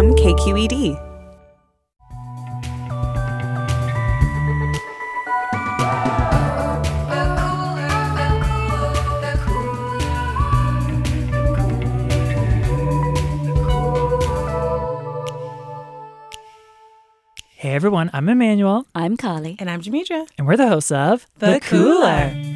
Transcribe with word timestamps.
from 0.00 0.14
KQED. 0.14 0.96
Hey 17.56 17.74
everyone, 17.74 18.08
I'm 18.14 18.30
Emmanuel, 18.30 18.86
I'm 18.94 19.18
Carly. 19.18 19.56
And 19.58 19.68
I'm 19.68 19.82
Jamidra. 19.82 20.26
and 20.38 20.46
we're 20.46 20.56
the 20.56 20.68
hosts 20.68 20.90
of 20.90 21.26
The 21.40 21.60
Cooler. 21.60 22.49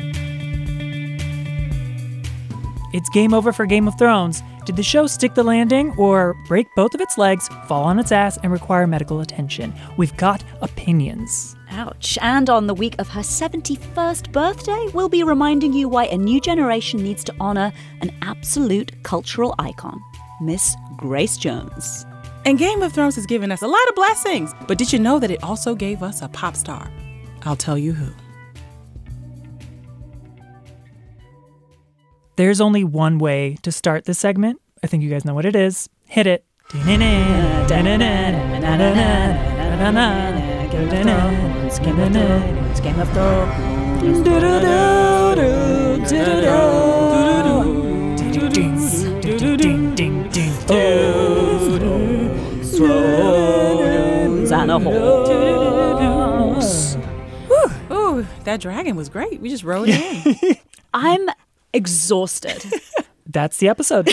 It's 2.95 3.09
game 3.09 3.35
over 3.35 3.53
for 3.53 3.67
Game 3.67 3.89
of 3.89 3.99
Thrones. 3.99 4.41
Did 4.67 4.77
the 4.77 4.83
show 4.85 5.09
stick 5.09 5.35
the 5.35 5.43
landing 5.43 5.93
or 5.99 6.37
break 6.47 6.73
both 6.77 6.95
of 6.95 7.01
its 7.01 7.19
legs, 7.19 7.49
fall 7.67 7.83
on 7.83 7.99
its 7.99 8.13
ass, 8.13 8.39
and 8.45 8.53
require 8.53 8.87
medical 8.87 9.21
attention? 9.21 9.75
We've 9.97 10.17
got 10.17 10.45
opinions. 10.61 11.57
Ouch. 11.73 12.17
And 12.23 12.49
on 12.49 12.69
the 12.69 12.75
week 12.75 12.95
of 13.01 13.09
her 13.09 13.23
71st 13.23 14.31
birthday, 14.31 14.87
we'll 14.95 15.09
be 15.09 15.25
reminding 15.25 15.73
you 15.73 15.89
why 15.89 16.05
a 16.05 16.17
new 16.17 16.41
generation 16.41 17.03
needs 17.03 17.25
to 17.25 17.35
honor 17.41 17.73
an 18.01 18.17
absolute 18.23 19.03
cultural 19.03 19.57
icon, 19.59 20.01
Miss 20.41 20.77
Grace 20.97 21.37
Jones. 21.37 22.07
And 22.45 22.61
Game 22.61 22.81
of 22.81 22.93
Thrones 22.93 23.17
has 23.17 23.27
given 23.27 23.51
us 23.51 23.63
a 23.63 23.67
lot 23.67 23.89
of 23.89 23.97
blessings. 23.97 24.55
But 24.69 24.79
did 24.79 24.93
you 24.93 25.01
know 25.01 25.19
that 25.19 25.33
it 25.33 25.43
also 25.43 25.75
gave 25.75 26.05
us 26.05 26.23
a 26.23 26.29
pop 26.29 26.55
star? 26.55 26.89
I'll 27.43 27.57
tell 27.57 27.77
you 27.77 27.93
who. 27.93 28.13
There's 32.37 32.61
only 32.61 32.83
one 32.83 33.19
way 33.19 33.59
to 33.63 33.71
start 33.71 34.07
this 34.07 34.19
segment. 34.19 34.61
I 34.83 34.89
think 34.89 35.05
you 35.05 35.11
guys 35.11 35.25
know 35.25 35.35
what 35.35 35.45
it 35.45 35.55
is. 35.55 35.89
Hit 36.07 36.27
it. 36.27 36.45
Game 36.73 37.01
of 41.89 41.95
Thrones, 42.03 42.81
Game 42.81 42.99
of 42.99 43.09
Thrones. 43.11 43.95
Thrones 52.77 54.51
and 54.53 54.71
a. 54.73 54.77
Ooh, 57.93 58.27
that 58.45 58.61
dragon 58.61 58.97
was 58.97 59.09
great. 59.09 59.41
We 59.41 59.51
just 59.51 59.63
rode 59.63 59.89
in. 59.89 60.57
Exhausted. 61.75 62.65
That's 63.27 63.59
the 63.59 63.69
episode. 63.69 64.09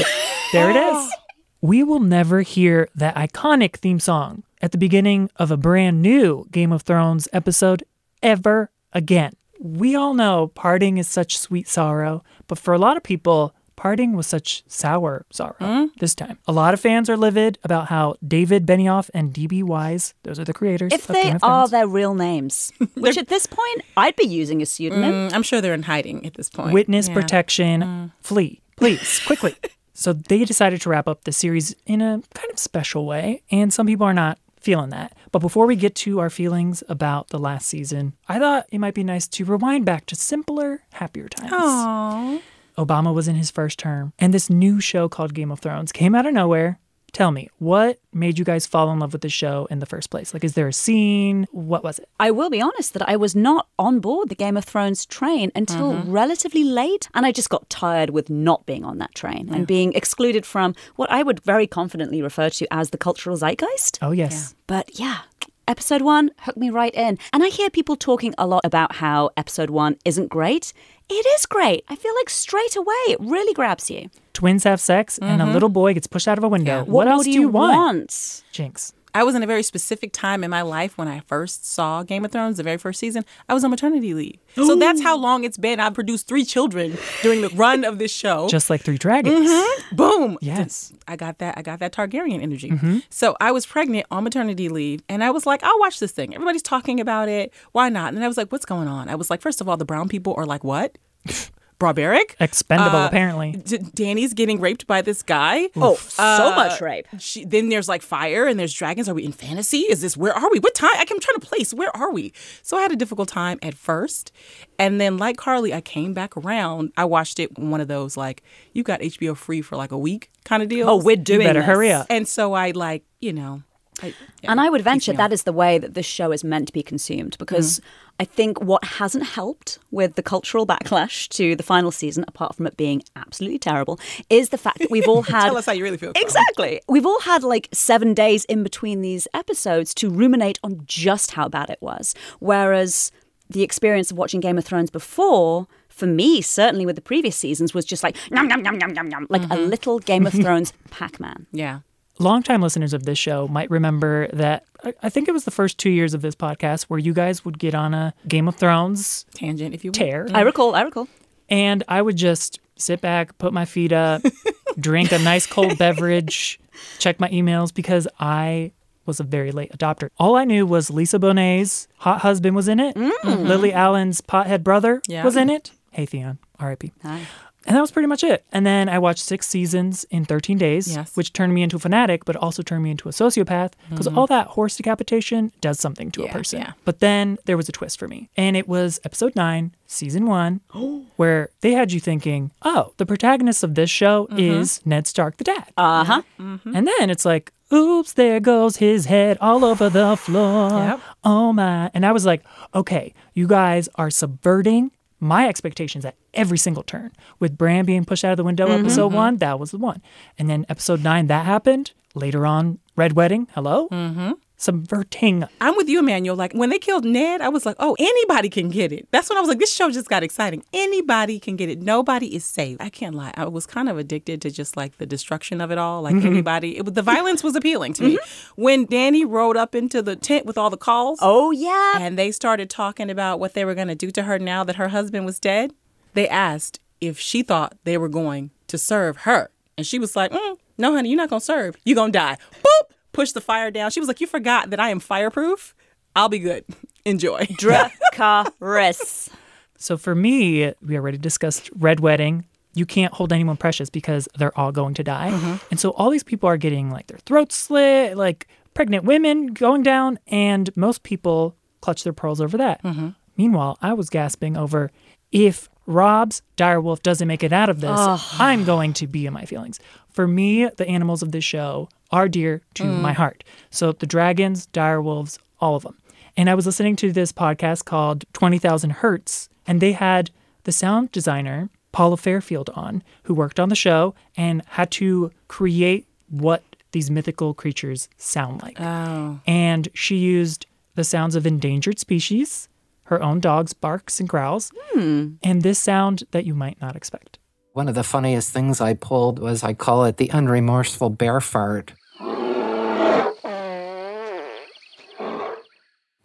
There 0.52 0.70
it 0.70 0.76
is. 0.76 1.12
We 1.64 1.84
will 1.84 2.00
never 2.00 2.42
hear 2.42 2.90
that 2.96 3.14
iconic 3.16 3.76
theme 3.76 4.00
song 4.00 4.42
at 4.64 4.72
the 4.72 4.80
beginning 4.80 5.30
of 5.36 5.52
a 5.52 5.58
brand 5.58 6.02
new 6.02 6.48
Game 6.50 6.72
of 6.72 6.82
Thrones 6.82 7.28
episode 7.32 7.84
ever 8.24 8.72
again. 8.94 9.34
We 9.60 9.96
all 9.96 10.16
know 10.16 10.48
parting 10.48 10.98
is 10.98 11.08
such 11.08 11.38
sweet 11.38 11.68
sorrow, 11.68 12.24
but 12.48 12.58
for 12.58 12.74
a 12.74 12.80
lot 12.80 12.98
of 12.98 13.04
people, 13.04 13.54
parting 13.76 14.16
was 14.16 14.28
such 14.28 14.64
sour 14.68 15.26
sorrow 15.32 15.90
this 16.00 16.14
time. 16.16 16.38
A 16.48 16.52
lot 16.52 16.74
of 16.74 16.80
fans 16.80 17.10
are 17.10 17.18
livid 17.18 17.58
about 17.64 17.88
how 17.88 18.16
David 18.28 18.66
Benioff 18.66 19.10
and 19.14 19.34
DB 19.34 19.64
Weiss, 19.64 20.14
those 20.24 20.40
are 20.40 20.44
the 20.44 20.54
creators 20.54 20.92
if 20.94 21.10
of 21.10 21.16
they 21.16 21.24
Game 21.24 21.36
of 21.38 21.44
are 21.44 21.68
their 21.68 21.88
real 21.88 22.14
names, 22.14 22.72
which 22.96 23.18
at 23.18 23.28
this 23.28 23.48
point 23.48 23.82
I'd 23.98 24.16
be 24.16 24.26
using 24.28 24.62
a 24.62 24.66
pseudonym. 24.66 25.12
Mm, 25.30 25.34
I'm 25.34 25.44
sure 25.44 25.62
they're 25.62 25.74
in 25.74 25.84
hiding 25.84 26.26
at 26.26 26.36
this 26.36 26.50
point. 26.50 26.74
witness 26.74 27.08
Yeah. 27.08 27.14
protection, 27.14 28.12
flee, 28.22 28.62
please, 28.78 29.20
quickly. 29.26 29.56
so 29.94 30.14
they 30.14 30.46
decided 30.46 30.82
to 30.82 30.90
wrap 30.90 31.08
up 31.08 31.24
the 31.24 31.32
series 31.32 31.76
in 31.86 32.02
a 32.02 32.22
kind 32.34 32.52
of 32.52 32.60
special 32.60 33.06
way, 33.06 33.42
and 33.52 33.74
some 33.74 33.88
people 33.88 34.06
are 34.06 34.14
not 34.14 34.38
feeling 34.60 34.92
that. 34.92 35.18
But 35.32 35.40
before 35.40 35.66
we 35.66 35.76
get 35.76 35.96
to 35.96 36.20
our 36.20 36.30
feelings 36.30 36.84
about 36.88 37.30
the 37.30 37.40
last 37.40 37.68
season, 37.68 38.14
I 38.28 38.38
thought 38.38 38.68
it 38.72 38.78
might 38.78 38.94
be 38.94 39.04
nice 39.04 39.28
to 39.30 39.46
rewind 39.46 39.86
back 39.86 40.06
to 40.08 40.16
simpler, 40.16 40.84
happier 40.94 41.28
times. 41.30 41.52
Aw. 41.54 42.40
Obama 42.78 43.14
was 43.14 43.28
in 43.28 43.36
his 43.36 43.52
first 43.52 43.80
term, 43.80 44.14
and 44.20 44.34
this 44.34 44.50
new 44.50 44.80
show 44.80 45.10
called 45.10 45.34
Game 45.34 45.52
of 45.52 45.60
Thrones 45.60 45.92
came 45.92 46.16
out 46.16 46.26
of 46.26 46.34
nowhere. 46.34 46.80
Tell 47.14 47.32
me, 47.32 47.50
what 47.60 48.00
made 48.14 48.40
you 48.40 48.46
guys 48.46 48.66
fall 48.66 48.90
in 48.90 49.00
love 49.00 49.12
with 49.12 49.22
the 49.22 49.28
show 49.28 49.68
in 49.70 49.80
the 49.80 49.86
first 49.86 50.10
place? 50.10 50.34
Like, 50.34 50.46
is 50.46 50.54
there 50.54 50.70
a 50.70 50.74
scene? 50.74 51.46
What 51.52 51.84
was 51.84 52.00
it? 52.00 52.08
I 52.22 52.32
will 52.32 52.50
be 52.50 52.62
honest 52.62 52.94
that 52.94 53.08
I 53.08 53.18
was 53.18 53.36
not 53.36 53.68
on 53.78 54.00
board 54.00 54.30
the 54.30 54.36
Game 54.36 54.56
of 54.56 54.64
Thrones 54.64 55.06
train 55.06 55.52
until 55.54 55.92
mm-hmm. 55.92 56.10
relatively 56.10 56.64
late, 56.64 57.10
and 57.14 57.26
I 57.26 57.34
just 57.34 57.50
got 57.50 57.70
tired 57.70 58.12
with 58.12 58.30
not 58.30 58.66
being 58.66 58.86
on 58.86 59.00
that 59.00 59.14
train 59.14 59.54
and 59.54 59.68
being 59.68 59.92
excluded 59.92 60.46
from 60.46 60.74
what 60.96 61.12
I 61.12 61.22
would 61.22 61.42
very 61.42 61.68
confidently 61.68 62.22
refer 62.22 62.50
to 62.52 62.74
as 62.74 62.92
the 62.92 62.98
cultural 62.98 63.36
zeitgeist. 63.36 64.00
Oh, 64.02 64.12
yes. 64.12 64.56
But 64.68 64.98
yeah, 64.98 65.20
episode 65.68 66.02
one 66.02 66.32
hooked 66.40 66.58
me 66.58 66.70
right 66.70 66.94
in. 66.96 67.18
And 67.34 67.44
I 67.44 67.48
hear 67.48 67.70
people 67.70 67.96
talking 67.96 68.34
a 68.38 68.48
lot 68.48 68.62
about 68.64 68.96
how 68.96 69.32
episode 69.36 69.70
one 69.70 69.98
isn't 70.06 70.30
great. 70.30 70.74
It 71.14 71.26
is 71.36 71.46
great. 71.46 71.84
I 71.90 71.96
feel 71.98 72.16
like 72.16 72.30
straight 72.30 72.78
away 72.78 72.94
it 73.10 73.20
really 73.20 73.54
grabs 73.54 73.92
you. 73.92 74.10
Twins 74.32 74.64
have 74.64 74.80
sex, 74.80 75.18
and 75.18 75.42
a 75.42 75.46
mm-hmm. 75.46 75.54
little 75.54 75.68
boy 75.68 75.94
gets 75.94 76.08
pushed 76.08 76.28
out 76.28 76.38
of 76.38 76.44
a 76.44 76.48
window. 76.48 76.86
What, 76.86 77.06
more 77.06 77.14
else 77.14 77.26
do 77.26 77.34
do 77.34 77.40
you 77.42 77.50
want? 77.50 78.44
Jinx. 78.54 78.94
I 79.14 79.24
was 79.24 79.36
in 79.36 79.44
a 79.44 79.48
very 79.48 79.64
specific 79.64 80.14
time 80.14 80.44
in 80.44 80.50
my 80.50 80.62
life 80.62 80.98
when 80.98 81.08
I 81.08 81.22
first 81.22 81.66
saw 81.66 82.04
Game 82.04 82.24
of 82.26 82.32
Thrones, 82.32 82.58
the 82.58 82.64
very 82.64 82.78
first 82.78 83.00
season. 83.00 83.26
I 83.50 83.54
was 83.54 83.64
on 83.64 83.72
maternity 83.72 84.14
leave. 84.14 84.38
So 84.56 84.76
that's 84.76 85.02
how 85.02 85.18
long 85.18 85.44
it's 85.44 85.58
been. 85.58 85.80
I've 85.80 85.94
produced 85.94 86.28
three 86.28 86.46
children 86.46 86.98
during 87.22 87.42
the 87.42 87.50
run 87.50 87.84
of 87.84 87.98
this 88.00 88.12
show. 88.12 88.48
Just 88.48 88.70
like 88.70 88.82
Three 88.82 88.98
Dragons. 88.98 89.50
Mm-hmm. 89.50 89.96
boom. 89.96 90.38
Yes. 90.42 90.94
I 91.08 91.16
got 91.16 91.40
that. 91.40 91.58
I 91.58 91.62
got 91.62 91.80
that 91.80 91.94
Targaryen 91.94 92.42
energy. 92.42 92.70
Mm-hmm. 92.72 93.00
So 93.10 93.36
I 93.40 93.52
was 93.52 93.66
pregnant 93.66 94.06
on 94.12 94.24
maternity 94.24 94.70
leave, 94.70 95.02
and 95.10 95.24
I 95.24 95.32
was 95.32 95.46
like, 95.46 95.64
I'll 95.64 95.80
watch 95.80 96.00
this 96.00 96.12
thing. 96.12 96.34
Everybody's 96.34 96.62
talking 96.62 97.00
about 97.00 97.30
it. 97.30 97.54
Why 97.72 97.90
not? 97.90 98.14
And 98.14 98.24
I 98.24 98.28
was 98.28 98.38
like, 98.38 98.52
what's 98.52 98.66
going 98.66 98.88
on? 98.88 99.10
I 99.10 99.16
was 99.16 99.30
like, 99.30 99.42
first 99.42 99.62
of 99.62 99.70
all, 99.70 99.78
the 99.78 99.86
brown 99.86 100.10
people 100.10 100.34
are 100.38 100.46
like, 100.46 100.64
what? 100.64 100.98
Barbaric? 101.82 102.36
Expendable, 102.40 102.98
Uh, 103.00 103.08
apparently. 103.08 103.52
D- 103.54 103.80
Danny's 103.94 104.34
getting 104.34 104.60
raped 104.62 104.88
by 104.88 105.02
this 105.02 105.22
guy. 105.22 105.68
Oh, 105.76 105.96
so 105.96 106.54
much 106.56 106.80
rape. 106.80 107.08
She, 107.20 107.44
then 107.44 107.68
there's 107.70 107.90
like 107.90 108.02
fire 108.02 108.48
and 108.48 108.58
there's 108.60 108.74
dragons. 108.74 109.10
Are 109.10 109.14
we 109.14 109.26
in 109.26 109.32
fantasy? 109.34 109.80
Is 109.80 110.02
this 110.02 110.16
where 110.16 110.34
are 110.34 110.50
we? 110.52 110.60
What 110.60 110.76
time? 110.76 110.92
I'm 110.96 111.06
trying 111.20 111.40
to 111.40 111.46
place. 111.46 111.74
Where 111.74 111.96
are 111.98 112.12
we? 112.12 112.32
So 112.62 112.78
I 112.78 112.82
had 112.82 112.92
a 112.92 112.96
difficult 112.96 113.28
time 113.28 113.60
at 113.62 113.74
first, 113.74 114.32
and 114.80 115.02
then 115.02 115.18
like 115.18 115.36
Carly, 115.38 115.74
I 115.74 115.82
came 115.82 116.14
back 116.14 116.38
around. 116.38 116.92
I 116.96 117.06
watched 117.06 117.40
it 117.40 117.58
one 117.60 117.82
of 117.82 117.88
those 117.88 118.16
like 118.16 118.44
you 118.74 118.84
got 118.84 119.02
HBO 119.02 119.36
free 119.36 119.62
for 119.62 119.76
like 119.76 119.92
a 119.92 119.98
week 119.98 120.30
kind 120.46 120.64
of 120.64 120.70
deal. 120.70 120.90
Oh, 120.90 120.98
we're 121.04 121.16
doing 121.18 121.48
better 121.48 121.60
this. 121.60 121.66
hurry 121.66 121.92
up. 121.92 122.08
And 122.10 122.28
so 122.28 122.54
I 122.54 122.72
like 122.72 123.04
you 123.20 123.34
know, 123.34 123.64
I, 124.04 124.08
yeah, 124.42 124.52
And 124.52 124.60
I 124.62 124.70
would 124.70 124.82
venture 124.82 125.14
that 125.14 125.32
is 125.34 125.44
the 125.44 125.54
way 125.54 125.78
that 125.78 125.94
this 125.94 126.06
show 126.06 126.32
is 126.32 126.44
meant 126.44 126.68
to 126.68 126.74
be 126.74 126.84
consumed 126.84 127.38
because 127.38 127.80
Mm. 127.80 127.84
I 128.20 128.26
think 128.26 128.62
what 128.62 128.84
hasn't 128.84 129.24
helped 129.26 129.80
with 129.90 130.14
the 130.16 130.22
cultural 130.22 130.68
backlash 130.68 131.28
to 131.30 131.56
the 131.56 131.64
final 131.64 131.90
season, 131.92 132.24
apart 132.28 132.56
from 132.56 132.68
it 132.68 132.78
being 132.78 133.02
absolutely 133.16 133.58
terrible, 133.58 134.00
is 134.30 134.50
the 134.50 134.58
fact 134.60 134.78
that 134.80 134.92
we've 134.92 135.08
all 135.08 135.22
had. 135.36 135.46
tell 135.46 135.58
us 135.58 135.66
how 135.66 135.72
you 135.72 135.84
really 135.84 135.98
feel. 135.98 136.12
Exactly. 136.16 136.82
We've 136.88 137.06
all 137.06 137.20
had 137.22 137.44
like 137.44 137.68
seven 137.72 138.14
days 138.14 138.46
in 138.46 138.62
between 138.64 139.02
these 139.02 139.28
episodes 139.34 139.94
to 139.96 140.10
ruminate 140.10 140.60
on 140.64 140.82
just 140.86 141.32
how 141.32 141.48
bad 141.50 141.70
it 141.72 141.80
was. 141.82 142.14
Whereas 142.40 143.12
the 143.50 143.64
experience 143.64 144.12
of 144.12 144.18
watching 144.18 144.40
Game 144.40 144.58
of 144.58 144.66
Thrones 144.66 144.92
before, 144.92 145.68
for 145.90 146.06
me, 146.06 146.42
certainly 146.42 146.86
with 146.86 146.96
the 146.96 147.02
previous 147.02 147.36
seasons, 147.36 147.74
was 147.74 147.86
just 147.86 148.04
like, 148.04 148.16
nom, 148.30 148.48
nom, 148.48 148.62
nom, 148.62 148.78
nom, 148.78 148.94
nom, 148.94 149.10
nom, 149.10 149.26
like 149.30 149.50
a 149.50 149.56
little 149.56 149.98
Game 150.00 150.28
of 150.28 150.34
Thrones 150.44 150.74
Pac 150.92 151.20
Man. 151.20 151.48
Yeah. 151.52 151.80
Longtime 152.20 152.62
listeners 152.62 152.94
of 152.94 153.04
this 153.04 153.18
show 153.18 153.48
might 153.48 153.70
remember 153.72 154.28
that 154.34 154.66
I- 155.04 155.10
think 155.10 155.28
it 155.28 155.32
was 155.32 155.46
the 155.46 155.52
first 155.52 155.78
two 155.78 155.90
years 155.90 156.14
of 156.14 156.22
this 156.22 156.36
podcast 156.36 156.84
where 156.84 157.00
you 157.00 157.14
guys 157.14 157.44
would 157.46 157.58
get 157.60 157.74
on 157.76 157.94
a 157.94 158.14
Game 158.28 158.48
of 158.48 158.56
Thrones 158.56 159.26
Tangent, 159.34 159.74
if 159.74 159.84
you 159.84 159.90
will. 159.90 159.94
tear, 159.94 160.28
I 160.34 160.42
recall, 160.42 160.76
I 160.76 160.82
recall. 160.82 161.08
and 161.50 161.84
I 161.88 162.02
would 162.02 162.16
just 162.18 162.60
sit 162.78 163.02
back, 163.02 163.38
put 163.38 163.54
my 163.54 163.66
feet 163.66 163.92
up, 163.92 164.22
drink 164.80 165.12
a 165.12 165.20
nice 165.20 165.46
cold 165.48 165.78
beverage, 165.78 166.60
check 167.00 167.20
my 167.20 167.30
emails 167.30 167.74
because 167.74 168.08
I 168.20 168.72
was 169.06 169.20
a 169.20 169.24
very 169.24 169.52
late 169.52 169.72
adopter. 169.72 170.10
All 170.20 170.36
I 170.36 170.46
knew 170.46 170.66
was 170.66 170.90
Lisa 170.92 171.18
Bonet's 171.20 171.88
hot 171.98 172.22
husband 172.22 172.56
was 172.56 172.68
in 172.68 172.80
it. 172.80 172.96
Mm. 172.96 173.48
Lily 173.48 173.74
Allen's 173.74 174.22
pothead 174.22 174.64
brother 174.64 175.02
Yeah. 175.08 175.24
was 175.24 175.36
in 175.36 175.50
it. 175.50 175.72
Hey 175.92 176.06
Theon, 176.06 176.38
R.I.P. 176.60 176.92
Hi. 177.04 177.22
And 177.66 177.76
that 177.76 177.82
was 177.82 177.92
pretty 177.92 178.08
much 178.08 178.24
it. 178.24 178.44
And 178.52 178.66
then 178.66 178.90
I 178.90 178.98
watched 179.00 179.24
six 179.24 179.48
seasons 179.48 180.04
in 180.06 180.26
13 180.26 180.58
days, 180.58 180.96
Yes. 180.96 181.16
which 181.16 181.32
turned 181.34 181.54
me 181.54 181.62
into 181.62 181.76
a 181.76 181.80
fanatic, 181.80 182.26
but 182.26 182.36
also 182.36 182.64
turned 182.64 182.84
me 182.84 182.92
into 182.92 183.08
a 183.08 183.12
sociopath 183.12 183.74
because 183.90 184.08
mm-hmm. 184.08 184.18
all 184.18 184.28
that 184.28 184.48
horse 184.48 184.76
decapitation 184.78 185.52
does 185.62 185.80
something 185.80 186.12
to 186.12 186.24
a 186.24 186.30
person. 186.30 186.60
yeah. 186.60 186.74
But 186.86 187.00
then 187.00 187.38
there 187.46 187.58
was 187.58 187.70
a 187.70 187.72
twist 187.72 188.00
for 188.00 188.08
me. 188.08 188.30
And 188.36 188.58
it 188.58 188.68
was 188.68 189.00
episode 189.06 189.36
nine, 189.36 189.76
season 189.86 190.26
one, 190.26 190.62
where 191.18 191.50
they 191.62 191.74
had 191.74 191.92
you 191.92 192.00
thinking, 192.00 192.52
oh, 192.64 192.94
the 192.98 193.06
protagonist 193.06 193.64
of 193.64 193.76
this 193.76 193.90
show 193.90 194.28
mm-hmm. 194.28 194.40
is 194.40 194.82
Ned 194.86 195.06
Stark, 195.06 195.38
the 195.38 195.44
dad. 195.44 195.72
Uh 195.78 196.04
huh. 196.04 196.22
And 196.40 196.88
then 196.88 197.10
it's 197.10 197.26
like, 197.26 197.54
oops, 197.72 198.14
there 198.14 198.40
goes 198.40 198.78
his 198.78 199.06
head 199.06 199.38
all 199.40 199.64
over 199.64 199.90
the 199.90 200.18
floor. 200.18 200.70
Yep. 200.72 201.02
Oh 201.24 201.54
my. 201.54 201.90
And 201.94 202.06
I 202.06 202.12
was 202.12 202.26
like, 202.26 202.44
okay, 202.74 203.14
you 203.34 203.48
guys 203.48 203.88
are 203.96 204.10
subverting 204.10 204.92
my 205.22 205.48
expectations 205.48 206.04
at 206.04 206.16
every 206.34 206.58
single 206.58 206.84
turn. 206.84 207.12
With 207.40 207.58
Bran 207.58 207.86
being 207.86 208.04
pushed 208.04 208.26
out 208.26 208.32
of 208.32 208.38
the 208.38 208.44
window, 208.44 208.68
episode 208.68 209.14
one, 209.14 209.38
that 209.38 209.60
was 209.60 209.72
the 209.72 209.78
one. 209.78 210.02
And 210.38 210.50
then 210.50 210.66
episode 210.68 211.02
nine, 211.04 211.28
that 211.28 211.46
happened. 211.46 211.92
Later 212.16 212.46
on 212.46 212.80
Red 212.98 213.14
Wedding, 213.14 213.48
hello? 213.54 213.88
Mm-hmm. 213.90 214.32
Subverting. 214.62 215.44
I'm 215.60 215.76
with 215.76 215.90
you, 215.90 215.98
Emmanuel. 216.00 216.36
Like 216.36 216.54
when 216.54 216.70
they 216.70 216.78
killed 216.78 217.04
Ned, 217.04 217.42
I 217.42 217.50
was 217.50 217.66
like, 217.66 217.76
oh, 217.80 217.96
anybody 217.98 218.48
can 218.48 218.70
get 218.70 218.92
it. 218.92 219.08
That's 219.10 219.28
when 219.28 219.38
I 219.38 219.42
was 219.42 219.50
like, 219.50 219.58
this 219.58 219.74
show 219.74 219.90
just 219.90 220.08
got 220.08 220.22
exciting. 220.22 220.64
Anybody 220.72 221.40
can 221.40 221.56
get 221.56 221.68
it. 221.68 221.82
Nobody 221.82 222.36
is 222.36 222.46
safe. 222.46 222.78
I 222.80 222.90
can't 222.90 223.16
lie. 223.16 223.34
I 223.36 223.46
was 223.48 223.66
kind 223.66 223.90
of 223.90 223.98
addicted 223.98 224.40
to 224.44 224.52
just 224.52 224.78
like 224.78 224.98
the 224.98 225.08
destruction 225.08 225.62
of 225.62 225.72
it 225.72 225.80
all. 225.80 226.04
Like 226.04 226.14
anybody, 226.24 226.78
it 226.78 226.94
the 226.94 227.02
violence 227.02 227.44
was 227.44 227.56
appealing 227.56 227.94
to 227.94 228.04
me. 228.04 228.20
When 228.56 228.86
Danny 228.86 229.26
rode 229.26 229.58
up 229.58 229.74
into 229.74 230.02
the 230.04 230.16
tent 230.16 230.46
with 230.46 230.58
all 230.60 230.70
the 230.70 230.78
khals, 230.78 231.18
Oh, 231.22 231.50
yeah. 231.50 231.98
and 232.00 232.16
they 232.18 232.32
started 232.32 232.70
talking 232.70 233.10
about 233.10 233.40
what 233.40 233.56
they 233.56 233.66
were 233.66 233.74
going 233.76 233.88
to 233.88 233.96
do 233.96 234.12
to 234.12 234.24
her 234.24 234.38
now 234.38 234.64
that 234.64 234.76
her 234.76 234.90
husband 234.90 235.26
was 235.26 235.40
dead, 235.40 235.74
they 236.14 236.30
asked 236.30 236.80
if 237.02 237.18
she 237.20 237.42
thought 237.42 237.76
they 237.84 237.98
were 237.98 238.10
going 238.10 238.52
to 238.68 238.78
serve 238.78 239.18
her. 239.18 239.50
And 239.76 239.88
she 239.88 239.98
was 239.98 240.16
like, 240.16 240.32
mm, 240.32 240.58
no, 240.78 240.94
honey, 240.94 241.10
you're 241.10 241.18
not 241.18 241.30
going 241.32 241.40
to 241.40 241.46
serve. 241.46 241.76
You're 241.84 241.96
going 241.96 242.12
to 242.12 242.20
die. 242.20 242.38
Boop! 242.62 242.96
Push 243.12 243.32
the 243.32 243.42
fire 243.42 243.72
down. 243.72 243.92
She 243.92 244.00
was 244.00 244.08
like, 244.08 244.22
you 244.22 244.28
forgot 244.28 244.70
that 244.70 244.80
I 244.80 244.90
am 244.90 245.00
fireproof. 245.00 245.76
I'll 246.16 246.30
be 246.30 246.40
good. 246.40 246.66
Enjoy. 247.06 247.46
Dracarys. 247.46 249.30
So 249.78 249.98
for 249.98 250.14
me, 250.14 250.72
we 250.84 250.96
already 250.96 251.18
discussed 251.18 251.72
Red 251.76 252.00
Wedding. 252.02 252.46
You 252.76 252.86
can't 252.86 253.12
hold 253.16 253.34
anyone 253.34 253.58
precious 253.58 253.90
because 253.90 254.30
they're 254.38 254.56
all 254.56 254.72
going 254.72 254.94
to 254.94 255.04
die. 255.04 255.32
Mm-hmm. 255.32 255.56
And 255.72 255.80
so 255.80 255.90
all 255.94 256.12
these 256.12 256.24
people 256.24 256.48
are 256.48 256.58
getting 256.58 256.92
like 256.92 257.08
their 257.08 257.18
throats 257.26 257.56
slit, 257.56 258.16
like 258.16 258.48
pregnant 258.76 259.06
women 259.06 259.48
going 259.48 259.82
down, 259.82 260.20
and 260.28 260.70
most 260.78 261.02
people 261.02 261.56
clutch 261.82 262.04
their 262.04 262.14
pearls 262.14 262.40
over 262.40 262.58
that. 262.58 262.84
Mm-hmm. 262.84 263.10
Meanwhile, 263.38 263.80
I 263.82 263.94
was 263.94 264.12
gasping 264.12 264.56
over 264.56 264.92
if 265.32 265.68
Robb's 265.88 266.44
direwolf 266.58 267.02
doesn't 267.02 267.28
make 267.28 267.44
it 267.44 267.52
out 267.52 267.70
of 267.70 267.82
this, 267.82 268.00
I'm 268.40 268.64
going 268.64 268.94
to 268.94 269.08
be 269.08 269.26
in 269.26 269.34
my 269.34 269.46
feelings. 269.46 269.80
For 270.12 270.28
me, 270.28 270.68
the 270.68 270.88
animals 270.88 271.24
of 271.24 271.32
this 271.32 271.44
show 271.44 271.90
are 272.12 272.28
dear 272.28 272.62
to 272.76 272.84
mm. 272.84 273.02
my 273.02 273.14
heart. 273.14 273.44
So 273.70 273.92
the 273.92 274.06
dragons, 274.06 274.68
direwolves, 274.68 275.38
all 275.60 275.76
of 275.76 275.84
them. 275.84 275.98
And 276.38 276.50
I 276.50 276.56
was 276.56 276.66
listening 276.66 276.96
to 276.98 277.12
this 277.12 277.32
podcast 277.32 277.86
called 277.86 278.26
20,000 278.34 278.90
Hertz, 278.92 279.50
and 279.68 279.82
they 279.82 279.92
had 279.92 280.32
the 280.64 280.72
sound 280.72 281.12
designer, 281.12 281.70
Paula 281.92 282.18
Fairfield, 282.18 282.70
on, 282.74 283.04
who 283.24 283.34
worked 283.34 283.60
on 283.60 283.70
the 283.70 283.76
show 283.76 284.16
and 284.38 284.64
had 284.70 284.92
to 284.92 285.32
create 285.48 286.08
what 286.30 286.64
these 286.92 287.12
mythical 287.12 287.54
creatures 287.54 288.10
sound 288.18 288.62
like. 288.62 288.80
Oh. 288.80 289.40
And 289.46 289.90
she 289.94 290.18
used 290.18 290.66
the 290.96 291.04
sounds 291.04 291.36
of 291.36 291.46
endangered 291.46 292.00
species, 292.00 292.68
her 293.04 293.22
own 293.22 293.40
dog's 293.40 293.74
barks 293.74 294.20
and 294.20 294.28
growls, 294.28 294.72
hmm. 294.92 295.34
and 295.44 295.64
this 295.64 295.80
sound 295.80 296.24
that 296.32 296.46
you 296.46 296.54
might 296.54 296.80
not 296.82 296.96
expect. 296.96 297.40
One 297.74 297.88
of 297.88 297.96
the 297.96 298.04
funniest 298.04 298.52
things 298.52 298.82
I 298.82 298.94
pulled 298.94 299.40
was 299.40 299.64
I 299.64 299.74
call 299.74 300.04
it 300.06 300.18
the 300.18 300.28
unremorseful 300.30 301.18
bear 301.18 301.40
fart. 301.40 301.94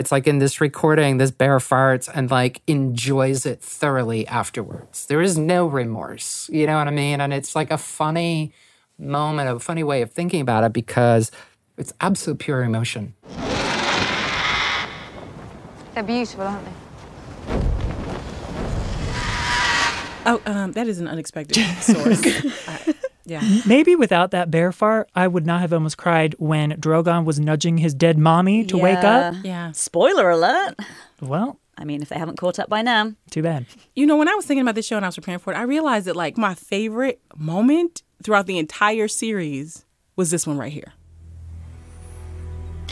It's 0.06 0.12
like 0.12 0.28
in 0.28 0.38
this 0.38 0.60
recording, 0.60 1.16
this 1.16 1.32
bear 1.32 1.58
farts 1.58 2.08
and 2.14 2.30
like 2.30 2.62
enjoys 2.68 3.44
it 3.44 3.60
thoroughly 3.60 4.24
afterwards. 4.28 5.06
There 5.06 5.20
is 5.20 5.36
no 5.36 5.66
remorse. 5.66 6.48
You 6.48 6.68
know 6.68 6.78
what 6.78 6.86
I 6.86 6.92
mean? 6.92 7.20
And 7.20 7.34
it's 7.34 7.56
like 7.56 7.72
a 7.72 7.76
funny 7.76 8.52
moment, 9.00 9.50
a 9.50 9.58
funny 9.58 9.82
way 9.82 10.02
of 10.02 10.12
thinking 10.12 10.40
about 10.40 10.62
it 10.62 10.72
because 10.72 11.32
it's 11.76 11.92
absolute 12.00 12.38
pure 12.38 12.62
emotion. 12.62 13.14
They're 15.94 16.04
beautiful, 16.04 16.44
aren't 16.44 16.64
they? 16.66 16.70
Oh, 20.24 20.40
um, 20.46 20.70
that 20.70 20.86
is 20.86 21.00
an 21.00 21.08
unexpected 21.08 21.56
source. 21.80 22.22
I- 22.68 22.94
yeah. 23.26 23.40
Mm-hmm. 23.40 23.68
Maybe 23.68 23.96
without 23.96 24.30
that 24.30 24.50
bear 24.50 24.72
fart, 24.72 25.10
I 25.14 25.26
would 25.28 25.44
not 25.44 25.60
have 25.60 25.72
almost 25.72 25.98
cried 25.98 26.34
when 26.38 26.72
Drogon 26.72 27.24
was 27.24 27.40
nudging 27.40 27.78
his 27.78 27.92
dead 27.92 28.18
mommy 28.18 28.64
to 28.66 28.78
wake 28.78 29.04
up. 29.04 29.34
Yeah. 29.42 29.72
Spoiler 29.72 30.30
alert. 30.30 30.76
Well, 31.20 31.58
I 31.76 31.84
mean, 31.84 32.02
if 32.02 32.08
they 32.08 32.18
haven't 32.18 32.38
caught 32.38 32.58
up 32.58 32.68
by 32.68 32.82
now. 32.82 33.12
too 33.30 33.42
bad. 33.42 33.66
You 33.94 34.06
know, 34.06 34.16
when 34.16 34.28
I 34.28 34.34
was 34.34 34.46
thinking 34.46 34.62
about 34.62 34.76
this 34.76 34.86
show 34.86 34.96
and 34.96 35.04
I 35.04 35.08
was 35.08 35.16
preparing 35.16 35.40
for 35.40 35.52
it, 35.52 35.56
I 35.56 35.62
realized 35.62 36.06
that 36.06 36.16
like 36.16 36.38
my 36.38 36.54
favorite 36.54 37.20
moment 37.36 38.02
throughout 38.22 38.46
the 38.46 38.58
entire 38.58 39.08
series 39.08 39.84
was 40.14 40.30
this 40.30 40.46
one 40.46 40.56
right 40.56 40.72
here. 40.72 40.92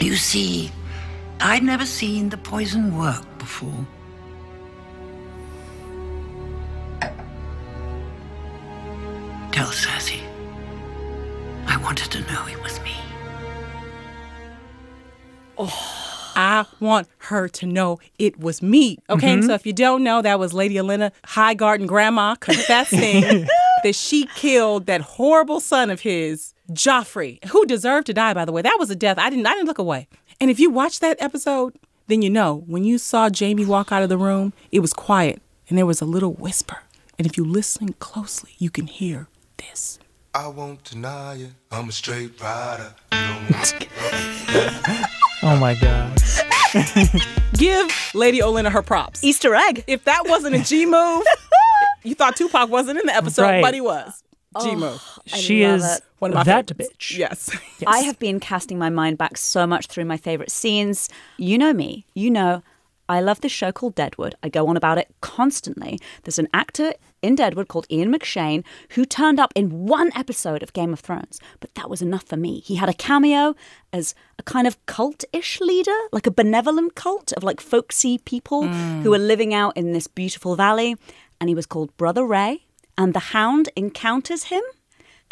You 0.01 0.15
see, 0.15 0.71
I'd 1.39 1.63
never 1.63 1.85
seen 1.85 2.29
the 2.29 2.37
poison 2.37 2.97
work 2.97 3.23
before. 3.39 3.87
Tell 9.55 9.67
Cersei. 9.67 10.19
I 11.65 11.77
wanted 11.77 12.11
to 12.11 12.19
know 12.29 12.45
it 12.45 12.61
was 12.61 12.77
me. 12.81 12.91
Oh. 15.57 16.33
I 16.35 16.65
want 16.81 17.07
her 17.19 17.47
to 17.47 17.65
know 17.65 17.99
it 18.19 18.37
was 18.37 18.61
me. 18.61 18.97
Okay, 19.09 19.37
mm-hmm. 19.37 19.47
so 19.47 19.53
if 19.53 19.65
you 19.65 19.71
don't 19.71 20.03
know, 20.03 20.21
that 20.21 20.39
was 20.39 20.51
Lady 20.51 20.75
Olenna 20.75 21.13
Highgarden 21.23 21.87
grandma 21.87 22.35
confessing 22.35 23.21
that 23.85 23.95
she 23.95 24.25
killed 24.35 24.87
that 24.87 24.99
horrible 24.99 25.61
son 25.61 25.89
of 25.89 26.01
his, 26.01 26.53
Joffrey, 26.71 27.41
who 27.45 27.65
deserved 27.65 28.07
to 28.07 28.13
die. 28.13 28.33
By 28.33 28.43
the 28.43 28.51
way, 28.51 28.61
that 28.61 28.75
was 28.77 28.89
a 28.89 28.95
death. 28.95 29.17
I 29.17 29.29
didn't. 29.29 29.47
I 29.47 29.53
didn't 29.53 29.67
look 29.67 29.79
away. 29.79 30.09
And 30.41 30.51
if 30.51 30.59
you 30.59 30.69
watch 30.69 30.99
that 30.99 31.15
episode, 31.21 31.75
then 32.07 32.21
you 32.21 32.29
know 32.29 32.65
when 32.67 32.83
you 32.83 32.97
saw 32.97 33.29
Jaime 33.33 33.65
walk 33.65 33.93
out 33.93 34.03
of 34.03 34.09
the 34.09 34.17
room, 34.17 34.51
it 34.73 34.81
was 34.81 34.91
quiet 34.91 35.41
and 35.69 35.77
there 35.77 35.85
was 35.85 36.01
a 36.01 36.05
little 36.05 36.33
whisper. 36.33 36.79
And 37.17 37.25
if 37.25 37.37
you 37.37 37.45
listen 37.45 37.93
closely, 37.93 38.51
you 38.57 38.69
can 38.69 38.87
hear 38.87 39.29
this. 39.57 39.99
I 40.33 40.47
won't 40.47 40.83
deny 40.83 41.35
it. 41.35 41.51
I'm 41.71 41.89
a 41.89 41.91
straight 41.91 42.39
rider. 42.41 42.93
You 43.13 43.17
don't 43.19 43.51
want 43.51 45.09
Oh 45.43 45.57
my 45.57 45.75
God. 45.75 46.21
Give 47.53 47.89
Lady 48.13 48.39
Olenna 48.39 48.71
her 48.71 48.81
props. 48.81 49.23
Easter 49.23 49.55
egg. 49.55 49.83
if 49.87 50.03
that 50.05 50.23
wasn't 50.27 50.55
a 50.55 50.59
G 50.63 50.85
move, 50.85 51.23
you 52.03 52.15
thought 52.15 52.35
Tupac 52.35 52.69
wasn't 52.69 52.99
in 52.99 53.05
the 53.05 53.15
episode, 53.15 53.43
Right. 53.43 53.61
but 53.61 53.73
he 53.73 53.81
was. 53.81 54.23
G 54.61 54.75
move. 54.75 55.01
she 55.25 55.63
is 55.63 55.83
it. 55.97 56.01
One 56.19 56.31
of 56.31 56.35
my 56.35 56.43
that 56.43 56.69
favorites. 56.69 56.89
bitch. 56.97 57.17
Yes. 57.17 57.49
I 57.85 57.99
have 57.99 58.17
been 58.19 58.39
casting 58.39 58.79
my 58.79 58.89
mind 58.89 59.17
back 59.17 59.37
so 59.37 59.67
much 59.67 59.87
through 59.87 60.05
my 60.05 60.15
favorite 60.17 60.49
scenes. 60.51 61.09
You 61.37 61.57
know 61.57 61.73
me. 61.73 62.05
You 62.13 62.29
know 62.31 62.63
I 63.07 63.21
love 63.21 63.41
this 63.41 63.51
show 63.51 63.71
called 63.71 63.95
Deadwood. 63.95 64.35
I 64.41 64.49
go 64.49 64.67
on 64.67 64.77
about 64.77 64.97
it 64.97 65.13
constantly. 65.21 65.99
There's 66.23 66.39
an 66.39 66.47
actor 66.53 66.93
in 67.21 67.35
Deadwood 67.35 67.67
called 67.67 67.85
Ian 67.91 68.13
McShane 68.13 68.63
who 68.91 69.05
turned 69.05 69.39
up 69.39 69.53
in 69.55 69.85
one 69.85 70.11
episode 70.15 70.63
of 70.63 70.73
Game 70.73 70.91
of 70.91 70.99
Thrones, 70.99 71.39
but 71.59 71.73
that 71.75 71.89
was 71.89 72.01
enough 72.01 72.23
for 72.23 72.37
me. 72.37 72.61
He 72.61 72.75
had 72.75 72.89
a 72.89 72.93
cameo 72.93 73.55
as 73.93 74.15
a 74.39 74.43
kind 74.43 74.65
of 74.65 74.83
cult-ish 74.85 75.61
leader, 75.61 75.97
like 76.11 76.27
a 76.27 76.31
benevolent 76.31 76.95
cult 76.95 77.31
of 77.33 77.43
like 77.43 77.61
folksy 77.61 78.17
people 78.17 78.63
mm. 78.63 79.01
who 79.03 79.13
are 79.13 79.19
living 79.19 79.53
out 79.53 79.77
in 79.77 79.93
this 79.93 80.07
beautiful 80.07 80.55
valley, 80.55 80.95
and 81.39 81.49
he 81.49 81.55
was 81.55 81.65
called 81.65 81.95
Brother 81.97 82.25
Ray, 82.25 82.65
and 82.97 83.13
the 83.13 83.19
Hound 83.19 83.69
encounters 83.75 84.45
him 84.45 84.63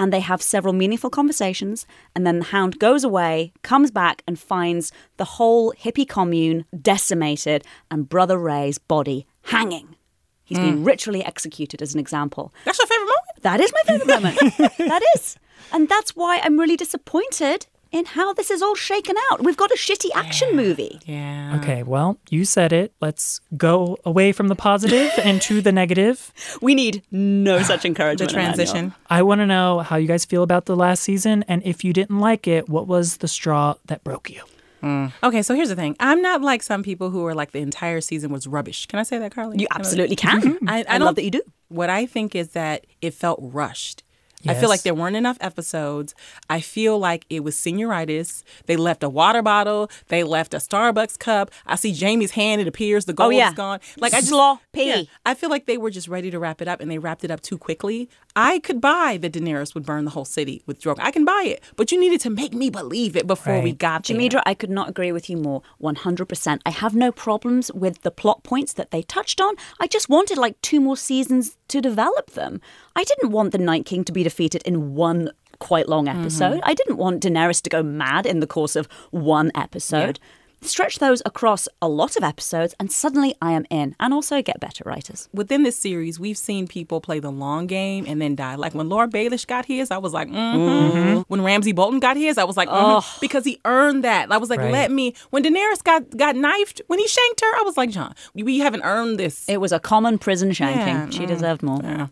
and 0.03 0.12
they 0.12 0.19
have 0.19 0.41
several 0.41 0.74
meaningful 0.74 1.10
conversations. 1.10 1.88
And 2.13 2.27
then 2.27 2.39
the 2.39 2.45
hound 2.45 2.77
goes 2.77 3.05
away, 3.05 3.53
comes 3.62 3.89
back, 3.89 4.22
and 4.27 4.38
finds 4.38 4.91
the 5.15 5.24
whole 5.24 5.72
hippie 5.79 6.07
commune 6.07 6.65
decimated 6.81 7.63
and 7.89 8.10
Brother 8.10 8.38
Ray's 8.38 8.77
body 8.77 9.25
hanging. 9.43 9.95
He's 10.43 10.60
been 10.60 10.79
hmm. 10.79 10.83
ritually 10.83 11.24
executed 11.24 11.81
as 11.81 11.93
an 11.93 12.01
example. 12.01 12.53
That's 12.65 12.77
your 12.77 12.88
favorite 12.88 13.05
moment? 13.05 13.43
That 13.43 13.62
is 13.62 13.74
my 13.74 13.93
favorite 13.93 14.07
moment. 14.07 14.77
that 14.89 15.01
is. 15.15 15.38
And 15.72 15.88
that's 15.88 16.17
why 16.17 16.41
I'm 16.43 16.60
really 16.60 16.75
disappointed 16.75 17.67
in 17.94 18.04
how 18.06 18.34
this 18.34 18.52
is 18.52 18.62
all 18.62 18.76
shaken 18.76 19.16
out. 19.32 19.42
We've 19.44 19.56
got 19.56 19.72
a 19.72 19.76
shitty 19.76 20.10
action 20.16 20.56
movie. 20.56 21.00
Yeah. 21.06 21.58
Okay, 21.62 21.84
well, 21.84 22.18
you 22.30 22.44
said 22.44 22.74
it. 22.74 22.92
Let's 23.00 23.40
go 23.56 23.98
away 24.04 24.32
from 24.34 24.48
the 24.50 24.56
positive 24.56 25.12
and 25.24 25.42
to 25.44 25.62
the 25.62 25.72
negative. 25.72 26.34
We 26.62 26.76
need 26.76 27.04
no 27.12 27.62
such 27.62 27.82
The 27.84 27.88
encouragement. 27.90 28.32
Emmanuel. 28.34 28.56
transition. 28.56 28.94
I 29.10 29.22
want 29.22 29.40
to 29.40 29.46
know 29.46 29.80
how 29.80 29.96
you 29.98 30.08
guys 30.08 30.26
feel 30.26 30.44
about 30.44 30.66
the 30.66 30.76
last 30.76 31.04
season, 31.04 31.44
and 31.48 31.62
if 31.64 31.84
you 31.84 31.94
didn't 31.94 32.20
like 32.20 32.48
it, 32.48 32.68
what 32.68 32.88
was 32.88 33.18
the 33.18 33.28
straw 33.28 33.76
that 33.86 34.04
broke 34.04 34.30
you? 34.30 34.42
Mm. 34.82 35.14
Okay, 35.24 35.42
so 35.42 35.56
here's 35.56 35.70
the 35.70 35.76
thing. 35.76 35.96
I'm 36.00 36.22
not 36.22 36.42
like 36.42 36.62
some 36.64 36.84
people 36.84 37.10
who 37.10 37.26
are 37.26 37.34
like 37.34 37.52
the 37.54 37.60
entire 37.60 38.02
season 38.02 38.32
was 38.32 38.48
rubbish. 38.48 38.86
Can 38.88 39.00
I 39.00 39.04
say 39.04 39.18
that, 39.18 39.34
Carly? 39.34 39.58
You 39.60 39.68
absolutely 39.72 40.16
can. 40.18 40.42
Mm-hmm. 40.42 40.70
I, 40.70 40.80
I, 40.80 40.80
I 40.80 40.84
don't- 40.98 41.06
love 41.06 41.16
that 41.16 41.24
you 41.24 41.32
do. 41.32 41.42
What 41.70 41.90
I 41.90 42.06
think 42.06 42.36
is 42.36 42.50
that 42.50 42.86
it 43.02 43.14
felt 43.14 43.40
rushed. 43.42 44.02
I 44.48 44.54
feel 44.56 44.70
like 44.70 44.82
there 44.82 44.94
weren't 44.94 45.16
enough 45.16 45.38
episodes. 45.42 46.14
I 46.50 46.60
feel 46.62 47.00
like 47.00 47.26
it 47.30 47.44
was 47.44 47.56
senioritis. 47.56 48.44
They 48.66 48.76
left 48.76 49.04
a 49.04 49.10
water 49.10 49.42
bottle. 49.42 49.90
They 50.08 50.24
left 50.24 50.54
a 50.54 50.58
Starbucks 50.58 51.18
cup. 51.20 51.52
I 51.66 51.76
see 51.76 51.94
Jaime's 51.94 52.32
hand. 52.32 52.62
It 52.62 52.68
appears 52.68 53.06
the 53.06 53.14
oh, 53.14 53.16
gold 53.16 53.34
Oh, 53.34 53.38
yeah. 53.38 53.50
is 53.50 53.56
gone. 53.56 53.80
Like 53.98 54.14
I 54.14 54.18
just, 54.20 54.30
Sloppy. 54.30 54.84
Yeah, 54.84 55.02
I 55.26 55.34
feel 55.34 55.50
like 55.50 55.66
they 55.66 55.78
were 55.78 55.90
just 55.92 56.08
ready 56.08 56.30
to 56.32 56.40
wrap 56.40 56.62
it 56.62 56.68
up, 56.68 56.82
and 56.82 56.90
they 56.92 56.98
wrapped 56.98 57.24
it 57.24 57.32
up 57.32 57.42
too 57.42 57.58
quickly. 57.58 58.10
I 58.36 58.60
could 58.60 58.82
buy 58.82 59.18
that 59.22 59.34
Daenerys 59.34 59.75
would 59.75 59.86
burn 59.86 60.06
the 60.06 60.12
whole 60.12 60.25
city 60.25 60.63
with 60.66 60.82
Drogon. 60.82 61.00
I 61.02 61.12
can 61.12 61.24
buy 61.24 61.44
it, 61.46 61.63
but 61.75 61.92
you 61.92 62.00
needed 62.00 62.20
to 62.22 62.30
make 62.32 62.54
me 62.54 62.70
believe 62.72 63.16
it 63.16 63.28
before 63.28 63.60
we 63.60 63.70
Right. 63.70 63.78
got 63.78 64.06
there. 64.06 64.18
Jamidra, 64.18 64.42
I 64.46 64.56
could 64.56 64.72
not 64.72 64.90
agree 64.90 65.12
with 65.12 65.30
you 65.30 65.38
more. 65.38 65.62
100%. 65.80 66.62
I 66.66 66.72
have 66.72 66.96
no 66.96 67.12
problems 67.12 67.72
with 67.74 68.02
the 68.02 68.10
plot 68.12 68.44
points 68.44 68.74
that 68.74 68.90
they 68.92 69.04
touched 69.04 69.40
on. 69.40 69.54
I 69.80 69.86
just 69.88 70.10
wanted 70.10 70.38
like 70.38 70.60
two 70.62 70.82
more 70.82 70.98
seasons 70.98 71.58
to 71.68 71.80
develop 71.82 72.32
them. 72.32 72.60
I 72.96 73.04
didn't 73.04 73.32
want 73.32 73.52
the 73.52 73.58
Night 73.60 73.86
King 73.86 74.04
to 74.06 74.12
be 74.12 74.24
defeated 74.24 74.63
in 74.66 74.96
one 74.96 75.30
quite 75.60 75.88
long 75.88 76.08
episode. 76.08 76.56
Mm-hmm. 76.58 76.70
I 76.70 76.74
didn't 76.74 76.98
want 76.98 77.24
Daenerys 77.24 77.62
to 77.62 77.70
go 77.70 77.84
mad 77.84 78.25
in 78.25 78.40
the 78.40 78.48
course 78.48 78.75
of 78.75 78.88
one 79.12 79.52
episode. 79.56 80.20
Stretch 80.65 81.00
those 81.00 81.22
across 81.25 81.67
a 81.82 81.88
lot 81.88 82.15
of 82.15 82.24
episodes, 82.24 82.74
and 82.79 82.91
suddenly 82.91 83.36
I 83.41 83.51
am 83.51 83.65
in. 83.70 83.96
And 84.00 84.13
also 84.13 84.41
get 84.41 84.60
better 84.60 84.84
writers. 84.86 85.29
Within 85.34 85.63
this 85.63 85.75
series, 85.75 86.20
we've 86.20 86.38
seen 86.38 86.67
people 86.67 87.01
play 87.01 87.20
the 87.20 87.32
long 87.32 87.67
game 87.67 88.05
and 88.08 88.22
then 88.22 88.36
die. 88.36 88.55
Like 88.55 88.74
when 88.74 88.89
Lord 88.89 89.12
Baelish 89.12 89.46
got 89.48 89.65
his, 89.65 89.91
I 89.91 89.98
was 89.98 90.13
like, 90.13 90.29
mm-hmm. 90.29 91.22
When 91.27 91.41
Ramsay 91.41 91.74
Bolton 91.74 92.00
got 92.00 92.17
his, 92.17 92.38
I 92.38 92.43
was 92.43 92.58
like, 92.58 92.70
mm 92.70 93.03
because 93.20 93.46
he 93.46 93.60
earned 93.65 94.03
that. 94.03 94.32
I 94.32 94.38
was 94.38 94.50
like, 94.50 94.60
Right. 94.60 94.72
let 94.72 94.91
me. 94.91 95.13
When 95.29 95.43
Daenerys 95.43 95.84
got 95.84 96.15
got 96.17 96.36
knifed, 96.36 96.82
when 96.88 97.00
he 97.00 97.08
shanked 97.08 97.41
her, 97.41 97.48
I 97.48 97.63
was 97.63 97.77
like, 97.77 97.89
Jon, 97.89 98.13
we 98.34 98.60
haven't 98.60 98.84
earned 98.84 99.20
this. 99.20 99.48
It 99.48 99.60
was 99.62 99.72
a 99.72 99.79
common 99.79 100.17
prison 100.17 100.51
shanking. 100.51 100.88
Yeah, 100.88 101.10
she 101.10 101.25
deserved 101.25 101.63
more. 101.63 101.79
Yeah. 101.84 102.08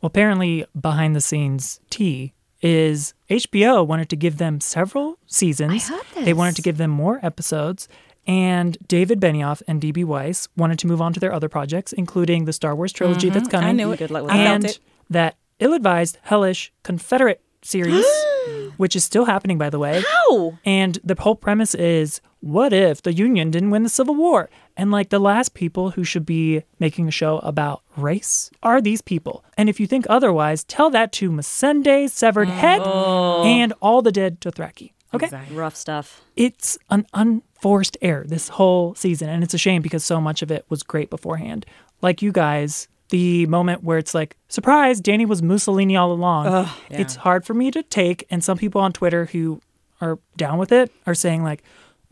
Well, 0.00 0.08
apparently, 0.08 0.66
behind 0.78 1.14
the 1.14 1.20
scenes 1.20 1.80
tea 1.90 2.32
is 2.62 3.14
HBO 3.28 3.86
wanted 3.86 4.08
to 4.10 4.16
give 4.16 4.38
them 4.38 4.60
several 4.60 5.18
seasons. 5.26 5.90
They 6.14 6.32
wanted 6.32 6.56
to 6.56 6.62
give 6.62 6.78
them 6.78 6.90
more 6.90 7.20
episodes. 7.22 7.88
And 8.26 8.78
David 8.86 9.20
Benioff 9.20 9.62
and 9.66 9.82
DB 9.82 10.04
Weiss 10.04 10.48
wanted 10.56 10.78
to 10.80 10.86
move 10.86 11.02
on 11.02 11.12
to 11.12 11.20
their 11.20 11.32
other 11.32 11.48
projects, 11.48 11.92
including 11.92 12.44
the 12.44 12.52
Star 12.52 12.74
Wars 12.74 12.92
trilogy 12.92 13.30
that's 13.30 13.48
mm-hmm. 13.48 13.50
coming. 13.50 13.68
I 13.68 13.72
knew 13.72 13.90
it. 13.90 13.98
Good 13.98 14.12
luck 14.12 14.22
with 14.22 14.30
that. 14.30 14.38
and 14.38 14.64
it. 14.64 14.78
that 15.10 15.36
ill-advised, 15.58 16.18
hellish 16.22 16.72
Confederate 16.84 17.40
series, 17.62 18.06
which 18.76 18.94
is 18.94 19.02
still 19.02 19.24
happening, 19.24 19.58
by 19.58 19.70
the 19.70 19.78
way. 19.78 20.02
Ow! 20.30 20.58
And 20.64 20.98
the 21.02 21.16
whole 21.18 21.34
premise 21.34 21.74
is 21.74 22.20
what 22.40 22.72
if 22.72 23.02
the 23.02 23.12
Union 23.12 23.50
didn't 23.50 23.70
win 23.70 23.82
the 23.82 23.88
Civil 23.88 24.14
War? 24.14 24.48
And 24.76 24.90
like 24.90 25.10
the 25.10 25.18
last 25.18 25.54
people 25.54 25.90
who 25.90 26.04
should 26.04 26.24
be 26.24 26.62
making 26.78 27.08
a 27.08 27.10
show 27.10 27.38
about 27.40 27.82
race 27.96 28.50
are 28.62 28.80
these 28.80 29.02
people. 29.02 29.44
And 29.56 29.68
if 29.68 29.78
you 29.78 29.86
think 29.86 30.06
otherwise, 30.08 30.64
tell 30.64 30.90
that 30.90 31.12
to 31.12 31.30
Missandei's 31.30 32.12
severed 32.12 32.48
head 32.48 32.80
oh. 32.84 33.44
and 33.44 33.72
all 33.80 34.02
the 34.02 34.12
dead 34.12 34.40
Dothraki. 34.40 34.92
Okay? 35.14 35.26
Exactly. 35.26 35.56
Rough 35.56 35.76
stuff. 35.76 36.22
It's 36.36 36.78
an 36.88 37.06
unforced 37.12 37.98
error 38.00 38.24
this 38.26 38.48
whole 38.48 38.94
season. 38.94 39.28
And 39.28 39.44
it's 39.44 39.54
a 39.54 39.58
shame 39.58 39.82
because 39.82 40.04
so 40.04 40.20
much 40.20 40.40
of 40.40 40.50
it 40.50 40.64
was 40.70 40.82
great 40.82 41.10
beforehand. 41.10 41.66
Like 42.00 42.22
you 42.22 42.32
guys, 42.32 42.88
the 43.10 43.44
moment 43.46 43.84
where 43.84 43.98
it's 43.98 44.14
like, 44.14 44.38
surprise, 44.48 45.00
Danny 45.00 45.26
was 45.26 45.42
Mussolini 45.42 45.96
all 45.96 46.12
along. 46.12 46.66
It's 46.88 47.14
hard 47.16 47.44
for 47.44 47.52
me 47.52 47.70
to 47.72 47.82
take. 47.82 48.26
And 48.30 48.42
some 48.42 48.56
people 48.56 48.80
on 48.80 48.92
Twitter 48.94 49.26
who 49.26 49.60
are 50.00 50.18
down 50.38 50.58
with 50.58 50.72
it 50.72 50.90
are 51.06 51.14
saying, 51.14 51.44
like, 51.44 51.62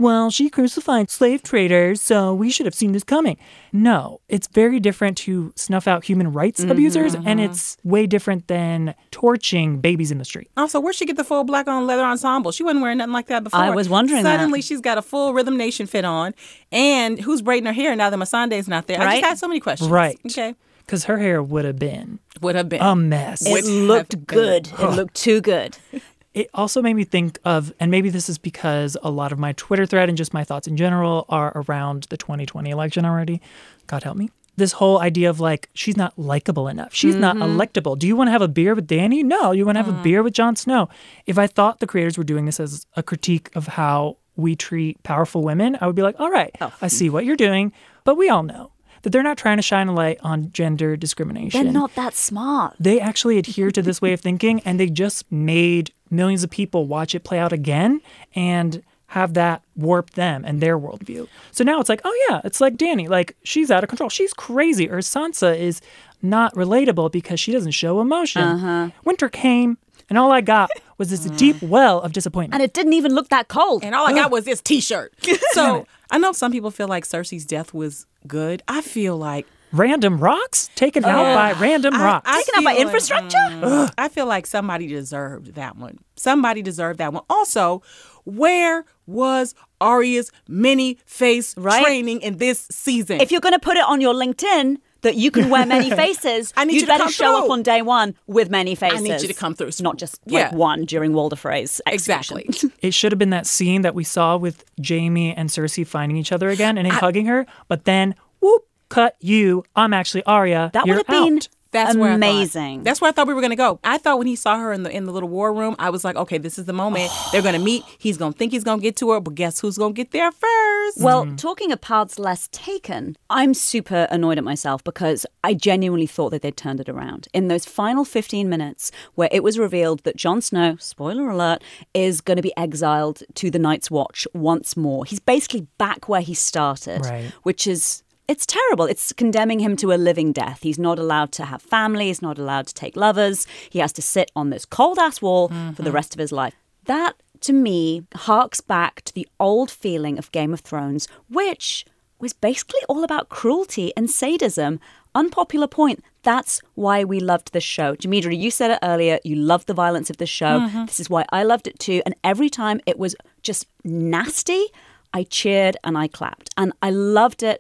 well, 0.01 0.31
she 0.31 0.49
crucified 0.49 1.11
slave 1.11 1.43
traders, 1.43 2.01
so 2.01 2.33
we 2.33 2.51
should 2.51 2.65
have 2.65 2.75
seen 2.75 2.93
this 2.93 3.05
coming. 3.05 3.37
No, 3.71 4.23
it's 4.31 4.47
very 4.47 4.81
different 4.81 5.19
to 5.19 5.53
snuff 5.57 5.87
out 5.87 6.07
human 6.07 6.33
rights 6.33 6.63
mm-hmm, 6.63 6.71
abusers, 6.71 7.15
and 7.15 7.39
uh-huh. 7.39 7.51
it's 7.51 7.77
way 7.85 8.07
different 8.07 8.49
than 8.49 8.95
torching 9.11 9.79
babies 9.79 10.11
in 10.11 10.17
the 10.17 10.25
street. 10.25 10.51
Also, 10.57 10.81
where'd 10.81 10.95
she 10.95 11.05
get 11.05 11.19
the 11.19 11.23
full 11.23 11.45
black 11.45 11.69
on 11.69 11.87
leather 11.87 12.03
ensemble? 12.03 12.51
She 12.51 12.63
wasn't 12.63 12.81
wearing 12.81 12.97
nothing 12.97 13.13
like 13.13 13.27
that 13.27 13.45
before. 13.45 13.61
I 13.61 13.69
was 13.69 13.91
wondering 13.91 14.23
that. 14.23 14.39
Suddenly, 14.39 14.63
she's 14.63 14.81
got 14.81 14.97
a 14.97 15.03
full 15.03 15.35
Rhythm 15.35 15.59
Nation 15.59 15.87
fit 15.87 16.07
on, 16.07 16.35
and 16.73 17.21
who's 17.21 17.43
braiding 17.43 17.67
her 17.67 17.75
hair 17.75 17.95
now 17.95 18.09
that 18.09 18.19
Missandei's 18.19 18.69
not 18.69 18.87
there? 18.87 18.99
I 19.03 19.21
just 19.21 19.29
had 19.29 19.39
so 19.39 19.49
many 19.49 19.61
questions. 19.61 19.91
Right. 19.91 20.19
Okay. 20.25 20.55
Because 20.87 21.05
her 21.05 21.19
hair 21.19 21.41
would 21.41 21.65
have 21.67 21.79
been 21.79 22.19
Would 22.41 22.57
have 22.57 22.69
been. 22.69 22.81
a 22.81 22.97
mess. 22.97 23.47
It 23.47 23.53
Would 23.53 23.65
looked 23.65 24.13
have 24.13 24.27
good. 24.27 24.67
It 24.67 24.91
looked 24.91 25.15
too 25.15 25.41
good. 25.41 25.77
it 26.35 26.49
also 26.55 26.81
made 26.81 26.95
me 26.95 27.05
think 27.05 27.39
of, 27.45 27.73
and 27.81 27.91
maybe 27.91 28.09
this 28.09 28.29
is 28.29 28.39
because 28.39 28.97
a 29.03 29.11
lot 29.11 29.33
of 29.33 29.39
my 29.39 29.53
Twitter 29.55 29.87
thread 29.87 30.09
and 30.09 30.17
just 30.17 30.33
my 30.33 30.45
thoughts 30.45 30.69
in 30.69 30.77
general 30.77 31.25
are 31.29 31.53
around 31.55 32.05
the 32.05 32.17
2020 32.17 32.71
election 32.71 33.05
already. 33.05 33.41
God 33.87 34.05
help 34.05 34.17
me. 34.17 34.31
This 34.57 34.73
whole 34.73 35.01
idea 35.01 35.31
of 35.31 35.41
like, 35.41 35.71
she's 35.75 35.97
not 35.97 36.19
likable 36.19 36.69
enough. 36.69 36.95
She's 36.95 37.17
not 37.17 37.37
mm-hmm. 37.37 37.59
electable. 37.59 37.99
Do 37.99 38.07
you 38.07 38.15
want 38.15 38.29
to 38.29 38.33
have 38.33 38.43
a 38.43 38.49
beer 38.49 38.75
with 38.75 38.87
Danny? 38.87 39.23
No. 39.23 39.53
You 39.53 39.65
want 39.65 39.77
to 39.77 39.83
have 39.83 39.93
a 39.93 39.99
mm. 39.99 40.03
beer 40.03 40.23
with 40.23 40.35
Jon 40.35 40.55
Snow? 40.55 40.89
If 41.27 41.39
I 41.39 41.47
thought 41.47 41.81
the 41.81 41.87
creators 41.87 42.19
were 42.19 42.25
doing 42.25 42.45
this 42.45 42.61
as 42.61 42.87
a 42.95 43.03
critique 43.03 43.51
of 43.57 43.69
how 43.69 44.19
we 44.37 44.55
treat 44.55 45.03
powerful 45.03 45.43
women, 45.43 45.79
I 45.81 45.87
would 45.87 45.97
be 45.97 46.03
like, 46.03 46.19
all 46.21 46.31
right, 46.31 46.55
oh. 46.61 46.73
I 46.83 46.89
see 46.89 47.09
what 47.09 47.25
you're 47.25 47.37
doing. 47.37 47.73
But 48.05 48.17
we 48.17 48.29
all 48.29 48.43
know 48.43 48.73
that 49.03 49.11
they're 49.11 49.23
not 49.23 49.39
trying 49.39 49.57
to 49.57 49.63
shine 49.63 49.89
a 49.89 49.95
light 49.95 50.19
on 50.23 50.51
gender 50.53 50.97
discrimination 50.97 51.65
They're 51.65 51.73
not 51.73 51.95
that 51.95 52.15
smart. 52.15 52.77
they 52.79 53.01
actually 53.01 53.39
adhere 53.39 53.71
to 53.71 53.83
this 53.83 54.03
way 54.03 54.13
of 54.13 54.21
thinking 54.21 54.61
and 54.61 54.79
they 54.79 54.89
just 54.89 55.31
made 55.33 55.93
millions 56.11 56.45
of 56.45 56.51
people 56.51 56.87
watch 56.87 57.15
it 57.15 57.25
play 57.25 57.39
out 57.39 57.53
again 57.53 58.01
and 58.35 58.83
have 59.09 59.35
that 59.35 59.63
warp 59.75 60.11
them 60.11 60.45
and 60.45 60.61
their 60.61 60.79
worldview. 60.79 61.27
So 61.51 61.65
now 61.65 61.81
it's 61.81 61.89
like, 61.89 62.01
oh 62.05 62.27
yeah, 62.29 62.41
it's 62.45 62.61
like 62.61 62.77
Danny, 62.77 63.09
like 63.09 63.37
she's 63.43 63.71
out 63.71 63.83
of 63.83 63.89
control. 63.89 64.09
She's 64.09 64.33
crazy. 64.33 64.89
Or 64.89 64.99
Sansa 64.99 65.59
is 65.59 65.81
not 66.23 66.55
relatable 66.55 67.11
because 67.11 67.41
she 67.41 67.51
doesn't 67.51 67.73
show 67.73 68.01
emotion. 68.01 68.43
Uh-huh. 68.43 68.91
Winter 69.05 69.29
came 69.29 69.79
and 70.09 70.19
all 70.19 70.31
I 70.31 70.41
got 70.41 70.71
was 70.99 71.11
this 71.11 71.27
mm. 71.27 71.37
deep 71.37 71.61
well 71.63 72.01
of 72.01 72.13
disappointment. 72.13 72.55
And 72.55 72.63
it 72.63 72.73
didn't 72.73 72.93
even 72.93 73.15
look 73.15 73.29
that 73.31 73.49
cold. 73.49 73.83
and 73.85 73.95
all 73.95 74.07
I 74.07 74.13
got 74.13 74.31
was 74.31 74.45
this 74.45 74.61
T-shirt. 74.61 75.15
So 75.53 75.87
I 76.11 76.19
know 76.19 76.33
some 76.33 76.53
people 76.53 76.71
feel 76.71 76.89
like 76.89 77.05
Cersei's 77.05 77.45
death 77.45 77.75
was 77.75 78.07
good. 78.27 78.63
I 78.69 78.81
feel 78.81 79.17
like 79.17 79.47
random 79.73 80.19
rocks 80.19 80.69
taken 80.75 81.05
out 81.05 81.35
by 81.35 81.53
random 81.61 81.95
rocks. 81.95 82.29
i 82.31 82.43
Taken 82.43 82.55
out 82.57 82.65
by 82.65 82.71
feel 82.73 82.79
like- 82.79 82.87
infrastructure? 82.87 83.37
Mm, 83.39 83.93
I 83.99 84.09
feel 84.09 84.27
like 84.27 84.47
somebody 84.47 84.87
deserved 84.87 85.55
that 85.55 85.77
one. 85.77 85.99
Somebody 86.17 86.63
deserved 86.63 86.99
that 86.99 87.13
one. 87.13 87.23
Also, 87.31 87.83
where 88.25 88.85
was 89.07 89.55
Arya's 89.81 90.31
many 90.49 90.99
face 91.07 91.55
Right. 91.57 91.83
training 91.83 92.21
in 92.23 92.37
this 92.39 92.67
season? 92.71 93.21
If 93.21 93.31
you're 93.33 93.41
going 93.41 93.55
to 93.55 93.59
put 93.61 93.77
it 93.77 93.85
on 93.85 94.01
your 94.01 94.15
LinkedIn 94.15 94.77
that 95.03 95.15
you 95.17 95.31
can 95.31 95.49
wear 95.49 95.65
many 95.65 95.89
faces, 96.05 96.53
I 96.57 96.67
need 96.67 96.75
you'd 96.75 96.81
you 96.83 96.87
to 96.87 96.93
better 96.93 97.05
come 97.05 97.13
show 97.13 97.45
up 97.45 97.51
on 97.51 97.63
day 97.63 97.81
one 97.81 98.15
with 98.27 98.51
many 98.51 98.75
faces. 98.75 98.99
I 98.99 99.03
need 99.03 99.23
you 99.23 99.29
to 99.29 99.35
come 99.35 99.55
through. 99.55 99.71
Not 99.81 99.97
just 99.97 100.21
Yeah. 100.27 100.55
one 100.55 100.85
during 100.85 101.15
Walder 101.15 101.37
Frey's 101.37 101.81
execution. 101.87 102.39
exactly. 102.39 102.71
It 102.83 102.93
should 102.93 103.11
have 103.13 103.19
been 103.19 103.31
that 103.31 103.47
scene 103.47 103.81
that 103.83 103.95
we 103.95 104.05
saw 104.05 104.37
with 104.37 104.65
Jaime 104.87 105.35
and 105.35 105.49
Cersei 105.49 105.87
finding 105.87 106.19
each 106.19 106.33
other 106.33 106.51
again 106.51 106.77
and 106.77 106.87
him 106.87 106.95
hugging 106.95 107.25
her, 107.27 107.47
but 107.69 107.85
then 107.87 108.15
whoop, 108.41 108.67
cut 108.91 109.17
you. 109.21 109.65
I'm 109.75 109.95
actually 109.95 110.23
Arya. 110.25 110.71
That 110.75 110.87
would 110.87 110.99
have 110.99 111.07
been 111.07 111.37
out. 111.39 111.49
That's 111.73 111.97
where 111.97 112.13
amazing. 112.15 112.83
that's 112.83 113.01
where 113.01 113.11
I 113.11 113.13
thought 113.13 113.29
we 113.29 113.33
were 113.35 113.41
gonna 113.41 113.55
go. 113.55 113.79
I 113.85 113.97
thought 113.97 114.19
when 114.19 114.27
he 114.27 114.35
saw 114.35 114.59
her 114.59 114.73
in 114.73 114.83
the 114.83 114.91
in 114.91 115.05
the 115.05 115.13
little 115.13 115.29
war 115.29 115.55
room, 115.55 115.77
I 115.79 115.91
was 115.91 116.03
like, 116.05 116.17
okay, 116.17 116.37
this 116.37 116.59
is 116.59 116.65
the 116.65 116.73
moment. 116.73 117.13
They're 117.33 117.43
gonna 117.43 117.61
meet. 117.61 117.85
He's 117.97 118.17
gonna 118.19 118.33
think 118.33 118.51
he's 118.51 118.65
gonna 118.65 118.83
get 118.83 118.97
to 118.97 119.13
her, 119.13 119.21
but 119.21 119.37
guess 119.37 119.61
who's 119.61 119.79
gonna 119.79 119.93
get 119.95 120.11
there 120.11 120.33
first? 120.33 120.99
Well, 121.01 121.27
Mm. 121.27 121.39
talking 121.39 121.71
of 121.71 121.81
paths 121.81 122.19
less 122.19 122.49
taken, 122.51 123.17
I'm 123.31 123.55
super 123.55 124.09
annoyed 124.11 124.37
at 124.39 124.43
myself 124.43 124.83
because 124.83 125.25
I 125.45 125.55
genuinely 125.55 126.09
thought 126.09 126.31
that 126.31 126.43
they'd 126.43 126.57
turned 126.57 126.81
it 126.81 126.89
around. 126.89 127.29
In 127.33 127.47
those 127.47 127.67
final 127.67 128.05
15 128.05 128.49
minutes 128.49 128.91
where 129.15 129.29
it 129.31 129.45
was 129.45 129.57
revealed 129.57 130.03
that 130.03 130.17
Jon 130.17 130.41
Snow, 130.43 130.75
spoiler 130.81 131.31
alert, 131.31 131.63
is 131.95 132.21
going 132.21 132.37
to 132.37 132.43
be 132.43 132.53
exiled 132.57 133.23
to 133.37 133.49
the 133.49 133.61
Night's 133.61 133.93
Watch 133.93 134.27
once 134.35 134.77
more. 134.77 135.05
He's 135.05 135.21
basically 135.21 135.69
back 135.79 136.09
where 136.09 136.21
he 136.23 136.35
started, 136.35 137.03
Right. 137.07 137.33
which 137.45 137.69
is. 137.69 138.03
It's 138.33 138.47
terrible. 138.47 138.87
It's 138.93 139.13
condemning 139.13 139.59
him 139.61 139.75
to 139.83 139.93
a 139.93 139.99
living 140.09 140.31
death. 140.33 140.61
He's 140.63 140.79
not 140.79 140.99
allowed 141.05 141.31
to 141.33 141.45
have 141.47 141.61
family. 141.63 142.07
He's 142.07 142.23
not 142.23 142.39
allowed 142.39 142.67
to 142.69 142.75
take 142.83 142.95
lovers. 143.07 143.39
He 143.75 143.81
has 143.81 143.93
to 143.95 144.03
sit 144.03 144.31
on 144.37 144.51
this 144.51 144.65
cold 144.65 144.99
ass 145.07 145.21
wall 145.21 145.49
for 145.49 145.55
Mm-hmm. 145.55 145.83
the 145.83 145.93
rest 145.93 146.15
of 146.15 146.21
his 146.21 146.33
life. 146.43 146.55
That, 146.85 147.15
to 147.47 147.53
me, 147.53 148.05
harks 148.15 148.61
back 148.61 149.03
to 149.07 149.13
the 149.15 149.27
old 149.49 149.71
feeling 149.71 150.17
of 150.19 150.31
Game 150.33 150.53
of 150.55 150.61
Thrones, 150.61 151.09
which 151.29 151.85
was 152.21 152.33
basically 152.33 152.81
all 152.89 153.03
about 153.05 153.29
cruelty 153.31 153.93
and 153.97 154.09
sadism. 154.09 154.79
Unpopular 155.15 155.67
point. 155.67 156.05
That's 156.23 156.61
why 156.77 157.03
we 157.03 157.19
loved 157.19 157.53
this 157.53 157.65
show. 157.65 157.97
Jamidra, 157.97 158.37
you 158.45 158.51
said 158.53 158.71
it 158.71 158.79
earlier. 158.83 159.19
You 159.25 159.35
loved 159.37 159.67
the 159.67 159.75
violence 159.85 160.09
of 160.11 160.19
this 160.19 160.29
show. 160.41 160.69
This 160.87 161.01
is 161.01 161.11
why 161.11 161.25
I 161.33 161.43
loved 161.43 161.67
it 161.67 161.79
too. 161.81 162.01
And 162.07 162.15
every 162.23 162.51
time 162.63 162.81
it 162.87 162.97
was 162.99 163.17
just 163.43 163.67
nasty, 163.83 164.67
I 165.13 165.25
cheered 165.25 165.77
and 165.83 165.99
I 165.99 166.07
clapped. 166.09 166.51
And 166.57 166.73
I 166.81 166.91
loved 166.91 167.43
it 167.43 167.59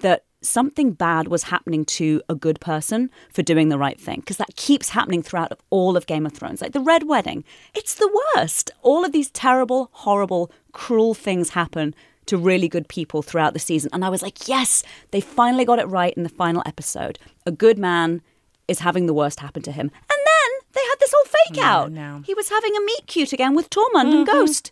that 0.00 0.24
something 0.40 0.92
bad 0.92 1.28
was 1.28 1.44
happening 1.44 1.84
to 1.84 2.22
a 2.28 2.34
good 2.34 2.60
person 2.60 3.10
for 3.32 3.42
doing 3.42 3.68
the 3.68 3.78
right 3.78 4.00
thing 4.00 4.20
because 4.20 4.36
that 4.36 4.54
keeps 4.56 4.90
happening 4.90 5.22
throughout 5.22 5.58
all 5.70 5.96
of 5.96 6.06
Game 6.06 6.26
of 6.26 6.32
Thrones. 6.32 6.62
Like 6.62 6.72
the 6.72 6.80
red 6.80 7.08
wedding 7.08 7.44
it's 7.74 7.94
the 7.94 8.22
worst. 8.36 8.70
All 8.82 9.04
of 9.04 9.12
these 9.12 9.30
terrible 9.30 9.90
horrible 9.92 10.52
cruel 10.72 11.14
things 11.14 11.50
happen 11.50 11.94
to 12.26 12.36
really 12.36 12.68
good 12.68 12.88
people 12.88 13.22
throughout 13.22 13.52
the 13.52 13.58
season. 13.58 13.90
And 13.92 14.04
I 14.04 14.08
was 14.08 14.22
like 14.22 14.46
yes 14.48 14.82
they 15.10 15.20
finally 15.20 15.64
got 15.64 15.78
it 15.78 15.88
right 15.88 16.14
in 16.14 16.22
the 16.22 16.28
final 16.28 16.62
episode. 16.66 17.18
A 17.46 17.52
good 17.52 17.78
man 17.78 18.22
is 18.68 18.80
having 18.80 19.06
the 19.06 19.14
worst 19.14 19.40
happen 19.40 19.62
to 19.62 19.72
him. 19.72 19.90
And 20.10 20.10
then 20.10 20.50
they 20.72 20.80
had 20.88 20.96
this 21.00 21.12
whole 21.16 21.24
fake 21.24 21.64
out. 21.64 21.90
no. 21.90 22.22
he 22.24 22.34
was 22.34 22.50
having 22.50 22.76
a 22.76 22.80
meet 22.80 23.06
cute 23.06 23.32
again 23.32 23.54
with 23.54 23.70
Tormund 23.70 24.12
and 24.12 24.26
mm-hmm. 24.26 24.38
Ghost 24.38 24.70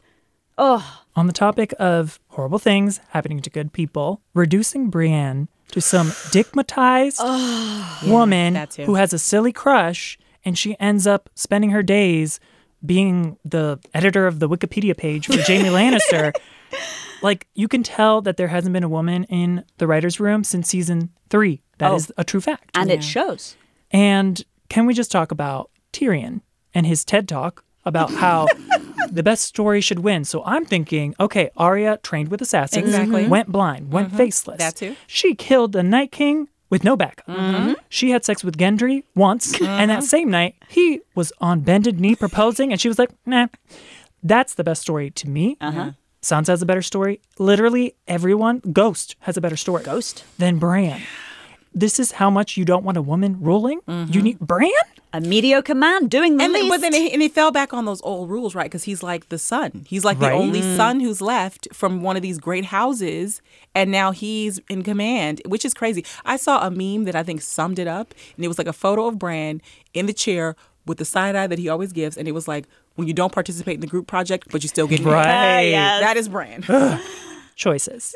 oh 0.58 1.02
On 1.14 1.26
the 1.26 1.32
topic 1.32 1.72
of 1.78 2.18
horrible 2.28 2.58
things 2.58 3.00
happening 3.10 3.40
to 3.40 3.50
good 3.50 3.72
people, 3.72 4.20
reducing 4.34 4.90
Brienne 4.90 5.48
to 5.72 5.80
some 5.80 6.08
digmatized 6.32 7.20
woman 8.10 8.54
that 8.54 8.70
too. 8.70 8.84
who 8.84 8.94
has 8.94 9.12
a 9.12 9.18
silly 9.18 9.52
crush 9.52 10.18
and 10.44 10.56
she 10.58 10.76
ends 10.78 11.06
up 11.06 11.28
spending 11.34 11.70
her 11.70 11.82
days 11.82 12.38
being 12.84 13.36
the 13.44 13.78
editor 13.94 14.26
of 14.26 14.38
the 14.38 14.48
Wikipedia 14.48 14.96
page 14.96 15.26
for 15.26 15.38
Jaime 15.42 15.68
Lannister. 15.70 16.32
Like 17.22 17.46
you 17.54 17.66
can 17.68 17.82
tell 17.82 18.20
that 18.22 18.36
there 18.36 18.48
hasn't 18.48 18.72
been 18.72 18.84
a 18.84 18.88
woman 18.88 19.24
in 19.24 19.64
the 19.78 19.86
writer's 19.86 20.20
room 20.20 20.44
since 20.44 20.68
season 20.68 21.10
three. 21.30 21.62
That 21.78 21.92
is 21.94 22.10
Oh. 22.10 22.14
a 22.18 22.24
true 22.24 22.40
fact. 22.40 22.70
and 22.74 22.90
it 22.90 23.02
shows 23.02 23.56
And 23.90 24.42
can 24.68 24.86
we 24.86 24.94
just 24.94 25.10
talk 25.10 25.30
about 25.32 25.70
Tyrion 25.92 26.42
and 26.74 26.86
his 26.86 27.04
TED 27.04 27.26
talk 27.28 27.64
about 27.86 28.10
how 28.12 28.46
the 29.10 29.22
best 29.22 29.44
story 29.44 29.80
should 29.80 30.00
win. 30.00 30.24
So 30.24 30.44
I'm 30.44 30.64
thinking, 30.66 31.14
okay, 31.18 31.50
Arya 31.56 31.98
trained 32.02 32.28
with 32.28 32.42
assassins, 32.42 32.84
Exactly. 32.84 33.26
went 33.28 33.48
blind, 33.50 33.90
went 33.92 34.14
faceless. 34.14 34.58
That 34.58 34.76
too. 34.76 34.96
She 35.06 35.34
killed 35.34 35.72
the 35.72 35.82
Night 35.82 36.12
King 36.12 36.48
with 36.68 36.82
no 36.84 36.96
backup. 36.96 37.26
Mm-hmm. 37.26 37.72
She 37.88 38.10
had 38.10 38.24
sex 38.24 38.42
with 38.44 38.58
Gendry 38.58 39.04
once, 39.14 39.58
and 39.62 39.90
that 39.90 40.02
same 40.02 40.30
night 40.30 40.56
he 40.68 41.00
was 41.14 41.32
on 41.40 41.60
bended 41.60 42.00
knee 42.00 42.16
proposing, 42.16 42.72
and 42.72 42.80
she 42.80 42.88
was 42.88 42.98
like, 42.98 43.10
"Nah." 43.24 43.46
That's 44.22 44.54
the 44.54 44.64
best 44.64 44.82
story 44.82 45.10
to 45.10 45.28
me. 45.28 45.56
Uh-huh. 45.60 45.92
Sansa 46.20 46.48
has 46.48 46.60
a 46.62 46.66
better 46.66 46.82
story. 46.82 47.20
Literally 47.38 47.94
everyone, 48.08 48.58
Ghost 48.72 49.14
has 49.20 49.36
a 49.36 49.40
better 49.40 49.56
story. 49.56 49.84
Ghost. 49.84 50.24
than 50.38 50.58
Bran. 50.58 51.00
This 51.72 52.00
is 52.00 52.12
how 52.12 52.30
much 52.30 52.56
you 52.56 52.64
don't 52.64 52.82
want 52.82 52.96
a 52.96 53.02
woman 53.02 53.38
ruling. 53.40 53.80
You 53.86 54.20
need 54.22 54.40
Bran. 54.40 54.72
A 55.16 55.20
mediocre 55.20 55.74
man 55.74 56.08
doing 56.08 56.36
the 56.36 56.44
And 56.44 56.54
then, 56.54 56.64
least. 56.64 56.74
but 56.74 56.80
then 56.82 56.92
he, 56.92 57.10
and 57.10 57.22
he 57.22 57.28
fell 57.28 57.50
back 57.50 57.72
on 57.72 57.86
those 57.86 58.02
old 58.02 58.28
rules, 58.28 58.54
right? 58.54 58.66
Because 58.66 58.84
he's 58.84 59.02
like 59.02 59.30
the 59.30 59.38
son. 59.38 59.86
He's 59.88 60.04
like 60.04 60.20
Right. 60.20 60.28
the 60.28 60.34
only 60.34 60.60
mm. 60.60 60.76
son 60.76 61.00
who's 61.00 61.22
left 61.22 61.68
from 61.72 62.02
one 62.02 62.16
of 62.16 62.22
these 62.22 62.38
great 62.38 62.66
houses, 62.66 63.40
and 63.74 63.90
now 63.90 64.10
he's 64.10 64.60
in 64.68 64.82
command, 64.82 65.40
which 65.46 65.64
is 65.64 65.72
crazy. 65.72 66.04
I 66.26 66.36
saw 66.36 66.66
a 66.66 66.70
meme 66.70 67.04
that 67.04 67.16
I 67.16 67.22
think 67.22 67.40
summed 67.40 67.78
it 67.78 67.86
up, 67.88 68.12
and 68.36 68.44
it 68.44 68.48
was 68.48 68.58
like 68.58 68.66
a 68.66 68.74
photo 68.74 69.06
of 69.06 69.18
Bran 69.18 69.62
in 69.94 70.04
the 70.04 70.12
chair 70.12 70.54
with 70.84 70.98
the 70.98 71.04
side 71.06 71.34
eye 71.34 71.46
that 71.46 71.58
he 71.58 71.68
always 71.68 71.92
gives, 71.92 72.18
and 72.18 72.28
it 72.28 72.32
was 72.32 72.46
like 72.46 72.66
when 72.96 73.08
you 73.08 73.14
don't 73.14 73.32
participate 73.32 73.74
in 73.76 73.80
the 73.80 73.86
group 73.86 74.06
project, 74.06 74.48
but 74.52 74.62
you 74.62 74.68
still 74.68 74.86
get 74.86 74.98
paid. 74.98 75.06
Ah, 75.08 75.14
right. 75.14 75.70
That 76.00 76.16
is 76.18 76.28
Bran. 76.28 76.62
Choices. 77.54 78.14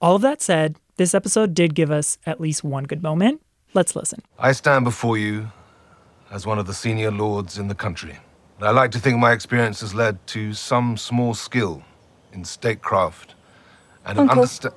All 0.00 0.14
of 0.14 0.22
that 0.22 0.40
said, 0.40 0.76
this 0.96 1.12
episode 1.14 1.54
did 1.54 1.74
give 1.74 1.90
us 1.90 2.18
at 2.24 2.40
least 2.40 2.62
one 2.62 2.84
good 2.84 3.02
moment. 3.02 3.42
Let's 3.74 3.96
listen. 3.96 4.22
I 4.38 4.52
stand 4.52 4.84
before 4.84 5.18
you 5.18 5.50
as 6.30 6.46
one 6.46 6.58
of 6.58 6.66
the 6.66 6.74
senior 6.74 7.10
lords 7.10 7.58
in 7.58 7.68
the 7.68 7.74
country. 7.74 8.18
I 8.60 8.70
like 8.70 8.90
to 8.92 8.98
think 8.98 9.18
my 9.18 9.32
experience 9.32 9.80
has 9.80 9.94
led 9.94 10.24
to 10.28 10.54
some 10.54 10.96
small 10.96 11.34
skill 11.34 11.82
in 12.32 12.44
statecraft 12.44 13.34
and 14.04 14.18
an 14.18 14.28
understa- 14.28 14.72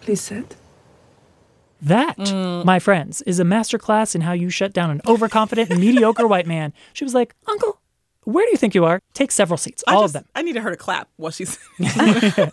Please 0.00 0.20
sit. 0.20 0.56
That, 1.80 2.16
Mm. 2.16 2.64
my 2.64 2.78
friends, 2.78 3.22
is 3.22 3.38
a 3.38 3.44
masterclass 3.44 4.14
in 4.14 4.22
how 4.22 4.32
you 4.32 4.50
shut 4.50 4.72
down 4.72 4.90
an 4.90 5.00
overconfident 5.06 5.70
and 5.70 5.80
mediocre 5.86 6.26
white 6.26 6.46
man. 6.46 6.72
She 6.92 7.04
was 7.04 7.14
like, 7.14 7.34
Uncle, 7.48 7.78
where 8.24 8.44
do 8.44 8.50
you 8.50 8.56
think 8.58 8.74
you 8.74 8.84
are? 8.84 9.00
Take 9.14 9.30
several 9.32 9.56
seats, 9.56 9.82
I 9.86 9.94
all 9.94 10.02
just- 10.02 10.14
of 10.16 10.22
them. 10.22 10.30
I 10.34 10.42
needed 10.42 10.60
her 10.62 10.68
to 10.70 10.70
hear 10.70 10.74
a 10.74 10.76
clap 10.76 11.08
while 11.16 11.30
she's. 11.32 11.58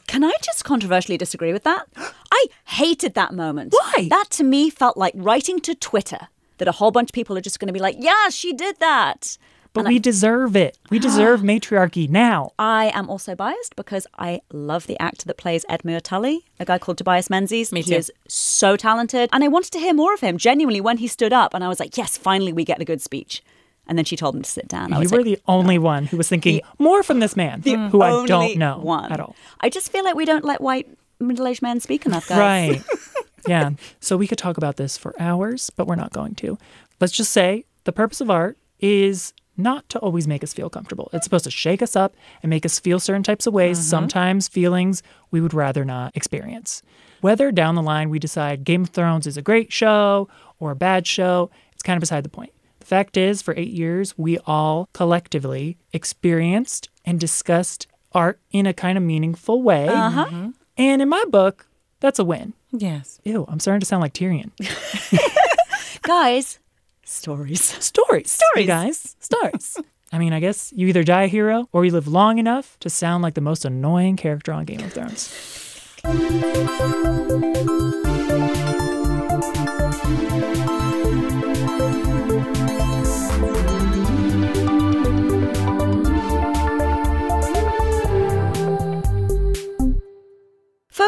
Can 0.08 0.24
I 0.24 0.34
just 0.42 0.64
controversially 0.64 1.18
disagree 1.18 1.54
with 1.54 1.64
that? 1.64 1.86
I 2.32 2.46
hated 2.66 3.14
that 3.16 3.34
moment. 3.34 3.74
Why? 3.74 4.08
That 4.10 4.28
to 4.32 4.44
me 4.44 4.70
felt 4.70 4.98
like 4.98 5.14
writing 5.16 5.60
to 5.62 5.76
Twitter 5.76 6.28
that 6.58 6.68
a 6.68 6.74
whole 6.74 6.92
bunch 6.92 7.10
of 7.10 7.14
people 7.14 7.38
are 7.38 7.42
just 7.42 7.60
going 7.60 7.68
to 7.68 7.74
be 7.74 7.80
like, 7.80 7.98
yeah, 8.00 8.30
she 8.30 8.54
did 8.54 8.80
that. 8.80 9.38
But 9.74 9.82
And 9.82 9.90
we 9.90 10.00
deserve 10.00 10.56
it. 10.56 10.78
We 10.90 11.00
deserve 11.00 11.44
matriarchy 11.44 12.08
now. 12.08 12.52
I 12.58 12.92
am 12.94 13.10
also 13.10 13.36
biased 13.36 13.76
because 13.76 14.08
I 14.18 14.40
love 14.54 14.88
the 14.88 14.98
actor 15.02 15.26
that 15.26 15.36
plays 15.36 15.66
Edmure 15.70 16.00
Tully, 16.02 16.46
a 16.62 16.64
guy 16.66 16.78
called 16.78 16.98
Tobias 16.98 17.30
Menzies. 17.30 17.74
Me 17.74 17.82
He 17.82 17.92
too. 17.92 17.98
is 17.98 18.12
so 18.30 18.78
talented. 18.78 19.30
And 19.34 19.44
I 19.44 19.50
wanted 19.50 19.72
to 19.74 19.80
hear 19.80 19.94
more 19.94 20.14
of 20.14 20.22
him, 20.22 20.38
genuinely, 20.38 20.80
when 20.80 21.00
he 21.00 21.08
stood 21.10 21.34
up. 21.34 21.54
And 21.54 21.62
I 21.62 21.68
was 21.68 21.82
like, 21.82 21.98
yes, 21.98 22.16
finally 22.16 22.54
we 22.54 22.64
get 22.64 22.80
a 22.80 22.86
good 22.86 23.02
speech. 23.02 23.44
And 23.88 23.98
then 23.98 24.06
she 24.06 24.16
told 24.16 24.36
him 24.36 24.42
to 24.42 24.50
sit 24.50 24.68
down. 24.68 24.94
I 24.94 24.98
You 24.98 25.02
was 25.04 25.12
were 25.12 25.20
like, 25.20 25.26
the 25.26 25.40
only 25.48 25.78
one 25.78 26.06
who 26.06 26.18
was 26.18 26.28
thinking 26.28 26.62
more 26.80 27.04
from 27.04 27.20
this 27.20 27.36
man, 27.36 27.62
who 27.62 28.02
I 28.02 28.26
don't 28.26 28.58
know 28.58 28.80
one. 28.80 29.12
at 29.12 29.20
all. 29.20 29.36
I 29.60 29.70
just 29.70 29.92
feel 29.92 30.04
like 30.04 30.16
we 30.16 30.26
don't 30.26 30.44
let 30.44 30.62
white 30.62 30.88
middle-aged 31.20 31.62
men 31.62 31.80
speak 31.80 32.06
enough, 32.06 32.28
guys. 32.28 32.70
Right. 32.70 32.84
yeah. 33.48 33.72
So 34.00 34.18
we 34.18 34.28
could 34.28 34.38
talk 34.38 34.58
about 34.58 34.78
this 34.78 34.98
for 34.98 35.14
hours, 35.20 35.70
but 35.70 35.88
we're 35.88 35.96
not 35.96 36.12
going 36.12 36.36
to. 36.36 36.58
Let's 37.00 37.14
just 37.14 37.32
say 37.32 37.66
the 37.84 37.92
purpose 37.92 38.22
of 38.22 38.30
art 38.30 38.58
is 38.80 39.34
not 39.58 39.88
to 39.90 40.00
always 40.00 40.28
make 40.28 40.44
us 40.44 40.54
feel 40.54 40.70
comfortable. 40.70 41.10
It's 41.14 41.24
supposed 41.24 41.46
to 41.46 41.52
shake 41.52 41.82
us 41.82 41.96
up 41.96 42.16
and 42.44 42.50
make 42.50 42.66
us 42.66 42.80
feel 42.80 43.00
certain 43.00 43.24
types 43.24 43.48
of 43.48 43.54
ways, 43.54 43.78
mm-hmm. 43.78 43.90
sometimes 43.90 44.48
feelings 44.48 45.02
we 45.32 45.40
would 45.42 45.54
rather 45.54 45.86
not 45.86 46.16
experience. 46.16 46.82
Whether 47.22 47.52
down 47.52 47.76
the 47.76 47.82
line 47.82 48.10
we 48.10 48.20
decide 48.20 48.64
Game 48.64 48.84
of 48.84 48.90
Thrones 48.90 49.26
is 49.28 49.38
a 49.38 49.42
great 49.42 49.72
show 49.72 50.28
or 50.60 50.72
a 50.72 50.76
bad 50.76 51.08
show, 51.08 51.50
it's 51.74 51.84
kind 51.84 51.98
of 51.98 52.02
beside 52.02 52.24
the 52.24 52.30
point. 52.30 52.52
The 52.86 52.90
fact 52.90 53.18
is, 53.18 53.42
for 53.42 53.56
eight 53.58 53.72
years, 53.72 54.16
we 54.16 54.38
all 54.46 54.90
collectively 54.94 55.76
experienced 55.92 56.88
and 57.04 57.20
discussed 57.20 57.88
art 58.12 58.40
in 58.52 58.68
a 58.68 58.74
kind 58.76 58.96
of 58.96 59.04
meaningful 59.04 59.64
way. 59.64 59.88
Uh-huh. 59.88 60.50
And 60.78 61.02
in 61.02 61.10
my 61.10 61.24
book, 61.30 61.66
that's 62.00 62.20
a 62.20 62.24
win. 62.24 62.54
yes. 62.72 63.20
Ew, 63.24 63.44
I'm 63.50 63.60
starting 63.60 63.80
to 63.80 63.88
sound 63.88 64.02
like 64.02 64.14
Tyrion. 64.14 64.52
Guys, 66.04 66.60
stories. 67.04 67.64
Stories. 67.64 68.30
Stories. 68.30 68.62
You 68.62 68.68
guys. 68.68 69.16
Stories. 69.20 69.80
I 70.12 70.20
mean, 70.20 70.32
I 70.34 70.40
guess 70.40 70.72
you 70.76 70.86
either 70.86 71.04
die 71.04 71.24
a 71.24 71.28
hero 71.28 71.68
or 71.72 71.86
you 71.86 71.92
live 71.92 72.08
long 72.08 72.38
enough 72.38 72.78
to 72.82 72.90
sound 72.92 73.24
like 73.24 73.34
the 73.34 73.42
most 73.42 73.66
annoying 73.66 74.16
character 74.16 74.54
on 74.54 74.66
Game 74.66 74.82
of 74.82 74.94
Thrones. 74.94 75.34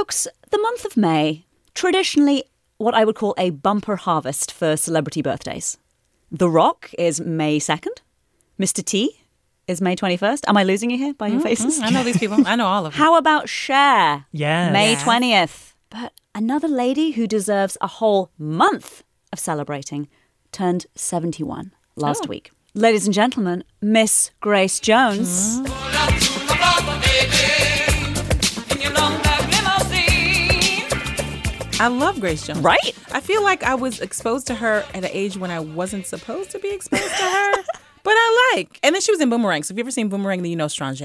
Folks, 0.08 0.26
the 0.52 0.58
month 0.60 0.86
of 0.86 0.96
May, 0.96 1.44
traditionally 1.74 2.46
what 2.78 2.94
I 2.94 3.04
would 3.04 3.16
call 3.16 3.36
a 3.38 3.50
bumper 3.50 3.98
harvest 3.98 4.54
for 4.54 4.78
celebrity 4.78 5.22
birthdays. 5.22 5.78
The 6.32 6.50
Rock 6.50 6.92
is 6.98 7.20
May 7.20 7.60
2nd. 7.60 7.98
Mr. 8.58 8.86
T 8.86 9.22
is 9.68 9.82
May 9.82 9.98
21st. 9.98 10.44
Am 10.48 10.56
I 10.56 10.64
losing 10.64 10.92
you 10.92 10.98
here 10.98 11.14
by 11.14 11.28
your 11.28 11.42
faces? 11.42 11.82
I 11.82 11.90
know 11.90 12.06
these 12.06 12.18
people. 12.18 12.38
I 12.48 12.56
know 12.56 12.68
all 12.68 12.86
of 12.86 12.94
them. 12.94 12.98
How 13.04 13.18
about 13.18 13.50
Cher? 13.50 14.28
Yes. 14.32 14.72
May 14.72 14.92
Yes. 14.92 15.04
20th. 15.04 15.74
But 15.90 16.14
another 16.34 16.70
lady 16.70 17.12
who 17.12 17.28
deserves 17.28 17.78
a 17.82 17.88
whole 17.88 18.32
month 18.38 19.04
of 19.34 19.40
celebrating 19.40 20.08
turned 20.54 20.86
71 20.96 21.74
last 21.98 22.24
oh. 22.28 22.30
week. 22.30 22.52
Ladies 22.74 23.04
and 23.04 23.14
gentlemen, 23.14 23.66
Miss 23.82 24.32
Grace 24.40 24.80
Jones. 24.80 25.60
Mm. 25.60 26.37
I 31.80 31.90
love 31.90 32.20
Grace 32.20 32.48
Jones. 32.48 32.60
Right? 32.60 32.96
I 33.12 33.22
feel 33.22 33.44
like 33.44 33.62
I 33.62 33.76
was 33.76 34.02
exposed 34.02 34.48
to 34.48 34.56
her 34.56 34.84
at 34.96 35.04
an 35.04 35.06
age 35.06 35.38
when 35.38 35.52
I 35.52 35.60
wasn't 35.60 36.08
supposed 36.08 36.50
to 36.52 36.60
be 36.60 36.74
exposed 36.74 37.04
to 37.04 37.24
her. 37.24 37.52
but 38.04 38.14
I 38.14 38.54
like. 38.56 38.80
And 38.82 38.96
then 38.96 39.02
she 39.02 39.12
was 39.12 39.22
in 39.22 39.30
Boomerang. 39.30 39.62
So 39.62 39.74
if 39.74 39.78
you've 39.78 39.86
ever 39.86 39.92
seen 39.92 40.10
Boomerang, 40.10 40.42
then 40.42 40.50
you 40.50 40.58
know 40.58 40.68
Strange. 40.68 41.04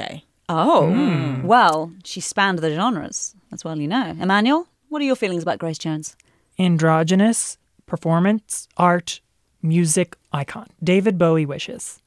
Oh, 0.48 0.90
hmm. 0.90 1.46
well, 1.46 1.92
she 2.04 2.20
spanned 2.20 2.60
the 2.60 2.74
genres, 2.74 3.34
as 3.52 3.64
well 3.64 3.78
you 3.78 3.86
know. 3.86 4.16
Emmanuel, 4.18 4.66
what 4.88 5.02
are 5.02 5.04
your 5.04 5.16
feelings 5.16 5.42
about 5.42 5.58
Grace 5.58 5.78
Jones? 5.78 6.16
Androgynous, 6.58 7.58
performance, 7.86 8.66
art, 8.76 9.20
music 9.62 10.16
icon. 10.32 10.68
David 10.82 11.18
Bowie 11.18 11.46
wishes. 11.46 12.01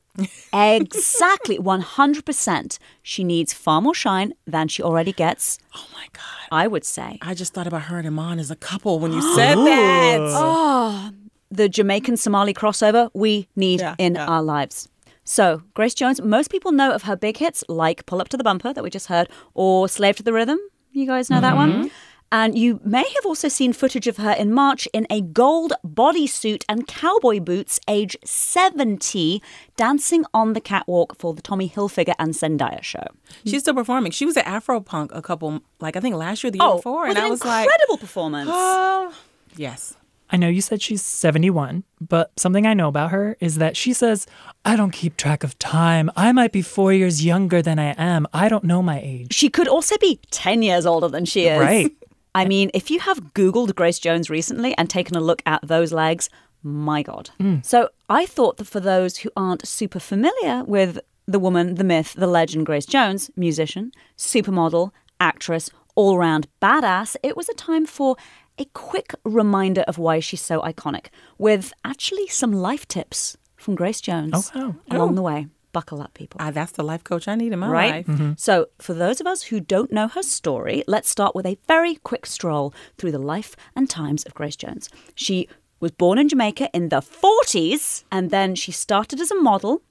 Exactly, 0.54 1.58
100%. 1.58 2.78
She 3.04 3.24
needs 3.24 3.54
far 3.54 3.82
more 3.82 3.94
shine 3.94 4.34
than 4.48 4.68
she 4.68 4.82
already 4.82 5.12
gets, 5.12 5.60
Oh 5.76 5.86
my 5.94 6.08
God. 6.14 6.24
I 6.52 6.68
would 6.68 6.86
say. 6.86 7.18
I 7.22 7.34
just 7.34 7.54
thought 7.54 7.68
about 7.68 7.84
her 7.84 7.98
and 7.98 8.08
Iman 8.08 8.40
as 8.40 8.52
a 8.52 8.56
couple 8.56 9.00
when 9.00 9.12
you 9.14 9.22
said 9.36 9.56
that. 9.70 10.20
Oh, 10.22 11.12
The 11.52 11.68
Jamaican 11.70 12.18
Somali 12.18 12.54
crossover 12.54 13.10
we 13.14 13.48
need 13.56 13.80
Yeah, 13.82 13.96
in 13.98 14.16
yeah. 14.16 14.26
our 14.26 14.42
lives. 14.42 14.88
So, 15.24 15.64
Grace 15.74 15.96
Jones, 15.96 16.22
most 16.22 16.52
people 16.52 16.72
know 16.72 16.92
of 16.92 17.04
her 17.04 17.16
big 17.16 17.38
hits 17.38 17.64
like 17.68 18.06
Pull 18.06 18.22
Up 18.22 18.30
to 18.30 18.38
the 18.38 18.44
Bumper 18.44 18.74
that 18.74 18.84
we 18.84 18.90
just 18.92 19.08
heard 19.08 19.28
or 19.56 19.90
Slave 19.90 20.16
to 20.18 20.24
the 20.24 20.32
Rhythm. 20.34 20.60
You 20.92 21.08
guys 21.08 21.30
know 21.30 21.42
that 21.42 21.56
one? 21.56 21.72
Mm-hmm. 21.74 21.88
And 22.32 22.58
you 22.58 22.80
may 22.84 23.04
have 23.04 23.26
also 23.26 23.48
seen 23.48 23.72
footage 23.72 24.08
of 24.08 24.18
her 24.18 24.32
in 24.32 24.52
March 24.52 24.88
in 24.94 25.08
a 25.10 25.22
gold 25.22 25.74
bodysuit 25.86 26.64
and 26.68 26.88
cowboy 26.88 27.40
boots, 27.40 27.80
age 27.88 28.18
70, 28.26 29.42
dancing 29.78 30.26
on 30.34 30.54
the 30.54 30.62
catwalk 30.62 31.18
for 31.18 31.34
the 31.34 31.42
Tommy 31.42 31.70
Hilfiger 31.70 32.16
and 32.20 32.34
Zendaya 32.34 32.84
show. 32.84 33.06
She's 33.46 33.62
still 33.62 33.76
performing. 33.76 34.12
She 34.12 34.26
was 34.26 34.36
at 34.38 34.46
Afropunk 34.46 35.16
a 35.16 35.22
couple, 35.22 35.62
like 35.80 35.96
I 35.96 36.00
think 36.00 36.16
last 36.16 36.44
year, 36.44 36.52
the 36.52 36.58
year 36.58 36.68
oh, 36.68 36.76
before. 36.78 37.06
Oh, 37.06 37.10
with 37.10 37.18
And 37.18 37.20
an 37.20 37.26
I 37.26 37.30
was 37.30 37.46
like, 37.46 37.66
incredible 37.66 37.98
performance. 37.98 38.50
oh, 38.52 39.14
yes. 39.56 39.96
I 40.32 40.38
know 40.38 40.48
you 40.48 40.62
said 40.62 40.82
she's 40.82 41.04
71, 41.04 41.84
but 42.02 42.32
something 42.40 42.66
I 42.66 42.74
know 42.74 42.88
about 42.88 43.12
her 43.12 43.38
is 43.40 43.58
that 43.58 43.78
she 43.78 43.94
says, 43.94 44.26
I 44.66 44.76
don't 44.76 44.92
keep 44.92 45.18
track 45.18 45.44
of 45.44 45.58
time. 45.60 46.10
I 46.16 46.32
might 46.32 46.52
be 46.52 46.64
four 46.64 46.92
years 46.92 47.24
younger 47.24 47.62
than 47.62 47.78
I 47.78 47.94
am. 47.98 48.26
I 48.34 48.50
don't 48.50 48.64
know 48.64 48.82
my 48.82 49.00
age. 49.00 49.34
She 49.36 49.50
could 49.50 49.68
also 49.68 49.96
be 50.00 50.20
10 50.32 50.64
years 50.64 50.88
older 50.88 51.08
than 51.08 51.26
she 51.26 51.46
is. 51.46 51.60
Right. 51.60 51.92
I 52.36 52.46
mean, 52.46 52.70
if 52.74 52.92
you 52.92 53.00
have 53.00 53.34
Googled 53.34 53.74
Grace 53.76 53.98
Jones 54.00 54.30
recently 54.30 54.78
and 54.78 54.90
taken 54.90 55.16
a 55.16 55.22
look 55.22 55.42
at 55.46 55.66
those 55.68 55.92
legs, 55.94 56.30
my 56.64 57.02
God. 57.02 57.30
Mm. 57.40 57.66
So 57.66 57.90
I 58.10 58.26
thought 58.26 58.58
that 58.58 58.66
for 58.68 58.80
those 58.80 59.18
who 59.18 59.30
aren't 59.38 59.68
super 59.68 60.00
familiar 60.00 60.64
with 60.66 61.00
the 61.28 61.40
woman, 61.40 61.76
the 61.76 61.84
myth, 61.84 62.14
the 62.14 62.28
legend 62.28 62.66
Grace 62.66 62.86
Jones, 62.86 63.32
musician, 63.36 63.92
supermodel, 64.18 64.92
actress, 65.20 65.70
all 65.96 66.18
round 66.18 66.48
badass, 66.62 67.16
it 67.24 67.38
was 67.38 67.50
a 67.50 67.54
time 67.54 67.86
for 67.86 68.16
a 68.58 68.66
quick 68.74 69.14
reminder 69.24 69.82
of 69.88 69.98
why 69.98 70.20
she's 70.20 70.42
so 70.42 70.62
iconic, 70.62 71.08
with 71.38 71.74
actually 71.84 72.28
some 72.28 72.52
life 72.54 72.88
tips 72.88 73.38
from 73.56 73.76
Grace 73.76 74.02
Jones 74.02 74.52
Oh, 74.54 74.68
wow. 74.68 74.76
along 74.92 75.12
oh. 75.12 75.16
the 75.16 75.22
way. 75.22 75.48
Buckle 75.76 76.02
up, 76.02 76.14
people. 76.14 76.38
Ah, 76.42 76.52
that's 76.52 76.72
the 76.72 76.84
life 76.84 77.04
coach 77.04 77.28
I 77.28 77.36
need 77.36 77.52
in 77.52 77.60
my 77.60 77.68
right? 77.68 78.08
life. 78.08 78.36
So, 78.38 78.68
for 78.80 78.94
those 78.94 79.20
of 79.20 79.28
us 79.28 79.44
who 79.44 79.60
don't 79.60 79.92
know 79.92 80.08
her 80.08 80.24
story, 80.24 80.86
let's 80.88 81.10
start 81.10 81.36
with 81.36 81.46
a 81.46 81.58
very 81.68 81.96
quick 81.96 82.26
stroll 82.26 82.74
through 82.98 83.12
the 83.12 83.20
life 83.34 83.58
and 83.76 83.90
times 83.90 84.24
of 84.24 84.34
Grace 84.34 84.56
Jones. 84.56 84.90
She 85.16 85.50
was 85.82 85.92
born 85.92 86.18
in 86.18 86.30
Jamaica 86.30 86.70
in 86.74 86.88
the 86.88 87.02
40s, 87.02 88.06
and 88.10 88.32
then 88.32 88.56
she 88.56 88.72
started 88.72 89.20
as 89.20 89.32
a 89.32 89.42
model. 89.42 89.82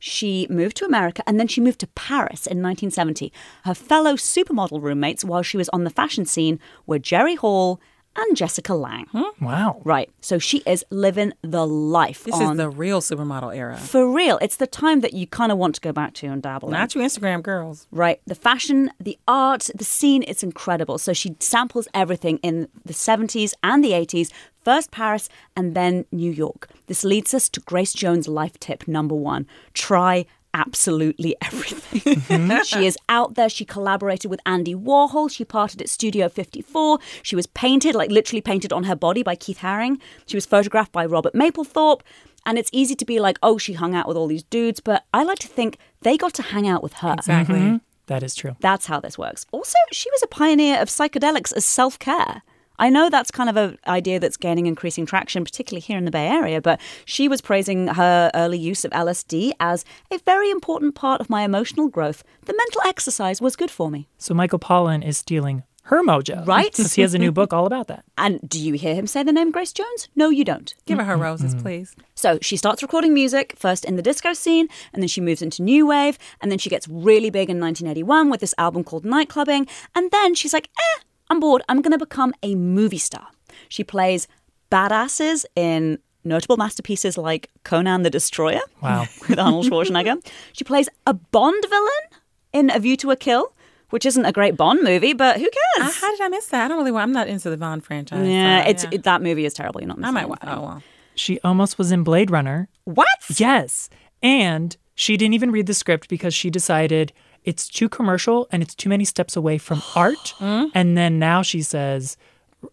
She 0.00 0.48
moved 0.50 0.76
to 0.78 0.84
America 0.84 1.22
and 1.26 1.38
then 1.38 1.48
she 1.48 1.60
moved 1.60 1.80
to 1.80 1.86
Paris 1.88 2.46
in 2.46 2.62
1970. 2.62 3.32
Her 3.64 3.74
fellow 3.74 4.14
supermodel 4.14 4.82
roommates 4.82 5.24
while 5.24 5.42
she 5.42 5.56
was 5.56 5.68
on 5.70 5.84
the 5.84 5.90
fashion 5.90 6.24
scene 6.24 6.58
were 6.86 6.98
Jerry 6.98 7.36
Hall 7.36 7.80
and 8.18 8.36
Jessica 8.36 8.74
Lange. 8.74 9.06
Hmm? 9.12 9.44
Wow. 9.44 9.80
Right. 9.84 10.10
So 10.20 10.38
she 10.38 10.58
is 10.66 10.84
living 10.90 11.32
the 11.42 11.66
life. 11.66 12.24
This 12.24 12.38
is 12.40 12.56
the 12.56 12.68
real 12.68 13.00
supermodel 13.00 13.56
era. 13.56 13.76
for 13.76 14.10
real. 14.10 14.38
It's 14.42 14.56
the 14.56 14.66
time 14.66 15.00
that 15.00 15.14
you 15.14 15.26
kind 15.26 15.52
of 15.52 15.58
want 15.58 15.74
to 15.76 15.80
go 15.80 15.92
back 15.92 16.14
to 16.14 16.26
and 16.26 16.42
dabble 16.42 16.68
in. 16.68 16.72
Not 16.72 16.94
you 16.94 17.00
Instagram 17.00 17.42
girls. 17.42 17.86
Right. 17.90 18.20
The 18.26 18.34
fashion, 18.34 18.90
the 19.00 19.18
art, 19.26 19.70
the 19.74 19.84
scene, 19.84 20.24
it's 20.26 20.42
incredible. 20.42 20.98
So 20.98 21.12
she 21.12 21.36
samples 21.40 21.88
everything 21.94 22.38
in 22.38 22.68
the 22.84 22.92
70s 22.92 23.54
and 23.62 23.82
the 23.84 23.92
80s, 23.92 24.30
first 24.64 24.90
Paris 24.90 25.28
and 25.56 25.74
then 25.74 26.04
New 26.12 26.30
York. 26.30 26.68
This 26.86 27.04
leads 27.04 27.32
us 27.34 27.48
to 27.50 27.60
Grace 27.60 27.92
Jones' 27.92 28.28
life 28.28 28.58
tip 28.58 28.86
number 28.88 29.14
one 29.14 29.46
try 29.72 30.26
absolutely 30.58 31.36
everything. 31.42 32.16
Mm-hmm. 32.16 32.62
she 32.64 32.86
is 32.86 32.98
out 33.08 33.34
there. 33.34 33.48
She 33.48 33.64
collaborated 33.64 34.30
with 34.30 34.40
Andy 34.44 34.74
Warhol. 34.74 35.30
She 35.30 35.44
parted 35.44 35.80
at 35.80 35.88
Studio 35.88 36.28
54. 36.28 36.98
She 37.22 37.36
was 37.36 37.46
painted, 37.46 37.94
like 37.94 38.10
literally 38.10 38.40
painted 38.40 38.72
on 38.72 38.84
her 38.84 38.96
body 38.96 39.22
by 39.22 39.34
Keith 39.34 39.58
Haring. 39.58 40.00
She 40.26 40.36
was 40.36 40.46
photographed 40.46 40.92
by 40.92 41.06
Robert 41.06 41.34
Mapplethorpe. 41.34 42.02
And 42.46 42.58
it's 42.58 42.70
easy 42.72 42.94
to 42.94 43.04
be 43.04 43.20
like, 43.20 43.38
oh, 43.42 43.58
she 43.58 43.74
hung 43.74 43.94
out 43.94 44.08
with 44.08 44.16
all 44.16 44.26
these 44.26 44.44
dudes. 44.44 44.80
But 44.80 45.04
I 45.12 45.22
like 45.22 45.38
to 45.40 45.48
think 45.48 45.78
they 46.02 46.16
got 46.16 46.34
to 46.34 46.42
hang 46.42 46.66
out 46.66 46.82
with 46.82 46.94
her. 46.94 47.14
Exactly. 47.14 47.58
Mm-hmm. 47.58 47.76
That 48.06 48.22
is 48.22 48.34
true. 48.34 48.56
That's 48.60 48.86
how 48.86 49.00
this 49.00 49.18
works. 49.18 49.44
Also, 49.52 49.76
she 49.92 50.10
was 50.10 50.22
a 50.22 50.26
pioneer 50.26 50.80
of 50.80 50.88
psychedelics 50.88 51.54
as 51.54 51.64
self 51.64 51.98
care. 51.98 52.42
I 52.78 52.90
know 52.90 53.10
that's 53.10 53.30
kind 53.30 53.50
of 53.50 53.56
an 53.56 53.78
idea 53.86 54.20
that's 54.20 54.36
gaining 54.36 54.66
increasing 54.66 55.06
traction, 55.06 55.44
particularly 55.44 55.80
here 55.80 55.98
in 55.98 56.04
the 56.04 56.10
Bay 56.10 56.28
Area, 56.28 56.60
but 56.60 56.80
she 57.04 57.28
was 57.28 57.40
praising 57.40 57.88
her 57.88 58.30
early 58.34 58.58
use 58.58 58.84
of 58.84 58.92
LSD 58.92 59.52
as 59.60 59.84
a 60.10 60.18
very 60.18 60.50
important 60.50 60.94
part 60.94 61.20
of 61.20 61.28
my 61.28 61.42
emotional 61.42 61.88
growth. 61.88 62.22
The 62.44 62.54
mental 62.56 62.82
exercise 62.84 63.40
was 63.40 63.56
good 63.56 63.70
for 63.70 63.90
me. 63.90 64.08
So 64.18 64.34
Michael 64.34 64.58
Pollan 64.58 65.04
is 65.04 65.18
stealing 65.18 65.64
her 65.88 66.02
mojo. 66.02 66.46
Right? 66.46 66.72
Because 66.78 66.94
he 66.94 67.02
has 67.02 67.14
a 67.14 67.18
new 67.18 67.32
book 67.32 67.52
all 67.52 67.66
about 67.66 67.88
that. 67.88 68.04
And 68.16 68.46
do 68.48 68.60
you 68.60 68.74
hear 68.74 68.94
him 68.94 69.06
say 69.06 69.22
the 69.22 69.32
name 69.32 69.50
Grace 69.50 69.72
Jones? 69.72 70.08
No, 70.14 70.28
you 70.28 70.44
don't. 70.44 70.74
Give 70.86 70.98
her 70.98 71.04
her 71.04 71.16
roses, 71.16 71.54
please. 71.54 71.96
So 72.14 72.38
she 72.42 72.56
starts 72.56 72.82
recording 72.82 73.14
music 73.14 73.54
first 73.56 73.84
in 73.84 73.96
the 73.96 74.02
disco 74.02 74.32
scene, 74.34 74.68
and 74.92 75.02
then 75.02 75.08
she 75.08 75.20
moves 75.20 75.42
into 75.42 75.62
new 75.62 75.86
wave, 75.86 76.18
and 76.40 76.50
then 76.50 76.58
she 76.58 76.70
gets 76.70 76.86
really 76.88 77.30
big 77.30 77.48
in 77.48 77.58
1981 77.58 78.30
with 78.30 78.40
this 78.40 78.54
album 78.58 78.84
called 78.84 79.04
Nightclubbing, 79.04 79.68
and 79.94 80.10
then 80.10 80.34
she's 80.34 80.52
like, 80.52 80.68
eh, 80.78 81.02
I'm 81.30 81.40
bored. 81.40 81.62
I'm 81.68 81.82
going 81.82 81.92
to 81.92 81.98
become 81.98 82.32
a 82.42 82.54
movie 82.54 82.98
star. 82.98 83.28
She 83.68 83.84
plays 83.84 84.26
badasses 84.70 85.44
in 85.56 85.98
notable 86.24 86.56
masterpieces 86.56 87.16
like 87.16 87.50
Conan 87.64 88.02
the 88.02 88.10
Destroyer 88.10 88.60
Wow. 88.82 89.06
with 89.28 89.38
Arnold 89.38 89.66
Schwarzenegger. 89.66 90.16
she 90.52 90.64
plays 90.64 90.88
a 91.06 91.14
Bond 91.14 91.64
villain 91.68 92.22
in 92.52 92.70
A 92.70 92.78
View 92.78 92.96
to 92.98 93.10
a 93.10 93.16
Kill, 93.16 93.54
which 93.90 94.04
isn't 94.04 94.24
a 94.24 94.32
great 94.32 94.56
Bond 94.56 94.82
movie, 94.82 95.12
but 95.14 95.38
who 95.38 95.46
Uh, 95.46 95.80
cares? 95.82 95.96
how 96.00 96.10
did 96.10 96.20
I 96.20 96.28
miss 96.28 96.46
that? 96.48 96.64
I 96.64 96.68
don't 96.68 96.78
really. 96.78 96.92
Want 96.92 97.04
I'm 97.04 97.12
not 97.12 97.28
into 97.28 97.48
the 97.50 97.56
Bond 97.56 97.84
franchise. 97.84 98.26
yeah, 98.26 98.64
so, 98.64 98.70
it's 98.70 98.84
yeah. 98.84 98.90
It, 98.92 99.02
that 99.04 99.22
movie 99.22 99.44
is 99.44 99.54
terrible. 99.54 99.80
You're 99.80 99.88
not. 99.88 99.98
I 100.04 100.10
might. 100.10 100.28
wa- 100.28 100.36
anything. 100.42 100.58
Oh 100.58 100.62
well. 100.66 100.82
She 101.14 101.40
almost 101.42 101.78
was 101.78 101.90
in 101.90 102.04
Blade 102.04 102.30
Runner. 102.30 102.68
What? 102.84 103.08
Yes. 103.36 103.88
And 104.22 104.76
she 104.94 105.16
didn't 105.16 105.34
even 105.34 105.50
read 105.50 105.66
the 105.66 105.74
script 105.74 106.08
because 106.08 106.32
she 106.34 106.48
decided 106.50 107.12
it's 107.48 107.66
too 107.66 107.88
commercial 107.88 108.46
and 108.52 108.62
it's 108.62 108.74
too 108.74 108.90
many 108.90 109.06
steps 109.06 109.34
away 109.34 109.56
from 109.56 109.82
art. 109.96 110.34
Hmm? 110.36 110.66
And 110.74 110.98
then 110.98 111.18
now 111.18 111.40
she 111.40 111.62
says, 111.62 112.18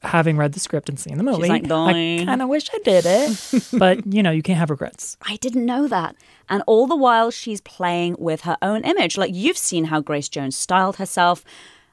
having 0.02 0.36
read 0.36 0.52
the 0.52 0.60
script 0.60 0.90
and 0.90 1.00
seen 1.00 1.18
the 1.18 1.24
movie, 1.24 1.48
like, 1.48 1.64
I 1.72 2.24
kind 2.26 2.42
of 2.42 2.50
wish 2.50 2.70
I 2.74 2.80
did 2.80 3.06
it. 3.08 3.70
but, 3.80 4.06
you 4.14 4.22
know, 4.22 4.32
you 4.32 4.42
can't 4.42 4.60
have 4.60 4.70
regrets. 4.70 5.16
I 5.22 5.38
didn't 5.38 5.66
know 5.66 5.88
that. 5.88 6.18
And 6.50 6.62
all 6.68 6.88
the 6.88 6.96
while, 6.96 7.32
she's 7.32 7.62
playing 7.62 8.18
with 8.20 8.42
her 8.42 8.58
own 8.62 8.84
image. 8.84 9.18
Like 9.18 9.34
you've 9.34 9.58
seen 9.58 9.86
how 9.86 10.02
Grace 10.02 10.28
Jones 10.28 10.58
styled 10.58 10.98
herself. 10.98 11.46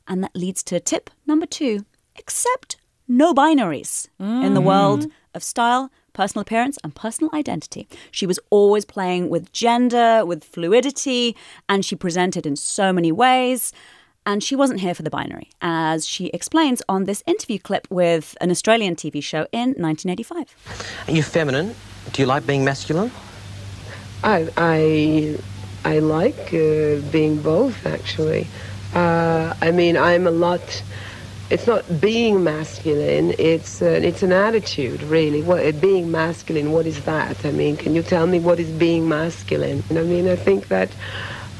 And 0.08 0.24
that 0.24 0.34
leads 0.34 0.64
to 0.64 0.80
tip 0.80 1.10
number 1.24 1.46
two 1.46 1.86
accept 2.18 2.76
no 3.06 3.32
binaries 3.32 4.08
in 4.18 4.54
the 4.54 4.60
mm-hmm. 4.60 4.66
world 4.66 5.06
of 5.34 5.44
style, 5.44 5.90
personal 6.12 6.42
appearance, 6.42 6.78
and 6.82 6.94
personal 6.94 7.30
identity. 7.34 7.88
She 8.10 8.26
was 8.26 8.38
always 8.50 8.84
playing 8.84 9.30
with 9.30 9.52
gender, 9.52 10.24
with 10.24 10.44
fluidity, 10.44 11.36
and 11.68 11.84
she 11.84 11.96
presented 11.96 12.46
in 12.46 12.56
so 12.56 12.92
many 12.92 13.12
ways. 13.12 13.72
And 14.24 14.42
she 14.42 14.54
wasn't 14.54 14.80
here 14.80 14.94
for 14.94 15.02
the 15.02 15.10
binary, 15.10 15.50
as 15.60 16.06
she 16.06 16.26
explains 16.26 16.80
on 16.88 17.04
this 17.04 17.24
interview 17.26 17.58
clip 17.58 17.88
with 17.90 18.36
an 18.40 18.50
Australian 18.52 18.94
TV 18.94 19.20
show 19.22 19.46
in 19.50 19.74
1985. 19.74 21.08
Are 21.08 21.12
you 21.12 21.24
feminine? 21.24 21.74
Do 22.12 22.22
you 22.22 22.26
like 22.26 22.46
being 22.46 22.64
masculine? 22.64 23.10
I 24.22 24.48
I 24.56 25.38
I 25.84 25.98
like 25.98 26.54
uh, 26.54 27.00
being 27.10 27.42
both 27.42 27.84
actually. 27.84 28.46
Uh, 28.94 29.54
I 29.60 29.70
mean, 29.72 29.96
I'm 29.96 30.26
a 30.26 30.30
lot. 30.30 30.82
It's 31.52 31.66
not 31.66 31.82
being 32.00 32.42
masculine. 32.42 33.34
It's 33.38 33.82
uh, 33.82 34.08
it's 34.08 34.22
an 34.22 34.32
attitude, 34.32 35.02
really. 35.02 35.42
What 35.42 35.80
being 35.80 36.10
masculine? 36.10 36.72
What 36.72 36.86
is 36.86 36.98
that? 37.04 37.44
I 37.44 37.52
mean, 37.52 37.76
can 37.76 37.94
you 37.94 38.02
tell 38.02 38.26
me 38.26 38.38
what 38.40 38.58
is 38.58 38.70
being 38.86 39.06
masculine? 39.08 39.82
I 39.90 40.02
mean, 40.12 40.26
I 40.28 40.36
think 40.36 40.68
that 40.68 40.88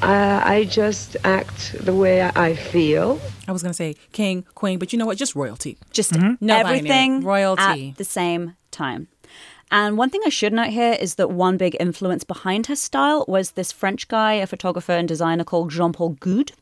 uh, 0.01 0.41
I 0.57 0.65
just 0.65 1.17
act 1.25 1.77
the 1.89 1.95
way 2.03 2.23
I 2.23 2.31
I 2.49 2.55
feel. 2.73 3.21
I 3.47 3.53
was 3.53 3.63
gonna 3.63 3.75
say 3.85 3.95
king, 4.13 4.47
queen, 4.55 4.79
but 4.79 4.89
you 4.93 4.99
know 4.99 5.07
what? 5.07 5.19
Just 5.19 5.35
royalty. 5.35 5.77
just 5.99 6.11
No 6.15 6.37
binary. 6.41 6.61
everything 6.61 7.11
Royalty. 7.23 7.91
at 7.91 7.97
the 7.99 8.05
same 8.21 8.57
time. 8.71 9.09
And 9.71 9.97
one 9.99 10.11
thing 10.11 10.23
I 10.27 10.29
should 10.31 10.53
note 10.53 10.69
here 10.71 10.97
is 11.01 11.15
that 11.17 11.31
one 11.31 11.57
big 11.57 11.77
influence 11.81 12.25
behind 12.25 12.67
her 12.67 12.77
style 12.77 13.25
was 13.27 13.53
this 13.53 13.73
French 13.73 14.07
guy, 14.09 14.33
a 14.35 14.47
photographer 14.47 14.93
and 14.93 15.09
designer 15.09 15.45
called 15.45 15.71
Jean 15.71 15.93
Paul 15.93 16.15
Goude. 16.21 16.53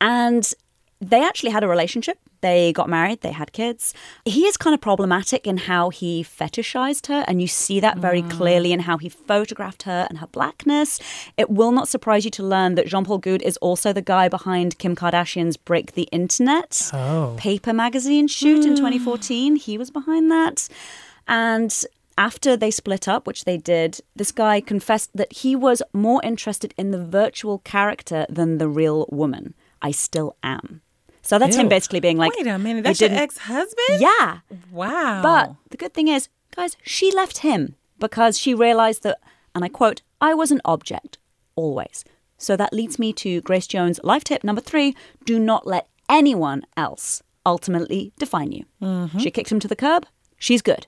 And 0.00 0.52
they 1.00 1.22
actually 1.24 1.50
had 1.50 1.64
a 1.64 1.68
relationship. 1.68 2.18
They 2.40 2.72
got 2.72 2.88
married, 2.88 3.20
they 3.20 3.32
had 3.32 3.52
kids. 3.52 3.94
He 4.24 4.46
is 4.46 4.56
kind 4.56 4.74
of 4.74 4.80
problematic 4.80 5.46
in 5.46 5.56
how 5.58 5.90
he 5.90 6.22
fetishized 6.22 7.06
her, 7.08 7.24
and 7.28 7.40
you 7.40 7.46
see 7.46 7.80
that 7.80 7.98
very 7.98 8.22
mm. 8.22 8.30
clearly 8.30 8.72
in 8.72 8.80
how 8.80 8.98
he 8.98 9.08
photographed 9.08 9.82
her 9.84 10.06
and 10.08 10.18
her 10.18 10.26
blackness. 10.26 11.00
It 11.36 11.50
will 11.50 11.72
not 11.72 11.88
surprise 11.88 12.24
you 12.24 12.30
to 12.32 12.42
learn 12.42 12.74
that 12.74 12.86
Jean 12.86 13.04
Paul 13.04 13.20
Goude 13.20 13.42
is 13.42 13.56
also 13.58 13.92
the 13.92 14.02
guy 14.02 14.28
behind 14.28 14.78
Kim 14.78 14.96
Kardashian's 14.96 15.56
Break 15.56 15.92
the 15.92 16.08
Internet 16.12 16.90
Oh. 16.92 17.34
paper 17.36 17.72
magazine 17.72 18.28
shoot 18.28 18.64
in 18.64 18.72
hmm. 18.72 18.76
2014. 18.76 19.56
He 19.56 19.78
was 19.78 19.90
behind 19.90 20.30
that. 20.30 20.68
And 21.28 21.84
after 22.18 22.56
they 22.56 22.70
split 22.70 23.08
up, 23.08 23.26
which 23.26 23.44
they 23.44 23.56
did, 23.56 24.00
this 24.14 24.32
guy 24.32 24.60
confessed 24.60 25.10
that 25.14 25.32
he 25.32 25.56
was 25.56 25.82
more 25.92 26.20
interested 26.22 26.74
in 26.76 26.90
the 26.90 27.02
virtual 27.02 27.58
character 27.60 28.26
than 28.28 28.58
the 28.58 28.68
real 28.68 29.06
woman. 29.10 29.54
I 29.80 29.90
still 29.90 30.36
am. 30.42 30.82
So 31.22 31.38
that's 31.38 31.56
him 31.56 31.68
basically 31.68 32.00
being 32.00 32.16
like, 32.16 32.32
Wait 32.36 32.46
a 32.46 32.58
minute. 32.58 32.84
That's 32.84 33.00
your 33.00 33.10
didn't-" 33.10 33.22
ex-husband. 33.22 34.00
Yeah. 34.00 34.40
Wow. 34.70 35.20
But 35.22 35.54
the 35.70 35.76
good 35.76 35.94
thing 35.94 36.08
is, 36.08 36.28
guys, 36.54 36.76
she 36.82 37.10
left 37.12 37.38
him 37.38 37.76
because 37.98 38.38
she 38.38 38.54
realized 38.54 39.02
that, 39.02 39.18
and 39.54 39.64
I 39.64 39.68
quote, 39.68 40.02
I 40.20 40.34
was 40.34 40.50
an 40.50 40.60
object, 40.64 41.18
always. 41.54 42.04
So 42.38 42.56
that 42.56 42.72
leads 42.72 42.98
me 42.98 43.12
to 43.14 43.42
Grace 43.42 43.66
Jones' 43.66 44.00
life 44.02 44.24
tip 44.24 44.42
number 44.42 44.62
three 44.62 44.96
do 45.24 45.38
not 45.38 45.66
let 45.66 45.88
anyone 46.08 46.62
else 46.76 47.22
ultimately 47.44 48.12
define 48.18 48.52
you. 48.52 48.64
Mm-hmm. 48.82 49.18
She 49.18 49.30
kicked 49.30 49.52
him 49.52 49.60
to 49.60 49.68
the 49.68 49.76
curb. 49.76 50.06
She's 50.38 50.62
good. 50.62 50.86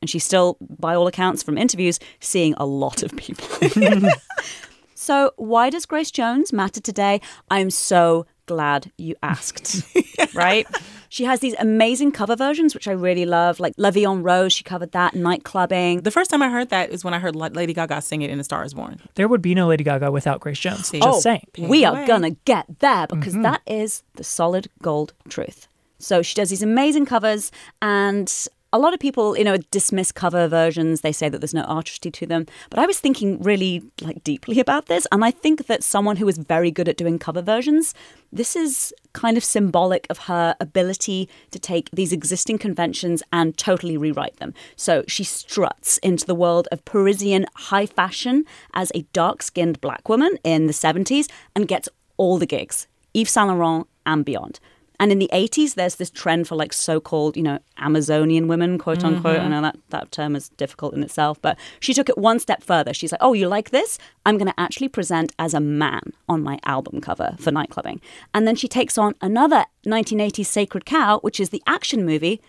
And 0.00 0.10
she's 0.10 0.24
still, 0.24 0.58
by 0.60 0.94
all 0.94 1.06
accounts 1.06 1.42
from 1.42 1.56
interviews, 1.56 1.98
seeing 2.20 2.54
a 2.56 2.66
lot 2.66 3.02
of 3.02 3.16
people. 3.16 3.46
so, 4.94 5.32
why 5.36 5.70
does 5.70 5.86
Grace 5.86 6.10
Jones 6.10 6.52
matter 6.52 6.80
today? 6.80 7.20
I'm 7.50 7.70
so 7.70 8.26
glad 8.46 8.90
you 8.96 9.14
asked. 9.22 9.82
right? 10.34 10.66
She 11.08 11.24
has 11.24 11.40
these 11.40 11.54
amazing 11.58 12.12
cover 12.12 12.36
versions, 12.36 12.74
which 12.74 12.88
I 12.88 12.92
really 12.92 13.26
love, 13.26 13.60
like 13.60 13.74
La 13.76 13.90
Vie 13.90 14.10
en 14.10 14.22
Rose. 14.22 14.52
She 14.52 14.64
covered 14.64 14.92
that, 14.92 15.14
night 15.14 15.44
clubbing. 15.44 16.02
the 16.02 16.10
first 16.10 16.30
time 16.30 16.42
I 16.42 16.48
heard 16.48 16.70
that 16.70 16.90
is 16.90 17.04
when 17.04 17.14
I 17.14 17.18
heard 17.18 17.36
Lady 17.36 17.72
Gaga 17.72 18.00
sing 18.02 18.22
it 18.22 18.30
in 18.30 18.40
A 18.40 18.44
Star 18.44 18.64
Is 18.64 18.74
Born. 18.74 19.00
There 19.14 19.28
would 19.28 19.42
be 19.42 19.54
no 19.54 19.68
Lady 19.68 19.84
Gaga 19.84 20.10
without 20.10 20.40
Grace 20.40 20.58
Jones. 20.58 20.90
Just 20.90 21.02
oh, 21.02 21.20
saying. 21.20 21.46
we 21.58 21.84
are 21.84 21.96
away. 21.96 22.06
gonna 22.06 22.30
get 22.30 22.66
there 22.80 23.06
because 23.06 23.34
mm-hmm. 23.34 23.42
that 23.42 23.62
is 23.66 24.02
the 24.14 24.24
solid 24.24 24.68
gold 24.82 25.12
truth. 25.28 25.68
So 25.98 26.22
she 26.22 26.34
does 26.34 26.50
these 26.50 26.62
amazing 26.62 27.06
covers, 27.06 27.50
and 27.80 28.32
a 28.76 28.78
lot 28.78 28.92
of 28.92 29.00
people, 29.00 29.36
you 29.38 29.44
know, 29.44 29.56
dismiss 29.70 30.12
cover 30.12 30.46
versions. 30.46 31.00
They 31.00 31.12
say 31.12 31.30
that 31.30 31.40
there's 31.40 31.54
no 31.54 31.62
artistry 31.62 32.10
to 32.10 32.26
them. 32.26 32.46
But 32.68 32.78
I 32.78 32.86
was 32.86 33.00
thinking 33.00 33.40
really 33.42 33.82
like 34.02 34.22
deeply 34.22 34.60
about 34.60 34.86
this, 34.86 35.06
and 35.10 35.24
I 35.24 35.30
think 35.30 35.66
that 35.66 35.82
someone 35.82 36.16
who 36.16 36.28
is 36.28 36.36
very 36.36 36.70
good 36.70 36.88
at 36.88 36.98
doing 36.98 37.18
cover 37.18 37.40
versions, 37.40 37.94
this 38.30 38.54
is 38.54 38.92
kind 39.14 39.38
of 39.38 39.44
symbolic 39.44 40.06
of 40.10 40.18
her 40.18 40.54
ability 40.60 41.28
to 41.52 41.58
take 41.58 41.90
these 41.90 42.12
existing 42.12 42.58
conventions 42.58 43.22
and 43.32 43.56
totally 43.56 43.96
rewrite 43.96 44.36
them. 44.36 44.52
So 44.76 45.04
she 45.08 45.24
struts 45.24 45.96
into 45.98 46.26
the 46.26 46.34
world 46.34 46.68
of 46.70 46.84
Parisian 46.84 47.46
high 47.54 47.86
fashion 47.86 48.44
as 48.74 48.92
a 48.94 49.06
dark-skinned 49.14 49.80
black 49.80 50.06
woman 50.08 50.36
in 50.44 50.66
the 50.66 50.74
70s 50.74 51.28
and 51.54 51.66
gets 51.66 51.88
all 52.18 52.36
the 52.36 52.46
gigs. 52.46 52.88
Yves 53.14 53.30
Saint 53.30 53.48
Laurent 53.48 53.86
and 54.04 54.22
beyond. 54.22 54.60
And 54.98 55.12
in 55.12 55.18
the 55.18 55.30
80s, 55.32 55.74
there's 55.74 55.96
this 55.96 56.10
trend 56.10 56.48
for 56.48 56.56
like 56.56 56.72
so 56.72 57.00
called, 57.00 57.36
you 57.36 57.42
know, 57.42 57.58
Amazonian 57.78 58.48
women, 58.48 58.78
quote 58.78 59.04
unquote. 59.04 59.36
I 59.36 59.40
mm-hmm. 59.40 59.50
know 59.50 59.62
that, 59.62 59.76
that 59.90 60.12
term 60.12 60.36
is 60.36 60.48
difficult 60.50 60.94
in 60.94 61.02
itself, 61.02 61.40
but 61.42 61.58
she 61.80 61.94
took 61.94 62.08
it 62.08 62.18
one 62.18 62.38
step 62.38 62.62
further. 62.62 62.94
She's 62.94 63.12
like, 63.12 63.20
oh, 63.22 63.32
you 63.32 63.48
like 63.48 63.70
this? 63.70 63.98
I'm 64.24 64.38
going 64.38 64.48
to 64.48 64.60
actually 64.60 64.88
present 64.88 65.32
as 65.38 65.54
a 65.54 65.60
man 65.60 66.12
on 66.28 66.42
my 66.42 66.58
album 66.64 67.00
cover 67.00 67.36
for 67.38 67.50
nightclubbing. 67.50 68.00
And 68.34 68.46
then 68.46 68.56
she 68.56 68.68
takes 68.68 68.96
on 68.96 69.14
another 69.20 69.64
1980s 69.86 70.46
Sacred 70.46 70.84
Cow, 70.84 71.20
which 71.20 71.40
is 71.40 71.50
the 71.50 71.62
action 71.66 72.04
movie, 72.04 72.40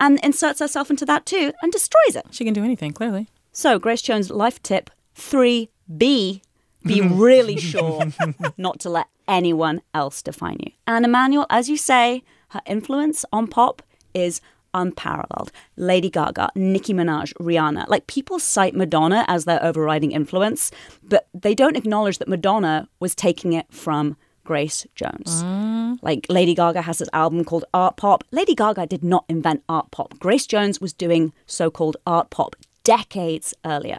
and 0.00 0.18
inserts 0.22 0.60
herself 0.60 0.90
into 0.90 1.04
that 1.06 1.24
too 1.26 1.52
and 1.62 1.72
destroys 1.72 2.16
it. 2.16 2.26
She 2.30 2.44
can 2.44 2.54
do 2.54 2.64
anything, 2.64 2.92
clearly. 2.92 3.28
So, 3.52 3.78
Grace 3.78 4.02
Jones' 4.02 4.30
life 4.30 4.62
tip 4.62 4.90
3B 5.16 5.68
be 6.86 7.00
mm-hmm. 7.00 7.18
really 7.18 7.56
sure 7.70 8.02
not 8.56 8.80
to 8.80 8.90
let 8.90 9.06
anyone 9.28 9.82
else 9.92 10.22
define 10.22 10.58
you. 10.64 10.72
And 10.86 11.04
Emmanuel, 11.04 11.46
as 11.50 11.68
you 11.68 11.76
say, 11.76 12.22
her 12.48 12.60
influence 12.66 13.24
on 13.32 13.46
pop 13.46 13.82
is 14.14 14.40
unparalleled. 14.74 15.52
Lady 15.76 16.10
Gaga, 16.10 16.50
Nicki 16.54 16.92
Minaj, 16.92 17.32
Rihanna. 17.34 17.88
Like 17.88 18.06
people 18.06 18.38
cite 18.38 18.74
Madonna 18.74 19.24
as 19.28 19.44
their 19.44 19.62
overriding 19.62 20.12
influence, 20.12 20.70
but 21.02 21.28
they 21.32 21.54
don't 21.54 21.76
acknowledge 21.76 22.18
that 22.18 22.28
Madonna 22.28 22.88
was 23.00 23.14
taking 23.14 23.52
it 23.52 23.66
from 23.70 24.16
Grace 24.42 24.86
Jones. 24.94 25.42
Mm. 25.42 25.98
Like 26.02 26.26
Lady 26.28 26.54
Gaga 26.54 26.82
has 26.82 26.98
this 26.98 27.08
album 27.12 27.44
called 27.44 27.64
Artpop. 27.72 28.22
Lady 28.30 28.54
Gaga 28.54 28.86
did 28.86 29.02
not 29.02 29.24
invent 29.28 29.62
art 29.68 29.90
pop. 29.90 30.18
Grace 30.18 30.46
Jones 30.46 30.80
was 30.80 30.92
doing 30.92 31.32
so 31.46 31.70
called 31.70 31.96
art 32.06 32.30
pop 32.30 32.54
decades 32.82 33.54
earlier. 33.64 33.98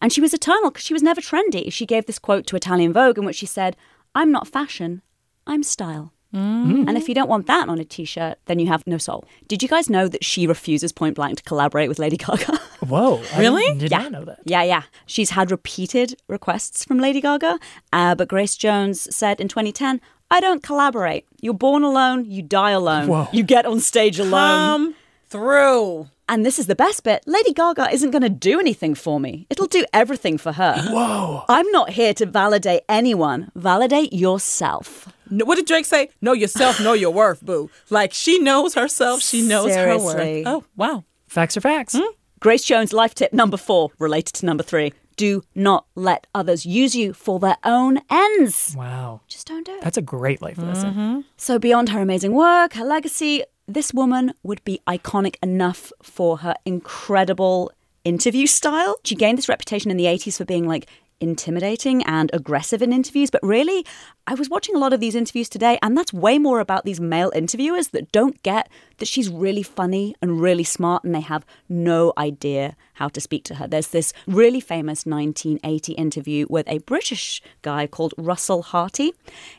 And 0.00 0.12
she 0.12 0.20
was 0.20 0.34
eternal 0.34 0.70
because 0.70 0.84
she 0.84 0.92
was 0.92 1.02
never 1.02 1.20
trendy. 1.20 1.72
She 1.72 1.86
gave 1.86 2.06
this 2.06 2.18
quote 2.18 2.46
to 2.48 2.56
Italian 2.56 2.92
Vogue 2.92 3.18
in 3.18 3.24
which 3.24 3.36
she 3.36 3.46
said, 3.46 3.76
I'm 4.14 4.30
not 4.32 4.46
fashion, 4.48 5.02
I'm 5.46 5.62
style. 5.62 6.12
And 6.36 6.96
if 6.98 7.08
you 7.08 7.14
don't 7.14 7.28
want 7.28 7.46
that 7.46 7.68
on 7.68 7.78
a 7.78 7.84
t 7.84 8.04
shirt, 8.04 8.38
then 8.46 8.58
you 8.58 8.66
have 8.66 8.84
no 8.88 8.98
soul. 8.98 9.24
Did 9.46 9.62
you 9.62 9.68
guys 9.68 9.88
know 9.88 10.08
that 10.08 10.24
she 10.24 10.48
refuses 10.48 10.90
point 10.92 11.14
blank 11.14 11.36
to 11.36 11.44
collaborate 11.44 11.88
with 11.88 12.00
Lady 12.00 12.16
Gaga? 12.16 12.58
Whoa. 12.80 13.22
I 13.32 13.38
Really? 13.38 13.78
Did 13.78 13.92
not 13.92 14.10
know 14.10 14.24
that. 14.24 14.40
yeah, 14.44 14.64
yeah. 14.64 14.82
She's 15.06 15.30
had 15.30 15.52
repeated 15.52 16.16
requests 16.26 16.84
from 16.84 16.98
Lady 16.98 17.20
Gaga, 17.20 17.60
uh, 17.92 18.16
but 18.16 18.26
Grace 18.26 18.56
Jones 18.56 19.06
said 19.14 19.40
in 19.40 19.46
2010, 19.46 20.00
I 20.28 20.40
don't 20.40 20.60
collaborate. 20.60 21.24
You're 21.40 21.54
born 21.54 21.84
alone, 21.84 22.24
you 22.28 22.42
die 22.42 22.72
alone. 22.72 23.06
Whoa. 23.06 23.28
You 23.32 23.44
get 23.44 23.64
on 23.64 23.78
stage 23.78 24.18
alone. 24.18 24.32
Come 24.32 24.94
through. 25.28 26.08
And 26.28 26.44
this 26.44 26.58
is 26.58 26.66
the 26.66 26.74
best 26.74 27.04
bit 27.04 27.22
Lady 27.26 27.52
Gaga 27.52 27.90
isn't 27.92 28.10
going 28.10 28.22
to 28.22 28.30
do 28.30 28.58
anything 28.58 28.94
for 28.94 29.20
me. 29.20 29.46
It'll 29.50 29.66
do 29.66 29.84
everything 29.92 30.38
for 30.38 30.52
her. 30.52 30.74
Whoa. 30.88 31.44
I'm 31.48 31.70
not 31.70 31.90
here 31.90 32.14
to 32.14 32.26
validate 32.26 32.82
anyone. 32.88 33.50
Validate 33.54 34.12
yourself. 34.12 35.12
No, 35.30 35.44
what 35.44 35.56
did 35.56 35.66
Drake 35.66 35.86
say? 35.86 36.10
Know 36.20 36.32
yourself, 36.32 36.80
know 36.80 36.92
your 36.92 37.10
worth, 37.10 37.44
boo. 37.44 37.70
Like 37.90 38.12
she 38.12 38.38
knows 38.38 38.74
herself, 38.74 39.22
she 39.22 39.42
knows 39.46 39.74
her 39.74 39.98
worth. 39.98 40.46
Oh, 40.46 40.64
wow. 40.76 41.04
Facts 41.26 41.56
are 41.56 41.60
facts. 41.60 41.94
Hmm? 41.96 42.12
Grace 42.40 42.64
Jones' 42.64 42.92
life 42.92 43.14
tip 43.14 43.32
number 43.32 43.56
four, 43.56 43.90
related 43.98 44.34
to 44.34 44.46
number 44.46 44.62
three. 44.62 44.92
Do 45.16 45.42
not 45.54 45.86
let 45.94 46.26
others 46.34 46.66
use 46.66 46.94
you 46.94 47.12
for 47.12 47.38
their 47.38 47.56
own 47.64 48.00
ends. 48.10 48.74
Wow. 48.76 49.20
Just 49.28 49.46
don't 49.46 49.64
do 49.64 49.72
it. 49.72 49.80
That's 49.82 49.96
a 49.96 50.02
great 50.02 50.42
life 50.42 50.58
lesson. 50.58 50.90
Mm-hmm. 50.90 51.20
So, 51.36 51.58
beyond 51.58 51.90
her 51.90 52.00
amazing 52.00 52.32
work, 52.32 52.74
her 52.74 52.84
legacy, 52.84 53.44
this 53.66 53.94
woman 53.94 54.34
would 54.42 54.62
be 54.64 54.80
iconic 54.86 55.36
enough 55.42 55.92
for 56.02 56.38
her 56.38 56.54
incredible 56.64 57.72
interview 58.04 58.46
style. 58.46 58.96
She 59.04 59.14
gained 59.14 59.38
this 59.38 59.48
reputation 59.48 59.90
in 59.90 59.96
the 59.96 60.04
80s 60.04 60.36
for 60.36 60.44
being 60.44 60.66
like 60.68 60.86
intimidating 61.20 62.02
and 62.04 62.30
aggressive 62.34 62.82
in 62.82 62.92
interviews, 62.92 63.30
but 63.30 63.42
really, 63.42 63.86
I 64.26 64.34
was 64.34 64.50
watching 64.50 64.74
a 64.74 64.78
lot 64.78 64.92
of 64.92 65.00
these 65.00 65.14
interviews 65.14 65.48
today, 65.48 65.78
and 65.80 65.96
that's 65.96 66.12
way 66.12 66.38
more 66.38 66.60
about 66.60 66.84
these 66.84 67.00
male 67.00 67.32
interviewers 67.34 67.88
that 67.88 68.12
don't 68.12 68.42
get 68.42 68.68
that 68.98 69.08
she's 69.08 69.30
really 69.30 69.62
funny 69.62 70.14
and 70.20 70.40
really 70.40 70.64
smart, 70.64 71.04
and 71.04 71.14
they 71.14 71.20
have 71.20 71.46
no 71.68 72.12
idea 72.18 72.76
how 72.94 73.08
to 73.08 73.20
speak 73.20 73.44
to 73.44 73.54
her. 73.54 73.66
There's 73.66 73.88
this 73.88 74.12
really 74.26 74.60
famous 74.60 75.06
1980 75.06 75.92
interview 75.92 76.46
with 76.50 76.68
a 76.68 76.78
British 76.78 77.40
guy 77.62 77.86
called 77.86 78.12
Russell 78.18 78.62
Harty, 78.62 79.14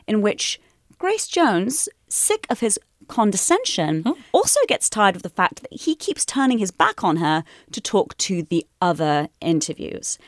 in 0.06 0.22
which 0.22 0.60
Grace 0.98 1.26
Jones, 1.26 1.88
sick 2.08 2.46
of 2.48 2.60
his 2.60 2.78
condescension, 3.08 4.04
also 4.32 4.60
gets 4.68 4.88
tired 4.88 5.16
of 5.16 5.22
the 5.22 5.28
fact 5.28 5.62
that 5.62 5.72
he 5.72 5.94
keeps 5.94 6.24
turning 6.24 6.58
his 6.58 6.70
back 6.70 7.04
on 7.04 7.16
her 7.16 7.44
to 7.72 7.80
talk 7.80 8.16
to 8.18 8.42
the 8.42 8.66
other 8.80 9.28
interviews. 9.40 10.18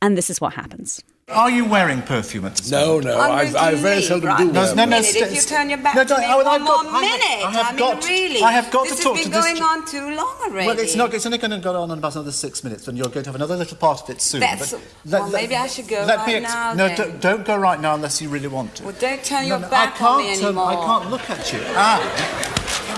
And 0.00 0.16
this 0.16 0.30
is 0.30 0.40
what 0.40 0.54
happens. 0.54 1.02
Are 1.30 1.50
you 1.50 1.66
wearing 1.66 2.00
perfume 2.00 2.46
at 2.46 2.56
this 2.56 2.70
No, 2.70 3.00
no, 3.00 3.18
I, 3.20 3.40
I 3.54 3.74
very 3.74 4.00
seldom 4.00 4.34
do 4.38 4.44
No, 4.50 4.62
wear 4.62 4.74
no, 4.74 4.84
no, 4.86 4.96
perfume. 4.96 5.24
if 5.24 5.34
you 5.34 5.42
turn 5.42 5.68
your 5.68 5.76
back 5.78 5.94
no, 5.94 6.02
to 6.02 6.08
don't- 6.08 6.20
me 6.20 6.24
I- 6.26 6.36
one 6.36 6.46
I've 6.46 6.66
got- 6.66 6.84
more 6.86 6.94
I 6.94 7.04
have- 7.04 7.20
minute. 7.20 7.44
I 7.46 7.50
have 7.52 7.76
mean, 7.76 7.78
got- 7.78 8.04
really. 8.08 8.42
I 8.42 8.52
have 8.52 8.70
got 8.70 8.84
this 8.88 8.96
to 8.96 9.02
talk 9.04 9.16
has 9.16 9.24
to 9.26 9.30
been 9.30 9.38
this 9.42 9.44
going 9.60 9.62
on 9.62 9.86
too 9.86 10.16
long 10.16 10.36
already. 10.46 10.66
Well, 10.68 10.78
it's 10.78 10.96
not. 10.96 11.12
It's 11.12 11.26
only 11.26 11.36
going 11.36 11.50
to 11.50 11.58
go 11.58 11.82
on 11.82 11.90
in 11.90 11.98
about 11.98 12.14
another 12.16 12.32
six 12.32 12.64
minutes, 12.64 12.88
and 12.88 12.96
you're 12.96 13.08
going 13.10 13.24
to 13.24 13.28
have 13.28 13.34
another 13.34 13.56
little 13.56 13.76
part 13.76 14.00
of 14.02 14.08
it 14.08 14.22
soon. 14.22 14.40
That's- 14.40 14.72
but 14.72 14.80
well, 15.04 15.30
maybe 15.30 15.54
I 15.54 15.66
should 15.66 15.86
go 15.86 16.02
let 16.06 16.16
right 16.18 16.26
me 16.26 16.40
now 16.40 16.72
No, 16.72 16.96
don't, 16.96 17.20
don't 17.20 17.44
go 17.44 17.56
right 17.58 17.78
now 17.78 17.94
unless 17.94 18.22
you 18.22 18.30
really 18.30 18.48
want 18.48 18.76
to. 18.76 18.84
Well, 18.84 18.94
don't 18.98 19.22
turn 19.22 19.42
No, 19.42 19.48
your 19.48 19.58
no, 19.60 19.68
back 19.68 20.00
I 20.00 20.06
on 20.06 20.22
can't 20.22 20.30
me 20.30 20.34
turn- 20.36 20.44
anymore. 20.46 20.70
I 20.70 20.86
can't 20.86 21.10
look 21.10 21.28
at 21.28 21.52
you. 21.52 21.60
Ah. 21.76 22.00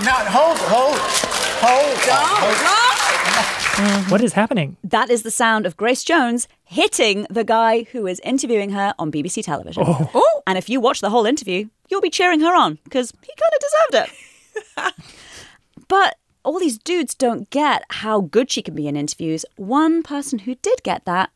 Now, 0.05 0.23
hold, 0.31 0.57
hold, 0.57 0.97
hold. 1.59 1.97
hold. 2.07 3.10
What 4.09 4.21
is 4.21 4.33
happening? 4.33 4.77
That 4.83 5.09
is 5.09 5.23
the 5.23 5.31
sound 5.31 5.65
of 5.65 5.77
Grace 5.77 6.03
Jones 6.03 6.47
hitting 6.65 7.25
the 7.29 7.43
guy 7.43 7.83
who 7.91 8.05
is 8.05 8.19
interviewing 8.19 8.71
her 8.71 8.93
on 8.99 9.11
BBC 9.11 9.43
television. 9.43 9.83
Oh. 9.87 10.11
oh. 10.13 10.41
And 10.45 10.57
if 10.57 10.69
you 10.69 10.79
watch 10.79 10.99
the 10.99 11.09
whole 11.09 11.25
interview, 11.25 11.69
you'll 11.89 12.01
be 12.01 12.09
cheering 12.09 12.41
her 12.41 12.53
on 12.53 12.77
because 12.83 13.11
he 13.21 13.33
kind 13.39 13.53
of 13.53 13.61
deserved 13.95 14.09
it. 14.85 15.87
but 15.87 16.17
all 16.43 16.59
these 16.59 16.77
dudes 16.77 17.15
don't 17.15 17.49
get 17.49 17.83
how 17.89 18.21
good 18.21 18.51
she 18.51 18.61
can 18.61 18.75
be 18.75 18.87
in 18.87 18.95
interviews. 18.95 19.45
One 19.55 20.03
person 20.03 20.39
who 20.39 20.55
did 20.55 20.83
get 20.83 21.05
that, 21.05 21.31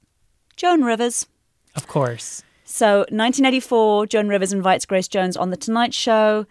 Joan 0.55 0.83
Rivers. 0.83 1.27
Of 1.75 1.87
course. 1.87 2.43
So, 2.63 2.99
1984, 2.99 4.07
Joan 4.07 4.27
Rivers 4.27 4.51
invites 4.51 4.85
Grace 4.85 5.07
Jones 5.07 5.37
on 5.37 5.49
The 5.49 5.57
Tonight 5.57 5.93
Show 5.93 6.45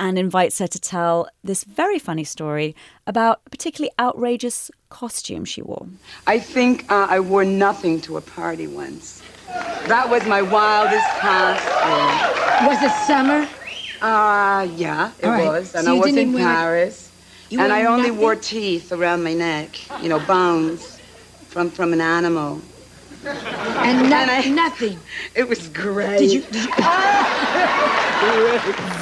and 0.00 0.18
invites 0.18 0.58
her 0.58 0.66
to 0.66 0.78
tell 0.80 1.28
this 1.44 1.62
very 1.62 1.98
funny 1.98 2.24
story 2.24 2.74
about 3.06 3.42
a 3.46 3.50
particularly 3.50 3.92
outrageous 4.00 4.70
costume 4.88 5.44
she 5.44 5.60
wore. 5.62 5.86
I 6.26 6.38
think 6.40 6.90
uh, 6.90 7.06
I 7.08 7.20
wore 7.20 7.44
nothing 7.44 8.00
to 8.02 8.16
a 8.16 8.20
party 8.22 8.66
once. 8.66 9.22
That 9.86 10.08
was 10.08 10.26
my 10.26 10.42
wildest 10.42 11.06
costume. 11.20 12.66
Was 12.66 12.82
it 12.82 12.90
summer? 13.06 13.46
Uh, 14.00 14.66
yeah, 14.76 15.12
it 15.20 15.26
All 15.26 15.32
right. 15.32 15.44
was. 15.44 15.74
And 15.74 15.84
So 15.84 15.96
I 15.96 15.98
was 15.98 16.16
in 16.16 16.34
Paris. 16.34 17.10
And 17.52 17.60
I 17.72 17.84
only 17.84 18.10
nothing? 18.10 18.18
wore 18.18 18.36
teeth 18.36 18.92
around 18.92 19.22
my 19.22 19.34
neck, 19.34 19.68
you 20.02 20.08
know, 20.08 20.20
bones 20.20 20.98
from, 21.48 21.70
from 21.70 21.92
an 21.92 22.00
animal. 22.00 22.62
And, 23.24 24.10
no, 24.10 24.16
And 24.16 24.30
I- 24.30 24.48
nothing. 24.48 24.98
It 25.34 25.48
was 25.48 25.68
great. 25.68 26.18
Did 26.18 26.32
you? 26.32 26.42
Did 26.42 26.64
you 26.64 26.70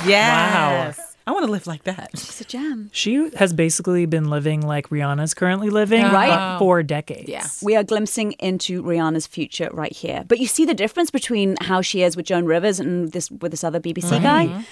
Yes. 0.07 0.99
Wow. 0.99 1.05
I 1.27 1.31
want 1.33 1.45
to 1.45 1.53
live 1.53 1.67
like 1.67 1.85
that. 1.85 2.09
It's 2.15 2.41
a 2.41 2.45
gem. 2.45 2.89
She 2.91 3.31
has 3.37 3.53
basically 3.53 4.07
been 4.07 4.31
living 4.31 4.63
like 4.63 4.89
Rihanna's 4.89 5.35
currently 5.35 5.69
living, 5.69 6.03
Right. 6.05 6.31
but 6.31 6.59
for 6.59 6.83
decades. 6.83 7.29
Yeah. 7.29 7.47
We 7.61 7.77
are 7.77 7.85
glimpsing 7.85 8.33
into 8.39 8.83
Rihanna's 8.83 9.27
future 9.27 9.69
right 9.71 9.93
here. 9.93 10.25
But 10.27 10.39
you 10.39 10.47
see 10.47 10.65
the 10.65 10.73
difference 10.73 11.11
between 11.11 11.57
how 11.61 11.83
she 11.83 12.03
is 12.03 12.17
with 12.17 12.25
Joan 12.25 12.47
Rivers 12.47 12.81
and 12.81 13.13
this 13.13 13.31
with 13.31 13.51
this 13.51 13.63
other 13.63 13.79
BBC 13.79 14.09
mm-hmm. 14.09 14.23
guy. 14.23 14.65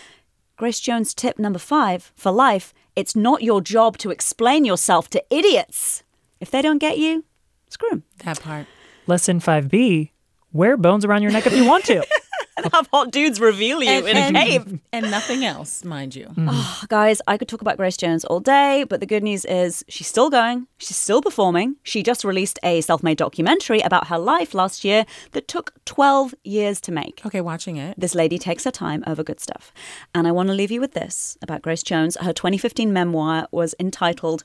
Grace 0.56 0.80
Jones 0.80 1.12
tip 1.12 1.38
number 1.38 1.59
5 1.59 2.12
for 2.16 2.32
life, 2.32 2.72
it's 2.94 3.14
not 3.14 3.42
your 3.42 3.61
job 3.61 3.98
to 3.98 4.11
explain 4.11 4.64
yourself 4.64 5.11
to 5.11 5.22
idiots. 5.28 6.02
If 6.40 6.50
they 6.50 6.62
don't 6.62 6.78
get 6.78 6.96
you, 6.96 7.24
screw 7.68 7.90
them. 7.90 8.04
That 8.24 8.40
part. 8.40 8.66
Lesson 9.07 9.40
5B 9.40 10.11
wear 10.53 10.77
bones 10.77 11.05
around 11.05 11.23
your 11.23 11.31
neck 11.33 11.47
if 11.47 11.55
you 11.55 11.64
want 11.66 11.85
to. 11.87 12.05
And 12.59 12.73
have 12.73 12.88
hot 12.90 13.11
dudes 13.11 13.38
reveal 13.38 13.83
you 13.83 14.07
in 14.07 14.16
a 14.16 14.33
cave. 14.33 14.81
and 14.90 15.11
nothing 15.11 15.45
else, 15.45 15.85
mind 15.85 16.16
you. 16.16 16.33
Oh, 16.38 16.85
guys, 16.88 17.21
I 17.27 17.37
could 17.37 17.49
talk 17.49 17.61
about 17.61 17.77
Grace 17.77 17.99
Jones 17.99 18.25
all 18.25 18.40
day, 18.40 18.87
but 18.88 19.01
the 19.01 19.05
good 19.05 19.23
news 19.23 19.45
is 19.45 19.85
she's 19.88 20.07
still 20.07 20.31
going. 20.31 20.66
She's 20.79 20.97
still 20.97 21.21
performing. 21.21 21.77
She 21.83 22.03
just 22.03 22.25
released 22.25 22.59
a 22.62 22.81
self 22.81 23.03
made 23.03 23.19
documentary 23.19 23.81
about 23.81 24.07
her 24.07 24.16
life 24.19 24.55
last 24.55 24.87
year 24.87 25.05
that 25.33 25.49
took 25.49 25.75
12 25.85 26.35
years 26.45 26.81
to 26.81 26.92
make. 26.92 27.21
Okay, 27.27 27.42
watching 27.42 27.77
it. 27.77 28.01
This 28.01 28.14
lady 28.14 28.38
takes 28.38 28.64
her 28.64 28.71
time 28.71 29.05
over 29.07 29.23
good 29.23 29.38
stuff. 29.38 29.71
And 30.14 30.27
I 30.27 30.33
want 30.33 30.49
to 30.49 30.55
leave 30.55 30.71
you 30.71 30.81
with 30.81 30.95
this 30.95 31.37
about 31.42 31.61
Grace 31.61 31.83
Jones. 31.83 32.16
Her 32.23 32.33
2015 32.33 32.90
memoir 32.90 33.49
was 33.51 33.75
entitled 33.79 34.45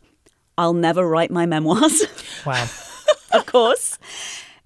I'll 0.57 0.73
never 0.73 1.07
write 1.07 1.31
my 1.31 1.45
memoirs. 1.45 2.03
Wow. 2.45 2.67
of 3.31 3.45
course. 3.45 3.97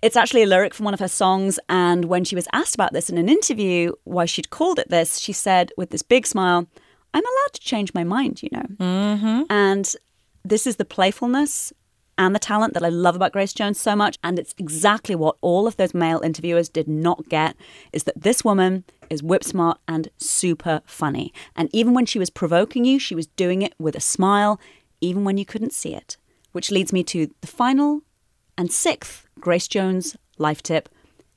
It's 0.01 0.15
actually 0.15 0.43
a 0.43 0.47
lyric 0.47 0.73
from 0.73 0.86
one 0.86 0.93
of 0.93 0.99
her 0.99 1.08
songs. 1.08 1.60
And 1.67 2.05
when 2.05 2.23
she 2.23 2.36
was 2.36 2.47
asked 2.53 2.75
about 2.75 2.93
this 2.93 3.10
in 3.10 3.17
an 3.17 3.29
interview, 3.29 3.93
why 4.03 4.25
she'd 4.25 4.49
called 4.49 4.79
it 4.79 4.89
this, 4.89 5.19
she 5.19 5.34
said 5.34 5.71
with 5.77 5.89
this 5.89 6.03
big 6.03 6.27
smile, 6.27 6.67
I'm 7.13 7.23
allowed 7.25 7.53
to 7.53 7.62
change 7.62 7.93
my 7.93 8.03
mind, 8.03 8.43
you 8.43 8.49
know. 8.51 8.65
Mm-hmm. 8.77 9.41
And 9.49 9.95
this 10.43 10.67
is 10.67 10.75
the 10.75 10.86
playfulness 10.86 11.73
and 12.17 12.36
the 12.36 12.39
talent 12.39 12.73
that 12.73 12.84
I 12.84 12.89
love 12.89 13.15
about 13.15 13.31
Grace 13.31 13.53
Jones 13.53 13.79
so 13.79 13.95
much. 13.95 14.17
And 14.23 14.38
it's 14.38 14.53
exactly 14.58 15.15
what 15.15 15.38
all 15.41 15.67
of 15.67 15.77
those 15.77 15.93
male 15.93 16.19
interviewers 16.21 16.69
did 16.69 16.88
not 16.88 17.27
get 17.29 17.55
is 17.91 18.03
that 18.03 18.21
this 18.21 18.43
woman 18.43 18.84
is 19.10 19.23
whip 19.23 19.43
smart 19.43 19.79
and 19.88 20.10
super 20.17 20.81
funny. 20.86 21.34
And 21.55 21.69
even 21.73 21.93
when 21.93 22.05
she 22.05 22.19
was 22.19 22.29
provoking 22.29 22.86
you, 22.86 22.99
she 22.99 23.15
was 23.15 23.27
doing 23.27 23.62
it 23.62 23.73
with 23.79 23.95
a 23.95 24.01
smile, 24.01 24.60
even 25.01 25.23
when 25.23 25.38
you 25.38 25.45
couldn't 25.45 25.73
see 25.73 25.93
it. 25.95 26.17
Which 26.51 26.71
leads 26.71 26.93
me 26.93 27.03
to 27.05 27.29
the 27.41 27.47
final 27.47 28.01
and 28.57 28.71
sixth 28.71 29.27
Grace 29.39 29.67
Jones 29.67 30.15
life 30.37 30.61
tip 30.61 30.89